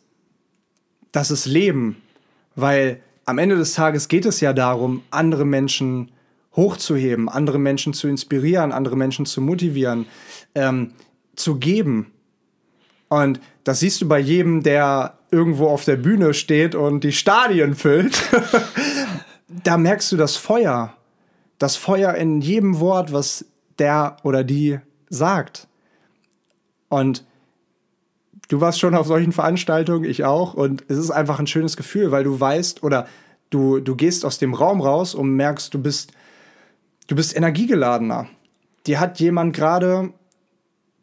das 1.13 1.31
ist 1.31 1.47
Leben. 1.47 2.03
Weil 2.55 3.01
am 3.25 3.39
Ende 3.39 3.57
des 3.57 3.75
Tages 3.75 4.09
geht 4.09 4.27
es 4.27 4.41
ja 4.41 4.53
darum, 4.53 5.03
andere 5.11 5.45
Menschen 5.45 6.11
hochzuheben, 6.55 7.29
andere 7.29 7.59
Menschen 7.59 7.93
zu 7.93 8.09
inspirieren, 8.09 8.73
andere 8.73 8.97
Menschen 8.97 9.27
zu 9.27 9.41
motivieren, 9.41 10.07
ähm, 10.55 10.93
zu 11.35 11.57
geben. 11.57 12.13
Und 13.09 13.41
das 13.67 13.81
siehst 13.81 14.01
du 14.01 14.07
bei 14.07 14.21
jedem, 14.21 14.63
der 14.63 15.19
irgendwo 15.33 15.67
auf 15.67 15.85
der 15.85 15.97
Bühne 15.97 16.35
steht 16.35 16.77
und 16.77 17.03
die 17.03 17.11
Stadien 17.11 17.75
füllt. 17.75 18.23
da 19.49 19.77
merkst 19.77 20.13
du 20.13 20.17
das 20.17 20.37
Feuer. 20.37 20.95
Das 21.59 21.75
Feuer 21.75 22.15
in 22.15 22.41
jedem 22.41 22.79
Wort, 22.79 23.13
was 23.13 23.45
der 23.81 24.19
oder 24.23 24.45
die 24.45 24.79
sagt. 25.09 25.67
Und 26.89 27.25
du 28.47 28.61
warst 28.61 28.79
schon 28.79 28.95
auf 28.95 29.09
solchen 29.09 29.33
Veranstaltungen, 29.33 30.05
ich 30.05 30.23
auch. 30.23 30.55
Und 30.55 30.85
es 30.87 30.97
ist 30.97 31.11
einfach 31.11 31.41
ein 31.41 31.49
schönes 31.49 31.77
Gefühl, 31.77 32.13
weil 32.13 32.23
du 32.23 32.39
weißt 32.39 32.85
oder 32.85 33.09
du, 33.51 33.81
du 33.81 33.97
gehst 33.97 34.25
aus 34.25 34.39
dem 34.39 34.55
Raum 34.55 34.81
raus 34.81 35.13
und 35.13 35.35
merkst, 35.35 35.75
du 35.75 35.83
bist, 35.83 36.13
du 37.09 37.17
bist 37.17 37.37
energiegeladener. 37.37 38.29
Dir 38.87 39.01
hat 39.01 39.19
jemand 39.19 39.57
gerade 39.57 40.13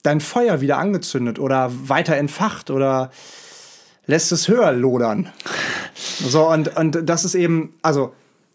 dein 0.04 0.22
Feuer 0.22 0.62
wieder 0.62 0.78
angezündet 0.78 1.40
oder 1.40 1.72
weiter 1.72 2.16
entfacht 2.16 2.70
oder 2.70 3.10
lässt 4.06 4.32
es 4.32 4.48
höher 4.48 4.72
lodern. 4.74 5.32
So, 5.96 6.50
und, 6.50 6.76
und 6.78 7.10
das 7.10 7.26
ist 7.26 7.36
eben, 7.36 7.74
also, 7.82 8.14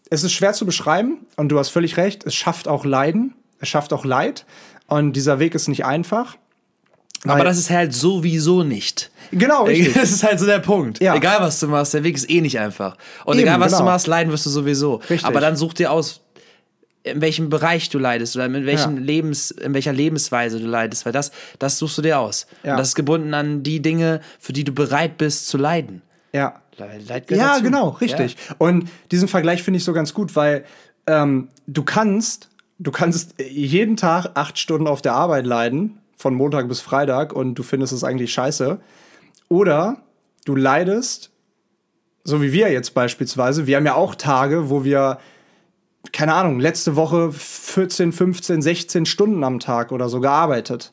es 0.09 0.23
ist 0.23 0.31
schwer 0.31 0.53
zu 0.53 0.65
beschreiben 0.65 1.25
und 1.35 1.49
du 1.49 1.59
hast 1.59 1.69
völlig 1.69 1.97
recht, 1.97 2.25
es 2.25 2.35
schafft 2.35 2.67
auch 2.67 2.85
Leiden, 2.85 3.33
es 3.59 3.69
schafft 3.69 3.93
auch 3.93 4.05
Leid 4.05 4.45
und 4.87 5.13
dieser 5.13 5.39
Weg 5.39 5.55
ist 5.55 5.67
nicht 5.67 5.85
einfach. 5.85 6.37
Aber 7.27 7.43
das 7.43 7.57
ist 7.57 7.69
halt 7.69 7.93
sowieso 7.93 8.63
nicht. 8.63 9.11
Genau, 9.31 9.65
richtig. 9.65 9.93
Das 9.93 10.11
ist 10.11 10.23
halt 10.23 10.39
so 10.39 10.45
der 10.45 10.59
Punkt. 10.59 11.01
Ja. 11.01 11.15
Egal, 11.15 11.41
was 11.41 11.59
du 11.59 11.67
machst, 11.67 11.93
der 11.93 12.03
Weg 12.03 12.15
ist 12.15 12.29
eh 12.29 12.39
nicht 12.39 12.59
einfach. 12.59 12.95
Und 13.25 13.35
Eben, 13.35 13.47
egal, 13.47 13.59
was 13.59 13.73
genau. 13.73 13.79
du 13.79 13.85
machst, 13.85 14.07
leiden 14.07 14.31
wirst 14.31 14.45
du 14.45 14.49
sowieso. 14.49 14.95
Richtig. 14.95 15.25
Aber 15.25 15.41
dann 15.41 15.57
such 15.57 15.73
dir 15.73 15.91
aus, 15.91 16.21
in 17.11 17.21
welchem 17.21 17.49
Bereich 17.49 17.89
du 17.89 17.99
leidest 17.99 18.35
oder 18.35 18.45
in 18.45 18.65
welchem 18.65 18.95
ja. 18.97 19.01
Lebens, 19.01 19.51
in 19.51 19.73
welcher 19.73 19.93
Lebensweise 19.93 20.59
du 20.59 20.67
leidest, 20.67 21.05
weil 21.05 21.13
das, 21.13 21.31
das 21.59 21.77
suchst 21.77 21.97
du 21.97 22.01
dir 22.01 22.19
aus. 22.19 22.47
Ja. 22.63 22.71
Und 22.71 22.79
das 22.79 22.89
ist 22.89 22.95
gebunden 22.95 23.33
an 23.33 23.63
die 23.63 23.81
Dinge, 23.81 24.21
für 24.39 24.53
die 24.53 24.63
du 24.63 24.71
bereit 24.71 25.17
bist 25.17 25.47
zu 25.47 25.57
leiden. 25.57 26.01
Ja. 26.33 26.61
Leid 26.77 27.29
ja, 27.29 27.49
dazu. 27.49 27.63
genau, 27.63 27.89
richtig. 27.89 28.37
Ja. 28.47 28.55
Und 28.57 28.89
diesen 29.11 29.27
Vergleich 29.27 29.63
finde 29.63 29.79
ich 29.79 29.83
so 29.83 29.91
ganz 29.91 30.13
gut, 30.13 30.35
weil 30.37 30.63
ähm, 31.07 31.49
du 31.67 31.83
kannst, 31.83 32.49
du 32.77 32.91
kannst 32.91 33.35
jeden 33.37 33.97
Tag 33.97 34.31
acht 34.35 34.57
Stunden 34.57 34.87
auf 34.87 35.01
der 35.01 35.13
Arbeit 35.13 35.45
leiden, 35.45 35.99
von 36.15 36.33
Montag 36.33 36.67
bis 36.69 36.79
Freitag, 36.79 37.33
und 37.33 37.55
du 37.55 37.63
findest 37.63 37.91
es 37.91 38.03
eigentlich 38.03 38.31
scheiße. 38.31 38.79
Oder 39.49 40.03
du 40.45 40.55
leidest, 40.55 41.31
so 42.23 42.41
wie 42.41 42.53
wir 42.53 42.71
jetzt 42.71 42.93
beispielsweise. 42.93 43.67
Wir 43.67 43.77
haben 43.77 43.85
ja 43.85 43.95
auch 43.95 44.15
Tage, 44.15 44.69
wo 44.69 44.83
wir 44.83 45.19
keine 46.11 46.33
Ahnung, 46.33 46.59
letzte 46.59 46.95
Woche 46.95 47.31
14, 47.31 48.11
15, 48.11 48.61
16 48.61 49.05
Stunden 49.05 49.43
am 49.43 49.59
Tag 49.59 49.91
oder 49.91 50.09
so 50.09 50.19
gearbeitet. 50.19 50.91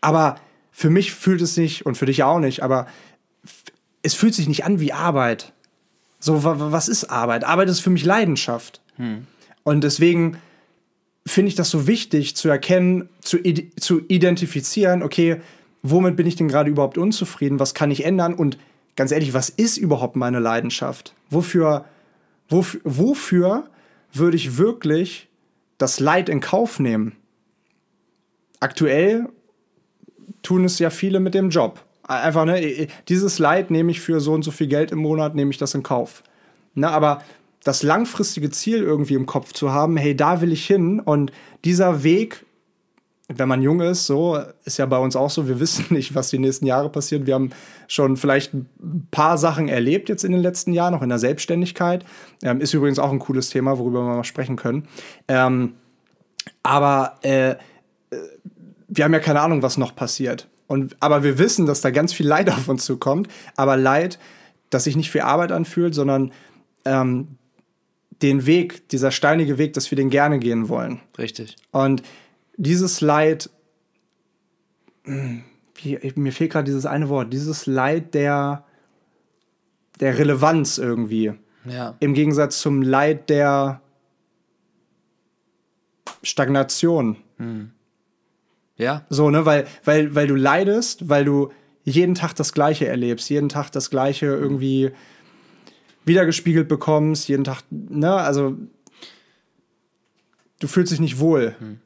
Aber 0.00 0.36
für 0.72 0.90
mich 0.90 1.12
fühlt 1.12 1.42
es 1.42 1.54
sich, 1.54 1.84
und 1.84 1.96
für 1.96 2.06
dich 2.06 2.22
auch 2.22 2.38
nicht, 2.38 2.62
aber 2.62 2.86
es 4.02 4.14
fühlt 4.14 4.34
sich 4.34 4.48
nicht 4.48 4.64
an 4.64 4.80
wie 4.80 4.92
Arbeit. 4.92 5.52
So, 6.18 6.42
was 6.44 6.88
ist 6.88 7.04
Arbeit? 7.04 7.44
Arbeit 7.44 7.68
ist 7.68 7.80
für 7.80 7.90
mich 7.90 8.04
Leidenschaft. 8.04 8.80
Hm. 8.96 9.26
Und 9.62 9.84
deswegen 9.84 10.38
finde 11.26 11.48
ich 11.48 11.54
das 11.54 11.70
so 11.70 11.86
wichtig 11.86 12.36
zu 12.36 12.48
erkennen, 12.48 13.08
zu, 13.20 13.38
zu 13.78 14.00
identifizieren, 14.08 15.02
okay, 15.02 15.40
womit 15.82 16.16
bin 16.16 16.26
ich 16.26 16.36
denn 16.36 16.48
gerade 16.48 16.70
überhaupt 16.70 16.98
unzufrieden? 16.98 17.58
Was 17.58 17.74
kann 17.74 17.90
ich 17.90 18.04
ändern? 18.04 18.34
Und 18.34 18.58
ganz 18.96 19.12
ehrlich, 19.12 19.34
was 19.34 19.48
ist 19.48 19.76
überhaupt 19.76 20.16
meine 20.16 20.38
Leidenschaft? 20.38 21.14
Wofür, 21.30 21.84
wofür, 22.48 22.80
wofür 22.84 23.70
würde 24.12 24.36
ich 24.36 24.56
wirklich 24.58 25.28
das 25.78 26.00
Leid 26.00 26.28
in 26.28 26.40
Kauf 26.40 26.78
nehmen? 26.80 27.16
Aktuell 28.60 29.28
tun 30.42 30.64
es 30.64 30.78
ja 30.78 30.90
viele 30.90 31.20
mit 31.20 31.34
dem 31.34 31.50
Job. 31.50 31.84
Einfach, 32.02 32.44
ne, 32.44 32.88
dieses 33.08 33.38
Leid 33.38 33.70
nehme 33.70 33.90
ich 33.90 34.00
für 34.00 34.20
so 34.20 34.32
und 34.32 34.42
so 34.42 34.50
viel 34.50 34.66
Geld 34.66 34.90
im 34.90 34.98
Monat, 34.98 35.34
nehme 35.34 35.50
ich 35.50 35.58
das 35.58 35.74
in 35.74 35.82
Kauf. 35.82 36.22
Ne, 36.74 36.88
aber 36.88 37.22
das 37.64 37.82
langfristige 37.82 38.50
Ziel 38.50 38.82
irgendwie 38.82 39.14
im 39.14 39.26
Kopf 39.26 39.52
zu 39.52 39.72
haben, 39.72 39.96
hey, 39.96 40.16
da 40.16 40.40
will 40.40 40.52
ich 40.52 40.66
hin 40.66 41.00
und 41.00 41.30
dieser 41.64 42.02
Weg, 42.02 42.44
wenn 43.32 43.48
man 43.48 43.62
jung 43.62 43.80
ist, 43.80 44.06
so 44.06 44.40
ist 44.64 44.78
ja 44.78 44.86
bei 44.86 44.98
uns 44.98 45.14
auch 45.14 45.30
so, 45.30 45.46
wir 45.46 45.60
wissen 45.60 45.86
nicht, 45.90 46.14
was 46.14 46.30
die 46.30 46.38
nächsten 46.38 46.66
Jahre 46.66 46.90
passiert. 46.90 47.26
Wir 47.26 47.34
haben 47.34 47.50
schon 47.86 48.16
vielleicht 48.16 48.52
ein 48.54 49.08
paar 49.10 49.38
Sachen 49.38 49.68
erlebt 49.68 50.08
jetzt 50.08 50.24
in 50.24 50.32
den 50.32 50.40
letzten 50.40 50.72
Jahren, 50.72 50.92
noch 50.92 51.02
in 51.02 51.08
der 51.08 51.18
Selbstständigkeit. 51.18 52.04
Ähm, 52.42 52.60
ist 52.60 52.74
übrigens 52.74 52.98
auch 52.98 53.12
ein 53.12 53.18
cooles 53.20 53.50
Thema, 53.50 53.78
worüber 53.78 54.00
wir 54.00 54.16
mal 54.16 54.24
sprechen 54.24 54.56
können. 54.56 54.88
Ähm, 55.28 55.74
aber 56.62 57.18
äh, 57.22 57.50
äh 57.50 57.56
wir 58.92 59.04
haben 59.04 59.12
ja 59.12 59.20
keine 59.20 59.40
Ahnung, 59.40 59.62
was 59.62 59.78
noch 59.78 59.94
passiert. 59.94 60.48
Und, 60.66 60.96
aber 60.98 61.22
wir 61.22 61.38
wissen, 61.38 61.64
dass 61.64 61.80
da 61.80 61.90
ganz 61.90 62.12
viel 62.12 62.26
Leid 62.26 62.50
auf 62.50 62.68
uns 62.68 62.84
zukommt. 62.84 63.28
Aber 63.54 63.76
Leid, 63.76 64.18
das 64.70 64.84
sich 64.84 64.96
nicht 64.96 65.10
für 65.10 65.24
Arbeit 65.24 65.52
anfühlt, 65.52 65.94
sondern 65.94 66.32
ähm, 66.84 67.36
den 68.22 68.46
Weg, 68.46 68.88
dieser 68.88 69.12
steinige 69.12 69.58
Weg, 69.58 69.74
dass 69.74 69.90
wir 69.92 69.96
den 69.96 70.10
gerne 70.10 70.40
gehen 70.40 70.68
wollen. 70.68 71.00
Richtig. 71.16 71.56
Und 71.70 72.02
dieses 72.60 73.00
Leid, 73.00 73.48
hm, 75.04 75.42
wie, 75.76 75.98
mir 76.16 76.32
fehlt 76.32 76.52
gerade 76.52 76.66
dieses 76.66 76.84
eine 76.84 77.08
Wort, 77.08 77.32
dieses 77.32 77.66
Leid 77.66 78.12
der, 78.12 78.64
der 79.98 80.18
Relevanz 80.18 80.76
irgendwie. 80.76 81.32
Ja. 81.64 81.96
Im 82.00 82.12
Gegensatz 82.12 82.60
zum 82.60 82.82
Leid 82.82 83.30
der 83.30 83.80
Stagnation. 86.22 87.16
Hm. 87.38 87.70
Ja. 88.76 89.06
So, 89.08 89.30
ne, 89.30 89.46
weil, 89.46 89.66
weil, 89.84 90.14
weil 90.14 90.26
du 90.26 90.34
leidest, 90.34 91.08
weil 91.08 91.24
du 91.24 91.50
jeden 91.82 92.14
Tag 92.14 92.34
das 92.34 92.52
Gleiche 92.52 92.86
erlebst, 92.86 93.30
jeden 93.30 93.48
Tag 93.48 93.70
das 93.70 93.88
Gleiche 93.88 94.26
irgendwie 94.26 94.90
wiedergespiegelt 96.04 96.68
bekommst, 96.68 97.28
jeden 97.28 97.44
Tag, 97.44 97.62
ne, 97.70 98.12
also 98.12 98.56
du 100.58 100.66
fühlst 100.66 100.92
dich 100.92 101.00
nicht 101.00 101.18
wohl. 101.18 101.54
Hm. 101.58 101.80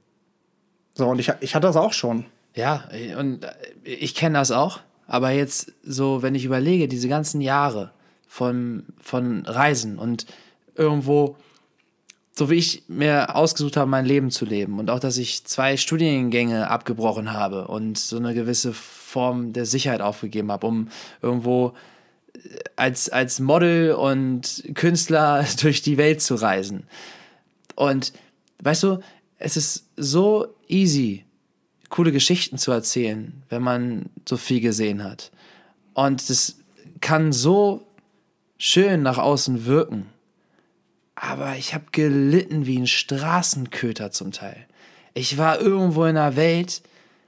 So, 0.95 1.09
und 1.09 1.19
ich, 1.19 1.31
ich 1.41 1.55
hatte 1.55 1.67
das 1.67 1.77
auch 1.77 1.93
schon. 1.93 2.25
Ja, 2.55 2.89
und 3.19 3.47
ich 3.83 4.15
kenne 4.15 4.39
das 4.39 4.53
auch, 4.53 4.81
aber 5.09 5.31
jetzt 5.31 5.73
so, 5.83 6.23
wenn 6.23 6.37
ich 6.37 6.45
überlege, 6.45 6.87
diese 6.87 7.09
ganzen 7.09 7.41
Jahre 7.41 7.91
von, 8.29 8.85
von 9.01 9.45
Reisen 9.45 9.99
und 9.99 10.27
irgendwo 10.77 11.37
so 12.37 12.51
wie 12.51 12.57
ich 12.57 12.83
mir 12.89 13.37
ausgesucht 13.37 13.77
habe, 13.77 13.89
mein 13.89 14.05
Leben 14.05 14.31
zu 14.31 14.45
leben 14.45 14.79
und 14.81 14.91
auch, 14.91 14.99
dass 14.99 15.19
ich 15.19 15.45
zwei 15.45 15.77
Studiengänge 15.77 16.69
abgebrochen 16.69 17.33
habe 17.33 17.69
und 17.69 17.97
so 17.97 18.17
eine 18.17 18.35
gewisse 18.35 18.73
Form 18.73 19.53
der 19.53 19.67
Sicherheit 19.67 20.01
aufgegeben 20.01 20.51
habe, 20.51 20.67
um 20.67 20.89
irgendwo 21.23 21.75
äh, 22.35 22.39
als, 22.75 23.09
als 23.09 23.39
Model 23.39 23.93
und 23.93 24.65
Künstler 24.75 25.45
durch 25.61 25.83
die 25.83 25.97
Welt 25.97 26.21
zu 26.23 26.35
reisen. 26.35 26.89
Und 27.77 28.13
weißt 28.63 28.83
du, 28.83 28.99
es 29.39 29.57
ist 29.57 29.87
so 29.97 30.49
easy, 30.69 31.25
coole 31.89 32.13
Geschichten 32.13 32.59
zu 32.59 32.73
erzählen, 32.73 33.43
wenn 33.49 33.63
man 33.63 34.07
so 34.29 34.37
viel 34.37 34.61
gesehen 34.61 35.05
hat. 35.05 35.31
Und 35.93 36.29
es 36.29 36.59
kann 37.01 37.33
so 37.33 37.87
schön 38.59 39.03
nach 39.03 39.19
außen 39.19 39.67
wirken 39.67 40.07
aber 41.17 41.57
ich 41.57 41.75
habe 41.75 41.85
gelitten 41.93 42.67
wie 42.67 42.79
ein 42.79 42.87
Straßenköter 42.87 44.11
zum 44.11 44.33
Teil. 44.33 44.67
Ich 45.15 45.39
war 45.39 45.61
irgendwo 45.61 46.05
in 46.05 46.17
der 46.17 46.37
Welt, 46.37 46.83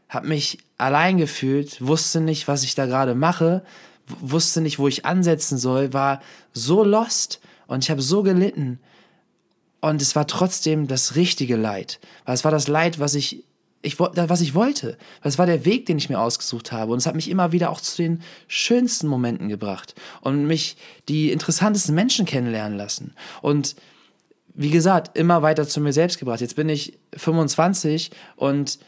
habe 0.08 0.28
mich 0.28 0.58
allein 0.76 1.18
gefühlt, 1.18 1.84
wusste 1.84 2.20
nicht, 2.20 2.48
was 2.48 2.64
ich 2.64 2.74
da 2.74 2.86
gerade 2.86 3.14
mache, 3.14 3.62
wusste 4.20 4.60
nicht, 4.60 4.78
wo 4.78 4.88
ich 4.88 5.04
ansetzen 5.04 5.58
soll, 5.58 5.92
war 5.92 6.20
so 6.52 6.84
lost 6.84 7.40
und 7.66 7.84
ich 7.84 7.90
habe 7.90 8.02
so 8.02 8.22
gelitten. 8.22 8.80
Und 9.80 10.02
es 10.02 10.16
war 10.16 10.26
trotzdem 10.26 10.86
das 10.88 11.16
richtige 11.16 11.56
Leid. 11.56 12.00
Weil 12.24 12.34
es 12.34 12.44
war 12.44 12.50
das 12.50 12.68
Leid, 12.68 12.98
was 12.98 13.14
ich 13.14 13.44
ich, 13.82 14.00
was 14.00 14.40
ich 14.40 14.54
wollte. 14.54 14.98
Das 15.22 15.38
war 15.38 15.46
der 15.46 15.64
Weg, 15.64 15.86
den 15.86 15.98
ich 15.98 16.08
mir 16.08 16.18
ausgesucht 16.18 16.72
habe. 16.72 16.92
Und 16.92 16.98
es 16.98 17.06
hat 17.06 17.14
mich 17.14 17.30
immer 17.30 17.52
wieder 17.52 17.70
auch 17.70 17.80
zu 17.80 17.96
den 17.96 18.22
schönsten 18.48 19.06
Momenten 19.06 19.48
gebracht 19.48 19.94
und 20.22 20.46
mich 20.46 20.76
die 21.08 21.30
interessantesten 21.30 21.94
Menschen 21.94 22.26
kennenlernen 22.26 22.76
lassen. 22.76 23.14
Und 23.42 23.76
wie 24.54 24.70
gesagt, 24.70 25.16
immer 25.16 25.42
weiter 25.42 25.68
zu 25.68 25.80
mir 25.80 25.92
selbst 25.92 26.18
gebracht. 26.18 26.40
Jetzt 26.40 26.56
bin 26.56 26.68
ich 26.68 26.98
25 27.16 28.10
und 28.36 28.78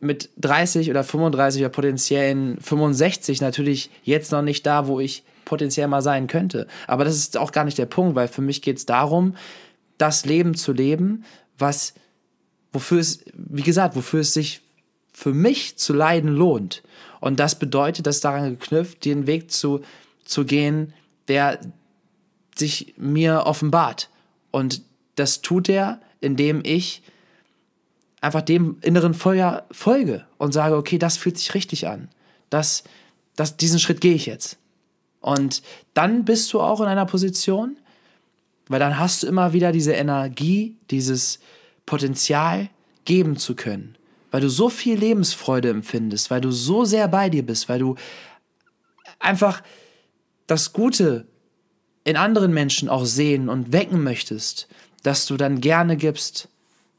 mit 0.00 0.28
30 0.36 0.90
oder 0.90 1.02
35 1.02 1.62
oder 1.62 1.70
potenziellen 1.70 2.60
65 2.60 3.40
natürlich 3.40 3.90
jetzt 4.02 4.30
noch 4.32 4.42
nicht 4.42 4.66
da, 4.66 4.86
wo 4.86 5.00
ich 5.00 5.24
potenziell 5.46 5.88
mal 5.88 6.02
sein 6.02 6.26
könnte. 6.26 6.66
Aber 6.86 7.04
das 7.04 7.16
ist 7.16 7.36
auch 7.36 7.52
gar 7.52 7.64
nicht 7.64 7.78
der 7.78 7.86
Punkt, 7.86 8.14
weil 8.14 8.28
für 8.28 8.42
mich 8.42 8.62
geht 8.62 8.76
es 8.76 8.86
darum, 8.86 9.34
das 9.98 10.24
Leben 10.24 10.54
zu 10.54 10.72
leben, 10.72 11.24
was 11.58 11.94
wofür 12.72 12.98
es, 12.98 13.24
wie 13.32 13.62
gesagt, 13.62 13.96
wofür 13.96 14.20
es 14.20 14.34
sich 14.34 14.60
für 15.12 15.32
mich 15.32 15.78
zu 15.78 15.92
leiden 15.92 16.30
lohnt. 16.30 16.82
Und 17.20 17.40
das 17.40 17.58
bedeutet, 17.58 18.06
dass 18.06 18.20
daran 18.20 18.50
geknüpft, 18.50 19.04
den 19.04 19.26
Weg 19.26 19.50
zu, 19.50 19.80
zu 20.24 20.44
gehen, 20.44 20.92
der 21.28 21.60
sich 22.56 22.94
mir 22.96 23.46
offenbart. 23.46 24.10
Und 24.50 24.82
das 25.14 25.40
tut 25.40 25.68
er, 25.68 26.00
indem 26.20 26.62
ich 26.64 27.02
einfach 28.20 28.42
dem 28.42 28.78
inneren 28.80 29.14
Feuer 29.14 29.66
folge 29.70 30.26
und 30.38 30.52
sage, 30.52 30.76
okay, 30.76 30.98
das 30.98 31.16
fühlt 31.16 31.38
sich 31.38 31.54
richtig 31.54 31.86
an. 31.86 32.08
Das, 32.50 32.84
das, 33.36 33.56
diesen 33.56 33.78
Schritt 33.78 34.00
gehe 34.00 34.14
ich 34.14 34.26
jetzt. 34.26 34.58
Und 35.20 35.62
dann 35.94 36.24
bist 36.24 36.52
du 36.52 36.60
auch 36.60 36.80
in 36.80 36.86
einer 36.86 37.06
Position, 37.06 37.76
weil 38.68 38.80
dann 38.80 38.98
hast 38.98 39.22
du 39.22 39.26
immer 39.26 39.52
wieder 39.52 39.72
diese 39.72 39.92
Energie, 39.92 40.76
dieses, 40.90 41.40
Potenzial 41.86 42.70
geben 43.04 43.36
zu 43.36 43.54
können, 43.54 43.96
weil 44.30 44.40
du 44.40 44.48
so 44.48 44.68
viel 44.68 44.98
Lebensfreude 44.98 45.68
empfindest, 45.68 46.30
weil 46.30 46.40
du 46.40 46.50
so 46.50 46.84
sehr 46.84 47.08
bei 47.08 47.28
dir 47.28 47.44
bist, 47.44 47.68
weil 47.68 47.78
du 47.78 47.96
einfach 49.18 49.62
das 50.46 50.72
Gute 50.72 51.26
in 52.04 52.16
anderen 52.16 52.52
Menschen 52.52 52.88
auch 52.88 53.04
sehen 53.04 53.48
und 53.48 53.72
wecken 53.72 54.02
möchtest, 54.02 54.68
dass 55.02 55.26
du 55.26 55.36
dann 55.36 55.60
gerne 55.60 55.96
gibst. 55.96 56.48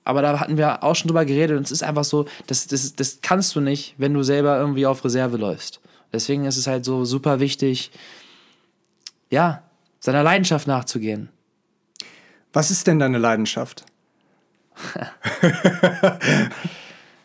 Aber 0.04 0.22
da 0.22 0.40
hatten 0.40 0.58
wir 0.58 0.84
auch 0.84 0.96
schon 0.96 1.08
drüber 1.08 1.26
geredet 1.26 1.58
und 1.58 1.64
es 1.64 1.72
ist 1.72 1.84
einfach 1.84 2.04
so, 2.04 2.26
das, 2.46 2.68
das, 2.68 2.96
das 2.96 3.20
kannst 3.22 3.56
du 3.56 3.62
nicht, 3.62 3.96
wenn 3.98 4.14
du 4.14 4.22
selber 4.22 4.58
irgendwie 4.58 4.86
auf 4.86 5.04
Reserve 5.04 5.38
läufst. 5.38 5.80
Deswegen 6.14 6.46
ist 6.46 6.58
es 6.58 6.68
halt 6.68 6.86
so 6.86 7.06
super 7.06 7.40
wichtig, 7.40 7.92
ja, 9.32 9.64
seiner 10.00 10.22
Leidenschaft 10.22 10.68
nachzugehen. 10.68 11.30
Was 12.56 12.72
ist 12.72 12.88
denn 12.88 13.00
deine 13.00 13.18
Leidenschaft? 13.18 13.84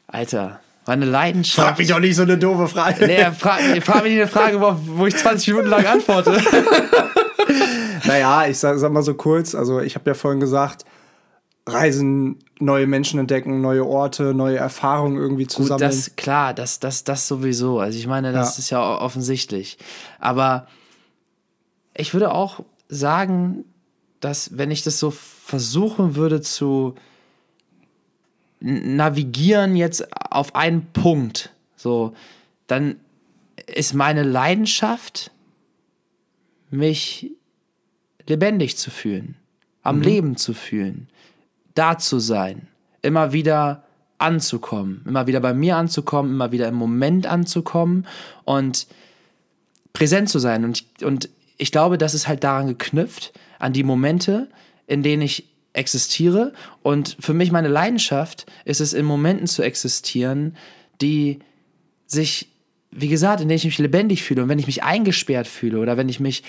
Alter, 0.09 0.59
meine 0.89 1.05
Leidenschaft. 1.05 1.69
Frag 1.69 1.79
mich 1.79 1.87
doch 1.87 2.01
nicht 2.01 2.17
so 2.17 2.23
eine 2.23 2.37
doofe 2.37 2.67
Frage. 2.67 3.07
Nee, 3.07 3.31
frag, 3.31 3.61
frag 3.81 4.03
mich 4.03 4.15
eine 4.15 4.27
Frage, 4.27 4.61
wo, 4.61 4.75
wo 4.99 5.07
ich 5.07 5.17
20 5.17 5.47
Minuten 5.55 5.69
lang 5.69 5.87
antworte. 5.87 6.33
naja, 8.07 8.49
ich 8.49 8.59
sag, 8.59 8.77
sag 8.79 8.91
mal 8.91 9.05
so 9.05 9.15
kurz, 9.15 9.55
also 9.55 9.79
ich 9.79 9.95
habe 9.95 10.11
ja 10.11 10.15
vorhin 10.15 10.41
gesagt, 10.41 10.85
Reisen, 11.65 12.41
neue 12.59 12.89
Menschen 12.89 13.21
entdecken, 13.21 13.61
neue 13.61 13.87
Orte, 13.87 14.35
neue 14.35 14.57
Erfahrungen 14.57 15.17
irgendwie 15.17 15.47
zusammen. 15.47 15.79
Gut, 15.79 15.89
das 15.89 16.17
klar, 16.17 16.55
das, 16.55 16.81
das, 16.81 17.05
das 17.05 17.29
sowieso. 17.29 17.79
Also 17.79 17.97
ich 17.97 18.09
meine, 18.09 18.33
das 18.33 18.57
ja. 18.57 18.61
ist 18.61 18.71
ja 18.71 18.99
offensichtlich. 18.99 19.79
Aber 20.19 20.67
ich 21.95 22.15
würde 22.15 22.33
auch 22.33 22.65
sagen, 22.89 23.65
dass 24.21 24.57
wenn 24.57 24.71
ich 24.71 24.83
das 24.83 24.99
so 24.99 25.11
versuchen 25.11 26.15
würde 26.15 26.41
zu 26.41 26.95
navigieren 28.61 29.75
jetzt 29.75 30.07
auf 30.13 30.55
einen 30.55 30.93
Punkt, 30.93 31.51
so, 31.77 32.15
dann 32.67 32.97
ist 33.67 33.95
meine 33.95 34.23
Leidenschaft, 34.23 35.31
mich 36.71 37.31
lebendig 38.27 38.77
zu 38.77 38.91
fühlen, 38.91 39.37
am 39.83 39.97
mhm. 39.97 40.03
Leben 40.03 40.37
zu 40.37 40.53
fühlen, 40.53 41.09
da 41.75 41.99
zu 41.99 42.19
sein, 42.19 42.69
immer 43.03 43.33
wieder 43.33 43.85
anzukommen, 44.19 45.03
immer 45.07 45.27
wieder 45.27 45.41
bei 45.41 45.55
mir 45.55 45.77
anzukommen, 45.77 46.33
immer 46.33 46.53
wieder 46.53 46.69
im 46.69 46.75
Moment 46.75 47.27
anzukommen 47.27 48.07
und 48.45 48.87
präsent 49.93 50.29
zu 50.29 50.39
sein. 50.39 50.65
Und, 50.65 50.85
und 51.03 51.31
ich 51.57 51.73
glaube, 51.73 51.99
das 51.99 52.15
ist 52.15 52.29
halt 52.29 52.45
daran 52.45 52.69
geknüpft, 52.69 53.33
an 53.61 53.73
die 53.73 53.85
Momente, 53.85 54.49
in 54.87 55.03
denen 55.03 55.23
ich 55.23 55.49
existiere. 55.73 56.53
Und 56.83 57.17
für 57.21 57.35
mich 57.35 57.53
meine 57.53 57.69
Leidenschaft 57.69 58.47
ist 58.65 58.81
es, 58.81 58.93
in 58.93 59.07
Momenten 59.07 59.47
zu 59.47 59.63
existieren, 59.63 60.57
die 61.01 61.39
sich, 62.07 62.49
wie 62.91 63.09
gesagt, 63.09 63.41
in 63.41 63.49
denen 63.49 63.59
ich 63.59 63.65
mich 63.65 63.79
lebendig 63.79 64.23
fühle 64.23 64.43
und 64.43 64.49
wenn 64.49 64.59
ich 64.59 64.67
mich 64.67 64.83
eingesperrt 64.83 65.47
fühle 65.47 65.79
oder 65.79 65.97
wenn 65.97 66.09
ich 66.09 66.19
mich 66.19 66.43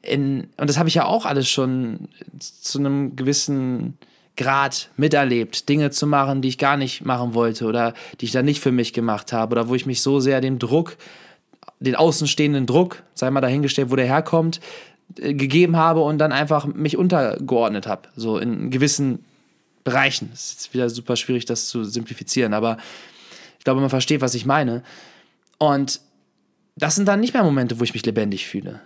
in, 0.00 0.48
und 0.56 0.68
das 0.68 0.78
habe 0.78 0.88
ich 0.88 0.96
ja 0.96 1.04
auch 1.04 1.26
alles 1.26 1.48
schon 1.48 2.08
zu 2.38 2.78
einem 2.78 3.14
gewissen 3.14 3.98
Grad 4.36 4.90
miterlebt, 4.96 5.68
Dinge 5.68 5.90
zu 5.90 6.06
machen, 6.06 6.42
die 6.42 6.48
ich 6.48 6.58
gar 6.58 6.76
nicht 6.76 7.04
machen 7.04 7.34
wollte 7.34 7.66
oder 7.66 7.94
die 8.20 8.24
ich 8.24 8.32
dann 8.32 8.46
nicht 8.46 8.60
für 8.60 8.72
mich 8.72 8.92
gemacht 8.92 9.32
habe 9.32 9.52
oder 9.52 9.68
wo 9.68 9.74
ich 9.74 9.86
mich 9.86 10.00
so 10.00 10.18
sehr 10.18 10.40
dem 10.40 10.58
Druck, 10.58 10.96
den 11.78 11.94
außenstehenden 11.94 12.66
Druck, 12.66 13.02
sei 13.14 13.30
mal 13.30 13.40
dahingestellt, 13.40 13.90
wo 13.90 13.96
der 13.96 14.06
herkommt, 14.06 14.60
gegeben 15.16 15.76
habe 15.76 16.00
und 16.00 16.18
dann 16.18 16.32
einfach 16.32 16.66
mich 16.66 16.96
untergeordnet 16.96 17.86
habe, 17.86 18.08
so 18.16 18.38
in 18.38 18.70
gewissen 18.70 19.24
Bereichen. 19.84 20.30
Es 20.32 20.44
ist 20.44 20.52
jetzt 20.52 20.74
wieder 20.74 20.90
super 20.90 21.16
schwierig, 21.16 21.44
das 21.44 21.68
zu 21.68 21.84
simplifizieren, 21.84 22.54
aber 22.54 22.78
ich 23.58 23.64
glaube, 23.64 23.80
man 23.80 23.90
versteht, 23.90 24.20
was 24.20 24.34
ich 24.34 24.46
meine. 24.46 24.82
Und 25.58 26.00
das 26.76 26.94
sind 26.94 27.06
dann 27.06 27.20
nicht 27.20 27.34
mehr 27.34 27.44
Momente, 27.44 27.78
wo 27.78 27.84
ich 27.84 27.94
mich 27.94 28.04
lebendig 28.04 28.46
fühle. 28.46 28.80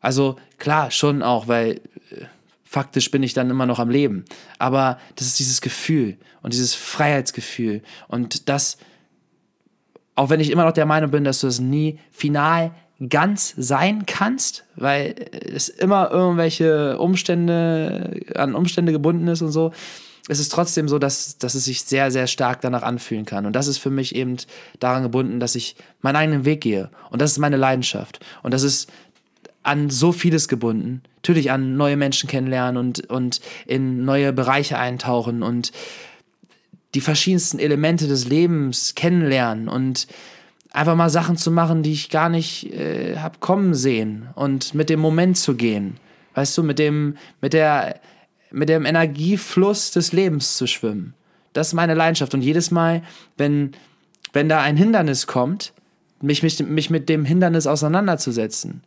Also 0.00 0.36
klar, 0.58 0.90
schon 0.90 1.22
auch, 1.22 1.48
weil 1.48 1.80
äh, 2.10 2.24
faktisch 2.64 3.10
bin 3.10 3.22
ich 3.22 3.34
dann 3.34 3.50
immer 3.50 3.66
noch 3.66 3.78
am 3.78 3.90
Leben. 3.90 4.24
Aber 4.58 4.98
das 5.16 5.26
ist 5.26 5.38
dieses 5.38 5.60
Gefühl 5.60 6.16
und 6.42 6.52
dieses 6.52 6.74
Freiheitsgefühl. 6.74 7.82
Und 8.08 8.48
das, 8.48 8.78
auch 10.14 10.30
wenn 10.30 10.40
ich 10.40 10.50
immer 10.50 10.64
noch 10.64 10.72
der 10.72 10.86
Meinung 10.86 11.10
bin, 11.10 11.24
dass 11.24 11.40
du 11.40 11.46
es 11.46 11.60
nie 11.60 11.98
final 12.10 12.72
ganz 13.08 13.54
sein 13.56 14.06
kannst, 14.06 14.64
weil 14.76 15.14
es 15.54 15.68
immer 15.68 16.10
irgendwelche 16.10 16.98
Umstände 16.98 18.20
an 18.34 18.54
Umstände 18.54 18.92
gebunden 18.92 19.28
ist 19.28 19.42
und 19.42 19.52
so, 19.52 19.72
es 20.28 20.38
ist 20.38 20.52
trotzdem 20.52 20.88
so, 20.88 20.98
dass, 20.98 21.38
dass 21.38 21.54
es 21.54 21.64
sich 21.64 21.82
sehr, 21.82 22.10
sehr 22.10 22.26
stark 22.28 22.60
danach 22.60 22.82
anfühlen 22.82 23.24
kann. 23.24 23.44
Und 23.44 23.54
das 23.54 23.66
ist 23.66 23.78
für 23.78 23.90
mich 23.90 24.14
eben 24.14 24.36
daran 24.78 25.02
gebunden, 25.02 25.40
dass 25.40 25.56
ich 25.56 25.74
meinen 26.00 26.16
eigenen 26.16 26.44
Weg 26.44 26.60
gehe. 26.60 26.90
Und 27.10 27.20
das 27.20 27.32
ist 27.32 27.38
meine 27.38 27.56
Leidenschaft. 27.56 28.20
Und 28.42 28.54
das 28.54 28.62
ist 28.62 28.88
an 29.64 29.90
so 29.90 30.12
vieles 30.12 30.46
gebunden. 30.46 31.02
Natürlich 31.16 31.50
an 31.50 31.76
neue 31.76 31.96
Menschen 31.96 32.28
kennenlernen 32.28 32.76
und, 32.76 33.10
und 33.10 33.40
in 33.66 34.04
neue 34.04 34.32
Bereiche 34.32 34.78
eintauchen 34.78 35.42
und 35.42 35.72
die 36.94 37.00
verschiedensten 37.00 37.58
Elemente 37.58 38.06
des 38.06 38.28
Lebens 38.28 38.94
kennenlernen 38.94 39.68
und 39.68 40.06
einfach 40.72 40.96
mal 40.96 41.10
Sachen 41.10 41.36
zu 41.36 41.50
machen, 41.50 41.82
die 41.82 41.92
ich 41.92 42.08
gar 42.08 42.28
nicht 42.28 42.72
äh, 42.72 43.18
hab 43.18 43.40
kommen 43.40 43.74
sehen 43.74 44.28
und 44.34 44.74
mit 44.74 44.88
dem 44.88 45.00
Moment 45.00 45.36
zu 45.36 45.54
gehen. 45.54 45.96
Weißt 46.34 46.56
du, 46.56 46.62
mit 46.62 46.78
dem, 46.78 47.16
mit 47.40 47.52
der, 47.52 48.00
mit 48.50 48.68
dem 48.68 48.86
Energiefluss 48.86 49.90
des 49.90 50.12
Lebens 50.12 50.56
zu 50.56 50.66
schwimmen. 50.66 51.14
Das 51.52 51.68
ist 51.68 51.74
meine 51.74 51.94
Leidenschaft. 51.94 52.32
Und 52.32 52.42
jedes 52.42 52.70
Mal, 52.70 53.02
wenn, 53.36 53.72
wenn 54.32 54.48
da 54.48 54.60
ein 54.62 54.76
Hindernis 54.76 55.26
kommt, 55.26 55.74
mich, 56.22 56.42
mich, 56.42 56.60
mich 56.60 56.88
mit 56.88 57.08
dem 57.08 57.24
Hindernis 57.24 57.66
auseinanderzusetzen. 57.66 58.82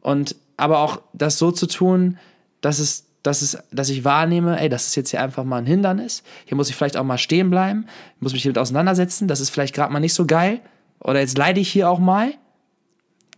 Und 0.00 0.36
aber 0.56 0.78
auch 0.78 1.00
das 1.12 1.38
so 1.38 1.50
zu 1.50 1.66
tun, 1.66 2.18
dass 2.60 2.78
es, 2.78 3.06
dass 3.24 3.42
es, 3.42 3.58
dass 3.72 3.88
ich 3.88 4.04
wahrnehme, 4.04 4.60
ey, 4.60 4.68
das 4.68 4.86
ist 4.86 4.94
jetzt 4.94 5.10
hier 5.10 5.22
einfach 5.22 5.42
mal 5.44 5.58
ein 5.58 5.66
Hindernis. 5.66 6.22
Hier 6.44 6.56
muss 6.56 6.68
ich 6.68 6.76
vielleicht 6.76 6.96
auch 6.96 7.04
mal 7.04 7.18
stehen 7.18 7.50
bleiben, 7.50 7.86
muss 8.20 8.34
mich 8.34 8.42
damit 8.42 8.58
auseinandersetzen. 8.58 9.26
Das 9.26 9.40
ist 9.40 9.50
vielleicht 9.50 9.74
gerade 9.74 9.92
mal 9.92 10.00
nicht 10.00 10.14
so 10.14 10.26
geil. 10.26 10.60
Oder 11.04 11.20
jetzt 11.20 11.38
leide 11.38 11.60
ich 11.60 11.70
hier 11.70 11.88
auch 11.88 11.98
mal, 11.98 12.34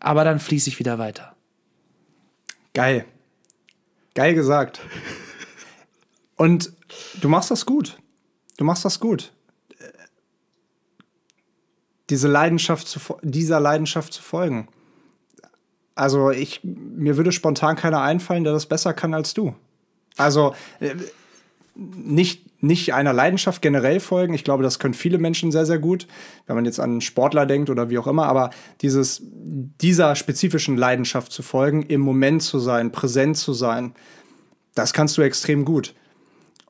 aber 0.01 0.25
dann 0.25 0.39
fließe 0.39 0.71
ich 0.71 0.79
wieder 0.79 0.99
weiter. 0.99 1.35
Geil. 2.73 3.05
Geil 4.14 4.35
gesagt. 4.35 4.81
Und 6.37 6.73
du 7.21 7.29
machst 7.29 7.51
das 7.51 7.67
gut. 7.67 7.99
Du 8.57 8.64
machst 8.64 8.85
das 8.85 9.01
gut. 9.01 9.33
Diese 12.09 12.29
Leidenschaft 12.29 12.87
zu, 12.87 13.01
dieser 13.23 13.59
Leidenschaft 13.59 14.12
zu 14.12 14.23
folgen. 14.23 14.69
Also 15.97 16.31
ich, 16.31 16.61
mir 16.62 17.17
würde 17.17 17.33
spontan 17.33 17.75
keiner 17.75 18.03
einfallen, 18.03 18.45
der 18.45 18.53
das 18.53 18.67
besser 18.67 18.95
kann 18.95 19.12
als 19.12 19.35
du. 19.35 19.57
Also 20.17 20.55
äh, 20.79 20.95
nicht, 21.75 22.55
nicht 22.61 22.94
einer 22.94 23.12
Leidenschaft 23.12 23.61
generell 23.62 24.00
folgen. 24.00 24.34
Ich 24.34 24.44
glaube, 24.44 24.62
das 24.62 24.78
können 24.78 24.94
viele 24.94 25.18
Menschen 25.18 25.52
sehr, 25.52 25.66
sehr 25.66 25.78
gut, 25.78 26.07
wenn 26.46 26.57
man 26.57 26.64
jetzt 26.64 26.80
an 26.80 27.00
Sportler 27.00 27.46
denkt 27.46 27.70
oder 27.70 27.90
wie 27.90 27.98
auch 27.98 28.07
immer. 28.07 28.26
Aber 28.26 28.50
dieses, 28.80 29.22
dieser 29.24 30.16
spezifischen 30.16 30.76
Leidenschaft 30.76 31.32
zu 31.32 31.42
folgen, 31.42 31.82
im 31.82 32.00
Moment 32.00 32.42
zu 32.42 32.59
sein, 32.59 32.92
präsent 32.92 33.36
zu 33.36 33.52
sein, 33.52 33.94
das 34.74 34.92
kannst 34.92 35.18
du 35.18 35.22
extrem 35.22 35.64
gut. 35.64 35.94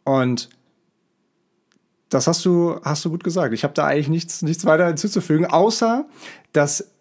Und 0.05 0.49
das 2.09 2.27
hast 2.27 2.45
du, 2.45 2.81
hast 2.85 3.05
du 3.05 3.11
gut 3.11 3.25
gesagt. 3.25 3.53
Ich 3.53 3.65
habe 3.65 3.75
da 3.75 3.85
eigentlich 3.87 4.09
nichts, 4.09 4.43
nichts 4.43 4.65
weiter 4.65 4.87
hinzuzufügen, 4.87 5.47
außer 5.47 6.07
dass 6.53 6.93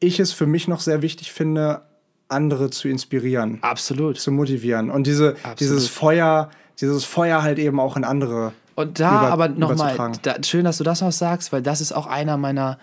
ich 0.00 0.20
es 0.20 0.32
für 0.32 0.46
mich 0.46 0.68
noch 0.68 0.80
sehr 0.80 1.02
wichtig 1.02 1.32
finde, 1.32 1.82
andere 2.28 2.70
zu 2.70 2.88
inspirieren. 2.88 3.58
Absolut. 3.62 4.18
Zu 4.18 4.32
motivieren. 4.32 4.90
Und 4.90 5.06
diese, 5.06 5.36
dieses 5.58 5.88
Feuer, 5.88 6.50
dieses 6.80 7.04
Feuer 7.04 7.42
halt 7.42 7.58
eben 7.58 7.80
auch 7.80 7.96
in 7.96 8.04
andere. 8.04 8.52
Und 8.74 9.00
da 9.00 9.18
über, 9.18 9.32
aber 9.32 9.48
nochmal, 9.48 10.12
schön, 10.44 10.64
dass 10.64 10.78
du 10.78 10.84
das 10.84 11.00
noch 11.00 11.12
sagst, 11.12 11.52
weil 11.52 11.62
das 11.62 11.80
ist 11.80 11.92
auch 11.92 12.06
einer 12.06 12.36
meiner 12.36 12.78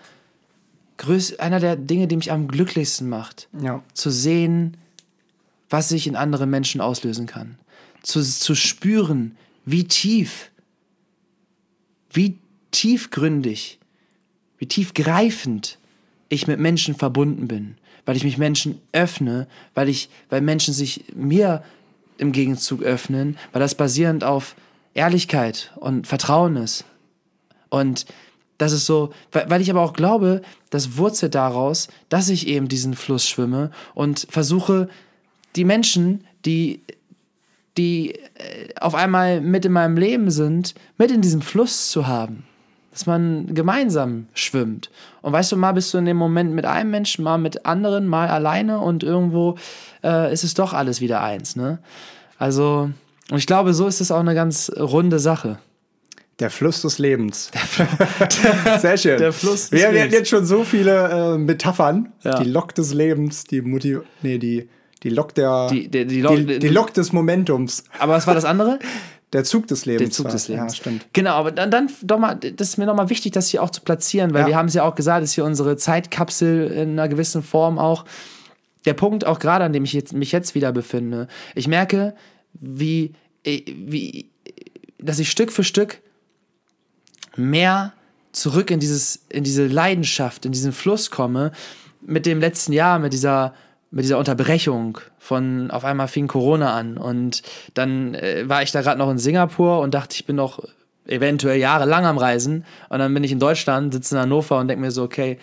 größ 0.98 1.38
einer 1.38 1.60
der 1.60 1.76
Dinge, 1.76 2.06
die 2.06 2.16
mich 2.16 2.32
am 2.32 2.48
glücklichsten 2.48 3.08
macht. 3.08 3.48
Ja. 3.60 3.82
Zu 3.92 4.10
sehen, 4.10 4.76
was 5.68 5.88
sich 5.88 6.06
in 6.06 6.16
anderen 6.16 6.50
Menschen 6.50 6.80
auslösen 6.80 7.26
kann. 7.26 7.58
Zu, 8.02 8.22
zu 8.22 8.54
spüren, 8.54 9.36
wie 9.64 9.84
tief, 9.84 10.50
wie 12.10 12.38
tiefgründig, 12.70 13.78
wie 14.58 14.66
tiefgreifend 14.66 15.78
ich 16.28 16.46
mit 16.46 16.60
Menschen 16.60 16.94
verbunden 16.94 17.48
bin, 17.48 17.76
weil 18.04 18.16
ich 18.16 18.24
mich 18.24 18.38
Menschen 18.38 18.80
öffne, 18.92 19.48
weil 19.74 19.88
ich, 19.88 20.08
weil 20.28 20.40
Menschen 20.40 20.72
sich 20.72 21.04
mir 21.14 21.62
im 22.18 22.32
Gegenzug 22.32 22.82
öffnen, 22.82 23.36
weil 23.52 23.60
das 23.60 23.74
basierend 23.74 24.24
auf 24.24 24.56
Ehrlichkeit 24.94 25.72
und 25.76 26.06
Vertrauen 26.06 26.56
ist. 26.56 26.84
Und 27.68 28.06
das 28.58 28.72
ist 28.72 28.86
so, 28.86 29.12
weil 29.32 29.60
ich 29.60 29.70
aber 29.70 29.82
auch 29.82 29.92
glaube, 29.92 30.40
das 30.70 30.96
wurzelt 30.96 31.34
daraus, 31.34 31.88
dass 32.08 32.28
ich 32.28 32.46
eben 32.46 32.68
diesen 32.68 32.94
Fluss 32.94 33.28
schwimme 33.28 33.70
und 33.94 34.26
versuche, 34.30 34.88
die 35.56 35.64
Menschen, 35.64 36.24
die, 36.46 36.80
die 37.76 38.12
äh, 38.12 38.74
auf 38.80 38.94
einmal 38.94 39.40
mit 39.40 39.64
in 39.66 39.72
meinem 39.72 39.98
Leben 39.98 40.30
sind, 40.30 40.74
mit 40.96 41.10
in 41.10 41.20
diesem 41.20 41.42
Fluss 41.42 41.90
zu 41.90 42.06
haben 42.06 42.44
dass 42.96 43.04
man 43.04 43.54
gemeinsam 43.54 44.26
schwimmt. 44.32 44.90
Und 45.20 45.34
weißt 45.34 45.52
du, 45.52 45.56
mal 45.58 45.72
bist 45.72 45.92
du 45.92 45.98
in 45.98 46.06
dem 46.06 46.16
Moment 46.16 46.54
mit 46.54 46.64
einem 46.64 46.90
Menschen, 46.90 47.24
mal 47.24 47.36
mit 47.36 47.66
anderen, 47.66 48.06
mal 48.06 48.28
alleine 48.28 48.78
und 48.78 49.02
irgendwo 49.02 49.56
äh, 50.02 50.32
ist 50.32 50.44
es 50.44 50.54
doch 50.54 50.72
alles 50.72 51.02
wieder 51.02 51.22
eins. 51.22 51.56
Ne? 51.56 51.78
Also, 52.38 52.88
und 53.30 53.36
ich 53.36 53.46
glaube, 53.46 53.74
so 53.74 53.86
ist 53.86 54.00
es 54.00 54.10
auch 54.10 54.20
eine 54.20 54.34
ganz 54.34 54.72
runde 54.74 55.18
Sache. 55.18 55.58
Der 56.40 56.48
Fluss 56.48 56.80
des 56.80 56.96
Lebens. 56.96 57.50
Sehr 58.78 58.96
schön. 58.96 59.18
Der 59.18 59.34
Fluss 59.34 59.68
des 59.68 59.72
wir, 59.72 59.92
wir 59.92 60.02
hatten 60.04 60.14
jetzt 60.14 60.30
schon 60.30 60.46
so 60.46 60.64
viele 60.64 61.34
äh, 61.34 61.38
Metaphern. 61.38 62.14
Ja. 62.24 62.42
Die 62.42 62.48
Lok 62.48 62.74
des 62.74 62.94
Lebens, 62.94 63.44
die 63.44 63.60
Motiv 63.60 64.00
nee, 64.22 64.38
die, 64.38 64.70
die 65.02 65.10
Lok 65.10 65.34
der 65.34 65.66
die, 65.68 65.88
die, 65.88 66.06
die, 66.06 66.22
Lok, 66.22 66.36
die, 66.36 66.58
die 66.58 66.68
Lok 66.68 66.94
des 66.94 67.12
Momentums. 67.12 67.84
Aber 67.98 68.14
was 68.14 68.26
war 68.26 68.34
das 68.34 68.46
andere? 68.46 68.78
Der 69.32 69.44
Zug 69.44 69.66
des 69.66 69.86
Lebens. 69.86 70.02
Der 70.02 70.10
Zug 70.10 70.28
des 70.28 70.48
Lebens. 70.48 70.72
Ja, 70.74 70.76
stimmt. 70.76 71.06
Genau, 71.12 71.32
aber 71.32 71.50
dann, 71.50 71.70
dann 71.70 71.90
doch 72.02 72.18
mal, 72.18 72.36
das 72.36 72.68
ist 72.68 72.76
mir 72.78 72.86
nochmal 72.86 73.10
wichtig, 73.10 73.32
das 73.32 73.48
hier 73.48 73.62
auch 73.62 73.70
zu 73.70 73.80
platzieren, 73.80 74.32
weil 74.32 74.42
ja. 74.42 74.46
wir 74.48 74.56
haben 74.56 74.66
es 74.66 74.74
ja 74.74 74.84
auch 74.84 74.94
gesagt, 74.94 75.22
das 75.22 75.30
ist 75.30 75.34
hier 75.34 75.44
unsere 75.44 75.76
Zeitkapsel 75.76 76.68
in 76.68 76.90
einer 76.92 77.08
gewissen 77.08 77.42
Form 77.42 77.78
auch. 77.78 78.04
Der 78.84 78.94
Punkt 78.94 79.26
auch 79.26 79.40
gerade, 79.40 79.64
an 79.64 79.72
dem 79.72 79.84
ich 79.84 79.92
jetzt, 79.92 80.12
mich 80.12 80.30
jetzt 80.30 80.54
wieder 80.54 80.70
befinde. 80.70 81.26
Ich 81.56 81.66
merke, 81.66 82.14
wie, 82.54 83.14
wie, 83.44 84.30
dass 84.98 85.18
ich 85.18 85.28
Stück 85.28 85.50
für 85.50 85.64
Stück 85.64 85.98
mehr 87.36 87.92
zurück 88.30 88.70
in 88.70 88.78
dieses, 88.78 89.24
in 89.28 89.42
diese 89.42 89.66
Leidenschaft, 89.66 90.46
in 90.46 90.52
diesen 90.52 90.72
Fluss 90.72 91.10
komme, 91.10 91.50
mit 92.00 92.26
dem 92.26 92.38
letzten 92.38 92.72
Jahr, 92.72 93.00
mit 93.00 93.12
dieser 93.12 93.54
mit 93.90 94.04
dieser 94.04 94.18
Unterbrechung 94.18 94.98
von 95.18 95.70
auf 95.70 95.84
einmal 95.84 96.08
fing 96.08 96.26
Corona 96.26 96.74
an 96.74 96.98
und 96.98 97.42
dann 97.74 98.14
äh, 98.14 98.48
war 98.48 98.62
ich 98.62 98.72
da 98.72 98.82
gerade 98.82 98.98
noch 98.98 99.10
in 99.10 99.18
Singapur 99.18 99.80
und 99.80 99.94
dachte, 99.94 100.14
ich 100.14 100.26
bin 100.26 100.36
noch 100.36 100.60
eventuell 101.06 101.58
jahrelang 101.58 102.04
am 102.04 102.18
Reisen 102.18 102.64
und 102.88 102.98
dann 102.98 103.14
bin 103.14 103.24
ich 103.24 103.32
in 103.32 103.38
Deutschland, 103.38 103.94
sitze 103.94 104.16
in 104.16 104.22
Hannover 104.22 104.58
und 104.58 104.68
denke 104.68 104.82
mir 104.82 104.90
so, 104.90 105.04
okay, 105.04 105.38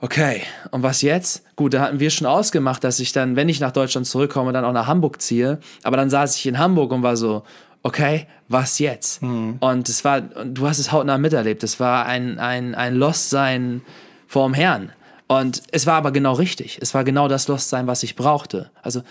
okay, 0.00 0.42
und 0.70 0.82
was 0.82 1.02
jetzt? 1.02 1.42
Gut, 1.56 1.74
da 1.74 1.80
hatten 1.80 2.00
wir 2.00 2.10
schon 2.10 2.26
ausgemacht, 2.26 2.84
dass 2.84 3.00
ich 3.00 3.12
dann, 3.12 3.34
wenn 3.34 3.48
ich 3.48 3.60
nach 3.60 3.72
Deutschland 3.72 4.06
zurückkomme, 4.06 4.52
dann 4.52 4.64
auch 4.64 4.72
nach 4.72 4.86
Hamburg 4.86 5.20
ziehe, 5.20 5.58
aber 5.82 5.96
dann 5.96 6.10
saß 6.10 6.36
ich 6.36 6.46
in 6.46 6.58
Hamburg 6.58 6.92
und 6.92 7.02
war 7.02 7.16
so, 7.16 7.42
okay, 7.82 8.26
was 8.48 8.78
jetzt? 8.78 9.22
Mhm. 9.22 9.56
Und 9.60 9.88
es 9.88 10.04
war, 10.04 10.20
du 10.20 10.68
hast 10.68 10.78
es 10.78 10.92
hautnah 10.92 11.18
miterlebt, 11.18 11.64
es 11.64 11.80
war 11.80 12.06
ein, 12.06 12.38
ein, 12.38 12.74
ein 12.74 12.94
Lost-Sein 12.94 13.82
vorm 14.28 14.54
Herrn 14.54 14.92
Und 15.28 15.62
es 15.72 15.86
war 15.86 15.94
aber 15.94 16.12
genau 16.12 16.34
richtig. 16.34 16.78
Es 16.80 16.94
war 16.94 17.04
genau 17.04 17.28
das 17.28 17.48
Lost-Sein, 17.48 17.86
was 17.86 18.02
ich 18.02 18.14
brauchte. 18.14 18.70
Also 18.82 19.02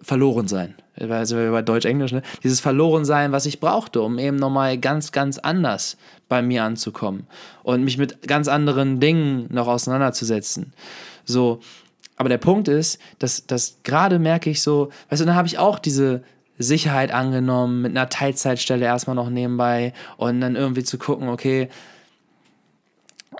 verloren 0.00 0.48
sein. 0.48 0.74
Also 0.96 1.36
bei 1.36 1.62
Deutsch-Englisch, 1.62 2.12
ne? 2.12 2.22
Dieses 2.42 2.60
verloren 2.60 3.04
sein, 3.04 3.32
was 3.32 3.46
ich 3.46 3.60
brauchte, 3.60 4.00
um 4.00 4.18
eben 4.18 4.36
nochmal 4.36 4.78
ganz, 4.78 5.12
ganz 5.12 5.38
anders 5.38 5.96
bei 6.28 6.42
mir 6.42 6.64
anzukommen 6.64 7.26
und 7.62 7.84
mich 7.84 7.98
mit 7.98 8.26
ganz 8.26 8.48
anderen 8.48 9.00
Dingen 9.00 9.46
noch 9.52 9.66
auseinanderzusetzen. 9.66 10.72
So, 11.24 11.60
aber 12.16 12.28
der 12.28 12.38
Punkt 12.38 12.68
ist, 12.68 12.98
dass, 13.18 13.46
dass 13.46 13.78
gerade 13.82 14.18
merke 14.18 14.50
ich 14.50 14.62
so, 14.62 14.90
weißt 15.10 15.22
du, 15.22 15.26
dann 15.26 15.36
habe 15.36 15.48
ich 15.48 15.58
auch 15.58 15.78
diese 15.78 16.22
Sicherheit 16.58 17.12
angenommen, 17.12 17.82
mit 17.82 17.90
einer 17.90 18.08
Teilzeitstelle 18.08 18.84
erstmal 18.84 19.16
noch 19.16 19.30
nebenbei 19.30 19.92
und 20.16 20.40
dann 20.40 20.54
irgendwie 20.54 20.84
zu 20.84 20.98
gucken, 20.98 21.28
okay, 21.28 21.68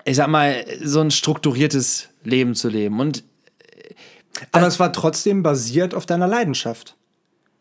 ich 0.03 0.17
sag 0.17 0.27
mal, 0.27 0.65
so 0.83 0.99
ein 0.99 1.11
strukturiertes 1.11 2.09
Leben 2.25 2.55
zu 2.55 2.69
leben. 2.69 2.99
Und 2.99 3.23
aber 4.51 4.67
es 4.67 4.79
war 4.79 4.91
trotzdem 4.91 5.43
basiert 5.43 5.93
auf 5.93 6.05
deiner 6.05 6.27
Leidenschaft. 6.27 6.95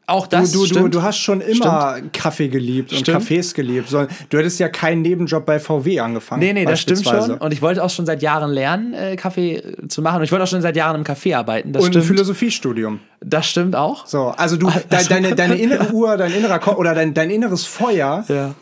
Auch 0.06 0.26
das 0.26 0.52
du, 0.52 0.60
du, 0.60 0.66
stimmt. 0.66 0.84
Du, 0.84 0.88
du 0.98 1.02
hast 1.02 1.16
schon 1.16 1.40
immer 1.40 1.94
Stimmt. 1.94 2.12
Kaffee 2.12 2.48
geliebt 2.48 2.92
und 2.92 2.98
Stimmt. 2.98 3.22
Cafés 3.22 3.54
geliebt. 3.54 3.90
Du 3.90 4.36
hättest 4.38 4.60
ja 4.60 4.68
keinen 4.68 5.00
Nebenjob 5.00 5.46
bei 5.46 5.58
VW 5.58 5.98
angefangen. 6.00 6.40
Nee, 6.40 6.52
nee, 6.52 6.66
das 6.66 6.80
stimmt 6.80 7.04
schon. 7.04 7.38
Und 7.38 7.52
ich 7.54 7.62
wollte 7.62 7.82
auch 7.82 7.88
schon 7.88 8.04
seit 8.04 8.20
Jahren 8.20 8.50
lernen, 8.50 8.92
äh, 8.92 9.16
Kaffee 9.16 9.54
äh, 9.56 9.88
zu 9.88 10.02
machen. 10.02 10.18
Und 10.18 10.24
ich 10.24 10.30
wollte 10.30 10.44
auch 10.44 10.48
schon 10.48 10.60
seit 10.60 10.76
Jahren 10.76 10.96
im 10.96 11.04
Café 11.04 11.34
arbeiten. 11.34 11.72
Das 11.72 11.82
Und 11.82 11.88
ein 11.88 11.92
stimmt. 11.92 12.06
Philosophiestudium. 12.06 13.00
Das 13.20 13.46
stimmt 13.46 13.76
auch. 13.76 14.06
So, 14.06 14.26
also 14.28 14.56
du, 14.58 14.66
de, 14.68 14.82
Also- 14.90 15.08
deine, 15.08 15.34
deine 15.34 15.54
innere 15.54 15.90
Uhr, 15.94 16.18
dein 16.18 16.32
innerer 16.34 16.58
Ko 16.58 16.72
oder 16.72 16.94
dein, 16.94 17.14
dein 17.14 17.30
inneres 17.30 17.64
Feuer 17.64 18.26
Ja. 18.28 18.54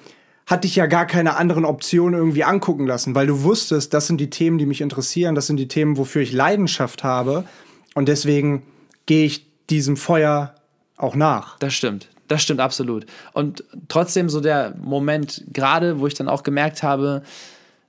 Hat 0.53 0.64
dich 0.64 0.76
ja 0.76 0.84
gar 0.84 1.07
keine 1.07 1.36
anderen 1.36 1.64
Optionen 1.64 2.12
irgendwie 2.12 2.44
angucken 2.44 2.86
lassen, 2.86 3.14
weil 3.14 3.26
du 3.26 3.42
wusstest, 3.42 3.94
das 3.94 4.07
sind 4.07 4.18
die 4.18 4.28
Themen, 4.28 4.59
die 4.59 4.66
mich 4.66 4.82
interessieren, 4.82 5.34
das 5.34 5.46
sind 5.46 5.57
die 5.57 5.66
Themen, 5.66 5.96
wofür 5.96 6.20
ich 6.20 6.32
Leidenschaft 6.32 7.03
habe. 7.03 7.44
Und 7.94 8.07
deswegen 8.07 8.62
gehe 9.07 9.24
ich 9.24 9.46
diesem 9.70 9.96
Feuer 9.96 10.55
auch 10.98 11.14
nach. 11.14 11.59
Das 11.59 11.72
stimmt. 11.72 12.09
Das 12.28 12.42
stimmt 12.42 12.61
absolut. 12.61 13.07
Und 13.32 13.64
trotzdem 13.88 14.28
so 14.28 14.40
der 14.40 14.74
Moment, 14.78 15.42
gerade 15.53 16.00
wo 16.00 16.07
ich 16.07 16.14
dann 16.14 16.28
auch 16.28 16.42
gemerkt 16.42 16.82
habe, 16.82 17.22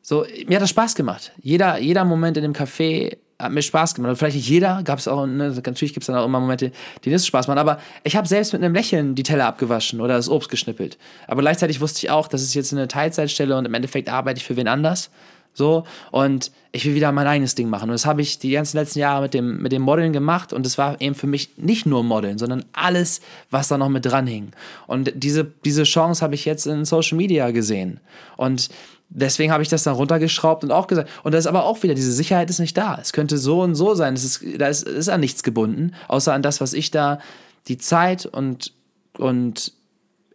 so, 0.01 0.25
mir 0.47 0.55
hat 0.55 0.63
das 0.63 0.69
Spaß 0.69 0.95
gemacht. 0.95 1.33
Jeder, 1.41 1.79
jeder 1.79 2.05
Moment 2.05 2.37
in 2.37 2.43
dem 2.43 2.53
Café 2.53 3.17
hat 3.43 3.51
mir 3.51 3.61
Spaß 3.61 3.95
gemacht. 3.95 4.11
Und 4.11 4.15
vielleicht 4.17 4.35
nicht 4.35 4.49
jeder, 4.49 4.81
gab 4.83 4.99
es 4.99 5.07
auch, 5.07 5.25
ne, 5.25 5.49
natürlich 5.49 5.93
gibt 5.93 6.03
es 6.03 6.07
dann 6.07 6.15
auch 6.15 6.25
immer 6.25 6.39
Momente, 6.39 6.71
die 7.03 7.09
nicht 7.09 7.21
so 7.21 7.27
Spaß 7.27 7.47
machen. 7.47 7.59
Aber 7.59 7.79
ich 8.03 8.15
habe 8.15 8.27
selbst 8.27 8.53
mit 8.53 8.63
einem 8.63 8.73
Lächeln 8.73 9.15
die 9.15 9.23
Teller 9.23 9.45
abgewaschen 9.45 10.01
oder 10.01 10.15
das 10.15 10.29
Obst 10.29 10.49
geschnippelt. 10.49 10.97
Aber 11.27 11.41
gleichzeitig 11.41 11.81
wusste 11.81 11.99
ich 11.99 12.09
auch, 12.09 12.27
das 12.27 12.41
ist 12.41 12.53
jetzt 12.53 12.73
eine 12.73 12.87
Teilzeitstelle 12.87 13.55
und 13.57 13.65
im 13.65 13.73
Endeffekt 13.73 14.09
arbeite 14.09 14.39
ich 14.39 14.45
für 14.45 14.55
wen 14.55 14.67
anders. 14.67 15.09
So, 15.55 15.83
und 16.11 16.51
ich 16.71 16.85
will 16.85 16.95
wieder 16.95 17.11
mein 17.11 17.27
eigenes 17.27 17.53
Ding 17.53 17.69
machen. 17.69 17.83
Und 17.83 17.93
das 17.93 18.07
habe 18.07 18.23
ich 18.23 18.39
die 18.39 18.51
ganzen 18.51 18.77
letzten 18.77 18.97
Jahre 18.97 19.21
mit 19.21 19.35
dem, 19.35 19.61
mit 19.61 19.71
dem 19.71 19.83
Modeln 19.83 20.11
gemacht. 20.11 20.51
Und 20.51 20.65
es 20.65 20.79
war 20.79 20.99
eben 20.99 21.13
für 21.13 21.27
mich 21.27 21.51
nicht 21.57 21.85
nur 21.85 22.03
Modeln, 22.03 22.39
sondern 22.39 22.65
alles, 22.73 23.21
was 23.51 23.67
da 23.67 23.77
noch 23.77 23.89
mit 23.89 24.05
dran 24.05 24.25
hing. 24.25 24.51
Und 24.87 25.11
diese, 25.15 25.45
diese 25.63 25.83
Chance 25.83 26.23
habe 26.23 26.33
ich 26.33 26.45
jetzt 26.45 26.65
in 26.65 26.85
Social 26.85 27.17
Media 27.17 27.51
gesehen. 27.51 27.99
Und 28.35 28.69
deswegen 29.13 29.51
habe 29.51 29.63
ich 29.63 29.69
das 29.69 29.83
dann 29.83 29.95
runtergeschraubt 29.95 30.63
und 30.63 30.71
auch 30.71 30.87
gesagt. 30.87 31.09
Und 31.23 31.33
das 31.33 31.45
ist 31.45 31.47
aber 31.47 31.65
auch 31.65 31.83
wieder, 31.83 31.93
diese 31.93 32.11
Sicherheit 32.11 32.49
ist 32.49 32.59
nicht 32.59 32.77
da. 32.77 32.97
Es 33.01 33.13
könnte 33.13 33.37
so 33.37 33.61
und 33.61 33.75
so 33.75 33.95
sein. 33.95 34.13
Es 34.13 34.23
ist, 34.23 34.43
da 34.57 34.67
ist, 34.67 34.83
ist 34.83 35.09
an 35.09 35.19
nichts 35.19 35.43
gebunden, 35.43 35.93
außer 36.07 36.33
an 36.33 36.41
das, 36.41 36.61
was 36.61 36.73
ich 36.73 36.91
da, 36.91 37.19
die 37.67 37.77
Zeit 37.77 38.25
und, 38.25 38.73
und 39.17 39.73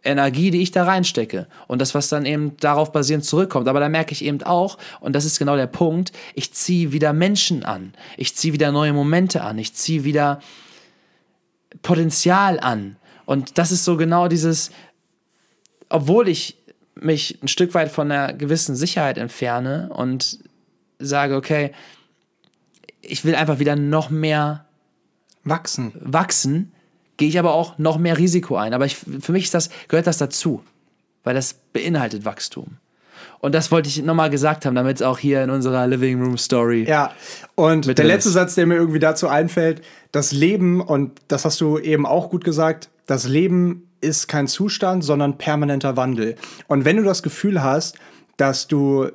Energie, 0.03 0.49
die 0.51 0.61
ich 0.61 0.71
da 0.71 0.85
reinstecke 0.85 1.47
und 1.67 1.81
das, 1.81 1.93
was 1.93 2.07
dann 2.07 2.25
eben 2.25 2.55
darauf 2.57 2.91
basierend 2.91 3.25
zurückkommt. 3.25 3.67
Aber 3.67 3.79
da 3.79 3.89
merke 3.89 4.13
ich 4.13 4.23
eben 4.23 4.41
auch, 4.43 4.77
und 5.01 5.13
das 5.13 5.25
ist 5.25 5.39
genau 5.39 5.55
der 5.55 5.67
Punkt, 5.67 6.11
ich 6.33 6.53
ziehe 6.53 6.91
wieder 6.91 7.13
Menschen 7.13 7.65
an, 7.65 7.93
ich 8.17 8.35
ziehe 8.35 8.53
wieder 8.53 8.71
neue 8.71 8.93
Momente 8.93 9.43
an, 9.43 9.57
ich 9.57 9.73
ziehe 9.75 10.03
wieder 10.03 10.39
Potenzial 11.81 12.59
an. 12.59 12.95
Und 13.25 13.57
das 13.57 13.71
ist 13.71 13.85
so 13.85 13.97
genau 13.97 14.27
dieses, 14.27 14.71
obwohl 15.89 16.27
ich 16.27 16.57
mich 17.01 17.39
ein 17.41 17.47
Stück 17.47 17.73
weit 17.73 17.89
von 17.91 18.11
einer 18.11 18.33
gewissen 18.33 18.75
Sicherheit 18.75 19.17
entferne 19.17 19.89
und 19.93 20.39
sage, 20.99 21.35
okay, 21.35 21.71
ich 23.01 23.25
will 23.25 23.35
einfach 23.35 23.59
wieder 23.59 23.75
noch 23.75 24.09
mehr 24.09 24.65
Wachsen. 25.43 25.93
wachsen, 25.99 26.71
gehe 27.17 27.29
ich 27.29 27.39
aber 27.39 27.53
auch 27.53 27.77
noch 27.77 27.97
mehr 27.97 28.17
Risiko 28.17 28.55
ein. 28.55 28.73
Aber 28.73 28.85
ich, 28.85 28.95
für 28.97 29.31
mich 29.31 29.45
ist 29.45 29.53
das, 29.53 29.69
gehört 29.87 30.07
das 30.07 30.17
dazu, 30.17 30.63
weil 31.23 31.33
das 31.33 31.53
beinhaltet 31.73 32.25
Wachstum. 32.25 32.77
Und 33.39 33.55
das 33.55 33.71
wollte 33.71 33.87
ich 33.87 34.01
nochmal 34.03 34.29
gesagt 34.29 34.65
haben, 34.65 34.75
damit 34.75 34.97
es 34.97 35.01
auch 35.01 35.17
hier 35.17 35.43
in 35.43 35.49
unserer 35.49 35.87
Living 35.87 36.21
Room 36.21 36.37
Story. 36.37 36.85
Ja, 36.87 37.13
und 37.55 37.97
der 37.97 38.05
letzte 38.05 38.29
ist. 38.29 38.35
Satz, 38.35 38.55
der 38.55 38.65
mir 38.65 38.75
irgendwie 38.75 38.99
dazu 38.99 39.29
einfällt, 39.29 39.81
das 40.11 40.31
Leben, 40.31 40.81
und 40.81 41.19
das 41.29 41.45
hast 41.45 41.61
du 41.61 41.77
eben 41.79 42.05
auch 42.05 42.29
gut 42.29 42.43
gesagt, 42.43 42.89
das 43.05 43.27
Leben 43.27 43.88
ist 44.01 44.27
kein 44.27 44.47
Zustand, 44.47 45.03
sondern 45.03 45.37
permanenter 45.37 45.97
Wandel. 45.97 46.35
Und 46.67 46.85
wenn 46.85 46.97
du 46.97 47.03
das 47.03 47.23
Gefühl 47.23 47.63
hast, 47.63 47.97
dass 48.37 48.67
du 48.67 49.09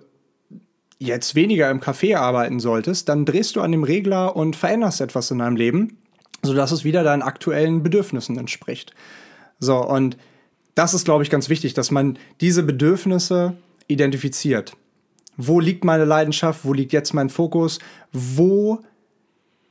jetzt 0.99 1.35
weniger 1.35 1.70
im 1.70 1.80
Café 1.80 2.16
arbeiten 2.16 2.61
solltest, 2.61 3.09
dann 3.09 3.24
drehst 3.24 3.57
du 3.57 3.61
an 3.61 3.72
dem 3.72 3.85
Regler 3.85 4.37
und 4.37 4.57
veränderst 4.57 5.01
etwas 5.01 5.30
in 5.30 5.39
deinem 5.39 5.57
Leben, 5.57 5.99
sodass 6.43 6.72
es 6.72 6.85
wieder 6.85 7.05
deinen 7.05 7.22
aktuellen 7.22 7.82
Bedürfnissen 7.82 8.39
entspricht. 8.39 8.95
So, 9.59 9.76
und 9.76 10.16
das 10.74 10.95
ist, 10.95 11.05
glaube 11.05 11.22
ich, 11.22 11.30
ganz 11.30 11.49
wichtig, 11.49 11.74
dass 11.74 11.91
man 11.91 12.18
diese 12.41 12.62
Bedürfnisse 12.62 13.57
identifiziert. 13.87 14.76
Wo 15.37 15.61
liegt 15.61 15.85
meine 15.85 16.05
Leidenschaft? 16.05 16.64
Wo 16.64 16.72
liegt 16.72 16.93
jetzt 16.93 17.12
mein 17.12 17.30
Fokus? 17.30 17.78
Wo, 18.12 18.80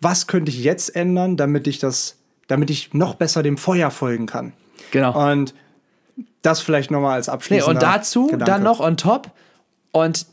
was 0.02 0.28
könnte 0.28 0.52
ich 0.52 0.64
jetzt 0.64 0.96
ändern, 0.96 1.38
damit 1.38 1.68
ich 1.68 1.80
das, 1.80 2.18
damit 2.48 2.70
ich 2.70 2.94
noch 2.94 3.16
besser 3.16 3.44
dem 3.44 3.58
Feuer 3.58 3.92
folgen 3.92 4.26
kann? 4.26 4.54
Genau. 4.92 5.32
Und 5.32 5.54
das 6.42 6.62
vielleicht 6.62 6.92
nochmal 6.92 7.16
als 7.16 7.28
Nee, 7.28 7.34
abschließender 7.34 7.70
und 7.70 7.82
dazu 7.82 8.26
Gedanke. 8.28 8.46
dann 8.46 8.64
noch 8.64 8.80
on 8.80 8.98
top. 8.98 9.32
Und 9.92 10.26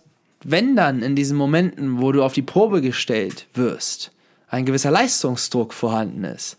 wenn 0.42 0.76
dann 0.76 1.03
in 1.03 1.16
diesen 1.16 1.36
Momenten, 1.36 2.01
wo 2.01 2.12
du 2.12 2.22
auf 2.22 2.32
die 2.32 2.42
Probe 2.42 2.80
gestellt 2.80 3.46
wirst, 3.55 4.12
ein 4.48 4.66
gewisser 4.66 4.90
Leistungsdruck 4.90 5.72
vorhanden 5.72 6.24
ist, 6.24 6.59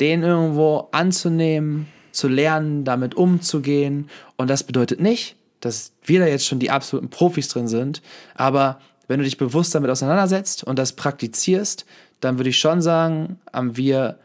den 0.00 0.22
irgendwo 0.22 0.88
anzunehmen, 0.92 1.86
zu 2.12 2.28
lernen, 2.28 2.84
damit 2.84 3.14
umzugehen. 3.14 4.08
Und 4.36 4.48
das 4.50 4.64
bedeutet 4.64 5.00
nicht, 5.00 5.36
dass 5.60 5.92
wir 6.04 6.20
da 6.20 6.26
jetzt 6.26 6.46
schon 6.46 6.58
die 6.58 6.70
absoluten 6.70 7.10
Profis 7.10 7.48
drin 7.48 7.68
sind, 7.68 8.02
aber 8.34 8.80
wenn 9.08 9.18
du 9.18 9.24
dich 9.24 9.38
bewusst 9.38 9.74
damit 9.74 9.90
auseinandersetzt 9.90 10.64
und 10.64 10.78
das 10.78 10.92
praktizierst, 10.92 11.86
dann 12.20 12.38
würde 12.38 12.50
ich 12.50 12.58
schon 12.58 12.82
sagen, 12.82 13.38
haben 13.52 13.76
wir 13.76 14.18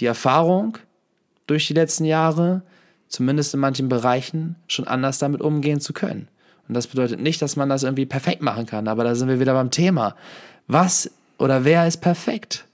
die 0.00 0.06
Erfahrung 0.06 0.78
durch 1.46 1.66
die 1.66 1.74
letzten 1.74 2.04
Jahre, 2.04 2.62
zumindest 3.08 3.54
in 3.54 3.60
manchen 3.60 3.88
Bereichen, 3.88 4.56
schon 4.66 4.86
anders 4.86 5.18
damit 5.18 5.40
umgehen 5.40 5.80
zu 5.80 5.92
können. 5.92 6.28
Und 6.68 6.74
das 6.74 6.86
bedeutet 6.88 7.20
nicht, 7.20 7.40
dass 7.42 7.56
man 7.56 7.68
das 7.68 7.84
irgendwie 7.84 8.06
perfekt 8.06 8.42
machen 8.42 8.66
kann, 8.66 8.88
aber 8.88 9.04
da 9.04 9.14
sind 9.14 9.28
wir 9.28 9.38
wieder 9.40 9.54
beim 9.54 9.70
Thema. 9.70 10.16
Was 10.66 11.10
oder 11.38 11.64
wer 11.64 11.86
ist 11.86 11.98
perfekt? 11.98 12.64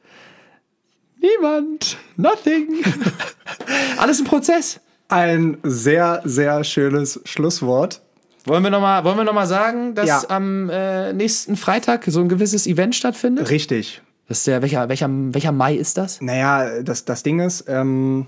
Niemand. 1.20 1.96
Nothing. 2.16 2.82
Alles 3.98 4.20
ein 4.20 4.24
Prozess. 4.24 4.80
Ein 5.08 5.58
sehr, 5.62 6.22
sehr 6.24 6.64
schönes 6.64 7.20
Schlusswort. 7.24 8.00
Wollen 8.44 8.64
wir 8.64 8.70
nochmal 8.70 9.02
noch 9.24 9.32
mal 9.32 9.46
sagen, 9.46 9.94
dass 9.94 10.08
Ja. 10.08 10.22
am 10.28 10.68
äh, 10.68 11.12
nächsten 11.12 11.56
Freitag 11.56 12.04
so 12.06 12.20
ein 12.20 12.28
gewisses 12.28 12.66
Event 12.66 12.94
stattfindet? 12.94 13.50
Richtig. 13.50 14.02
Das 14.26 14.44
der, 14.44 14.62
welcher, 14.62 14.88
welcher, 14.88 15.08
welcher 15.10 15.52
Mai 15.52 15.74
ist 15.76 15.96
das? 15.98 16.20
Naja, 16.20 16.82
das, 16.82 17.04
das 17.04 17.22
Ding 17.22 17.40
ist, 17.40 17.64
ähm, 17.68 18.26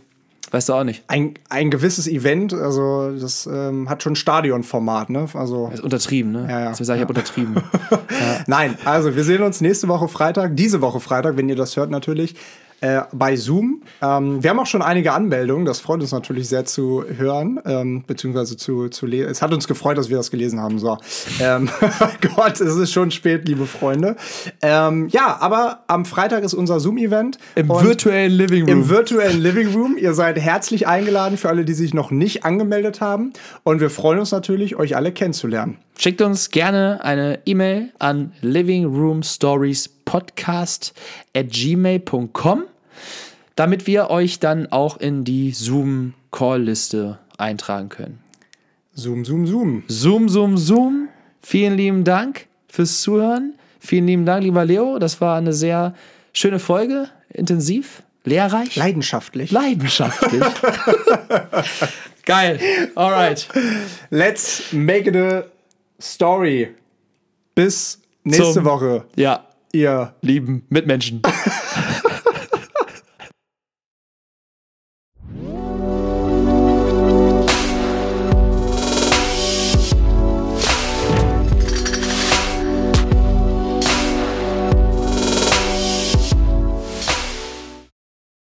Weißt 0.55 0.69
du 0.69 0.75
auch 0.75 0.85
nicht. 0.85 1.03
ein, 1.09 1.35
ein 1.49 1.69
gewisses 1.69 2.07
Event, 2.07 2.55
also 2.55 3.11
das 3.19 3.49
ähm, 3.53 3.91
hat 3.91 4.05
schon 4.05 4.15
Stadionformat, 4.15 5.11
ne? 5.11 5.27
Also 5.35 5.67
Das 5.67 5.81
ist 5.81 5.85
untertrieben, 5.85 6.31
ne? 6.31 6.47
Ja, 6.49 6.61
ja. 6.61 6.69
Jetzt 6.69 6.79
will 6.79 6.85
ich 6.85 6.87
sagen, 6.87 6.99
ich 6.99 7.03
habe 7.03 7.13
untertrieben. 7.13 7.57
Nein, 8.47 8.79
also 8.85 9.17
wir 9.17 9.25
sehen 9.25 9.43
uns 9.43 9.61
nächste 9.61 9.89
Woche 9.89 10.07
Freitag, 10.07 10.55
diese 10.55 10.81
Woche 10.81 11.01
Freitag, 11.01 11.37
wenn 11.37 11.49
ihr 11.49 11.57
das 11.57 11.77
hört 11.77 11.91
natürlich, 11.91 12.37
äh, 12.85 13.03
bei 13.13 13.35
Zoom. 13.35 13.81
Ähm, 14.03 14.43
wir 14.43 14.51
haben 14.51 14.59
auch 14.59 14.67
schon 14.67 14.83
einige 14.83 15.13
Anmeldungen, 15.13 15.65
das 15.65 15.81
freut 15.81 16.03
uns 16.03 16.13
natürlich 16.13 16.51
sehr 16.51 16.67
zu 16.67 17.03
hören, 17.09 17.59
ähm, 17.65 18.05
beziehungsweise 18.07 18.59
zu, 18.59 18.91
zu 18.91 19.07
lesen. 19.07 19.31
Es 19.31 19.41
hat 19.41 19.55
uns 19.55 19.67
gefreut, 19.67 19.97
dass 19.97 20.11
wir 20.11 20.19
das 20.19 20.31
gelesen 20.31 20.61
haben. 20.61 20.79
So. 20.79 20.99
Ähm, 21.41 21.71
Gott, 22.37 22.61
es 22.61 22.77
ist 22.77 22.93
schon 22.93 23.11
spät, 23.11 23.49
liebe 23.49 23.65
Freunde. 23.65 24.17
Ähm, 24.61 25.09
ja, 25.09 25.39
aber 25.41 25.85
am 25.87 26.05
Freitag 26.05 26.45
ist 26.45 26.53
unser 26.53 26.79
Zoom-Event. 26.79 27.39
Im 27.55 27.71
virtuellen 27.71 28.33
Living 28.33 28.69
im 28.69 28.91
virtuellen 28.91 29.41
Living 29.41 29.73
Room. 29.73 29.97
Ihr 29.97 30.13
seid 30.13 30.39
herzlich 30.39 30.87
eingeladen 30.87 31.39
für 31.39 31.49
alle, 31.49 31.65
die 31.65 31.73
sich 31.73 31.95
noch 31.95 32.11
nicht 32.11 32.45
angemeldet 32.45 33.01
haben. 33.01 33.33
Und 33.63 33.81
wir 33.81 33.89
freuen 33.89 34.19
uns 34.19 34.31
natürlich, 34.31 34.77
euch 34.77 34.95
alle 34.95 35.11
kennenzulernen. 35.13 35.79
Schickt 35.97 36.21
uns 36.23 36.51
gerne 36.51 37.05
eine 37.05 37.39
E-Mail 37.47 37.93
an 37.99 38.33
livingroomstoriespodcast 38.41 40.93
at 41.35 41.51
gmail.com, 41.51 42.65
damit 43.57 43.87
wir 43.87 44.11
euch 44.11 44.41
dann 44.41 44.71
auch 44.73 44.97
in 44.99 45.25
die 45.25 45.53
Zoom-Call-Liste 45.53 47.19
eintragen 47.39 47.89
können. 47.89 48.19
Zoom, 48.95 49.25
zoom, 49.25 49.47
zoom. 49.47 49.83
Zoom, 49.89 50.29
Zoom, 50.29 50.57
Zoom. 50.59 51.09
Vielen 51.43 51.77
lieben 51.77 52.05
Dank 52.05 52.47
fürs 52.69 53.01
Zuhören. 53.03 53.55
Vielen 53.81 54.07
lieben 54.07 54.25
Dank, 54.27 54.43
lieber 54.45 54.65
Leo. 54.65 54.99
Das 54.99 55.21
war 55.21 55.37
eine 55.37 55.53
sehr 55.53 55.95
schöne 56.33 56.59
Folge, 56.59 57.09
intensiv, 57.29 58.03
lehrreich, 58.25 58.77
Leidenschaftlich. 58.77 59.51
leidenschaftlich. 59.51 60.43
Geil. 62.25 62.59
Alright. 62.95 63.49
Let's 64.11 64.73
make 64.73 65.09
it 65.09 65.17
a 65.17 65.45
story. 66.01 66.75
Bis 67.55 68.01
nächste 68.25 68.53
Zum- 68.55 68.65
Woche, 68.65 69.05
Ja, 69.17 69.45
ihr 69.73 70.15
lieben 70.23 70.65
Mitmenschen. 70.71 71.21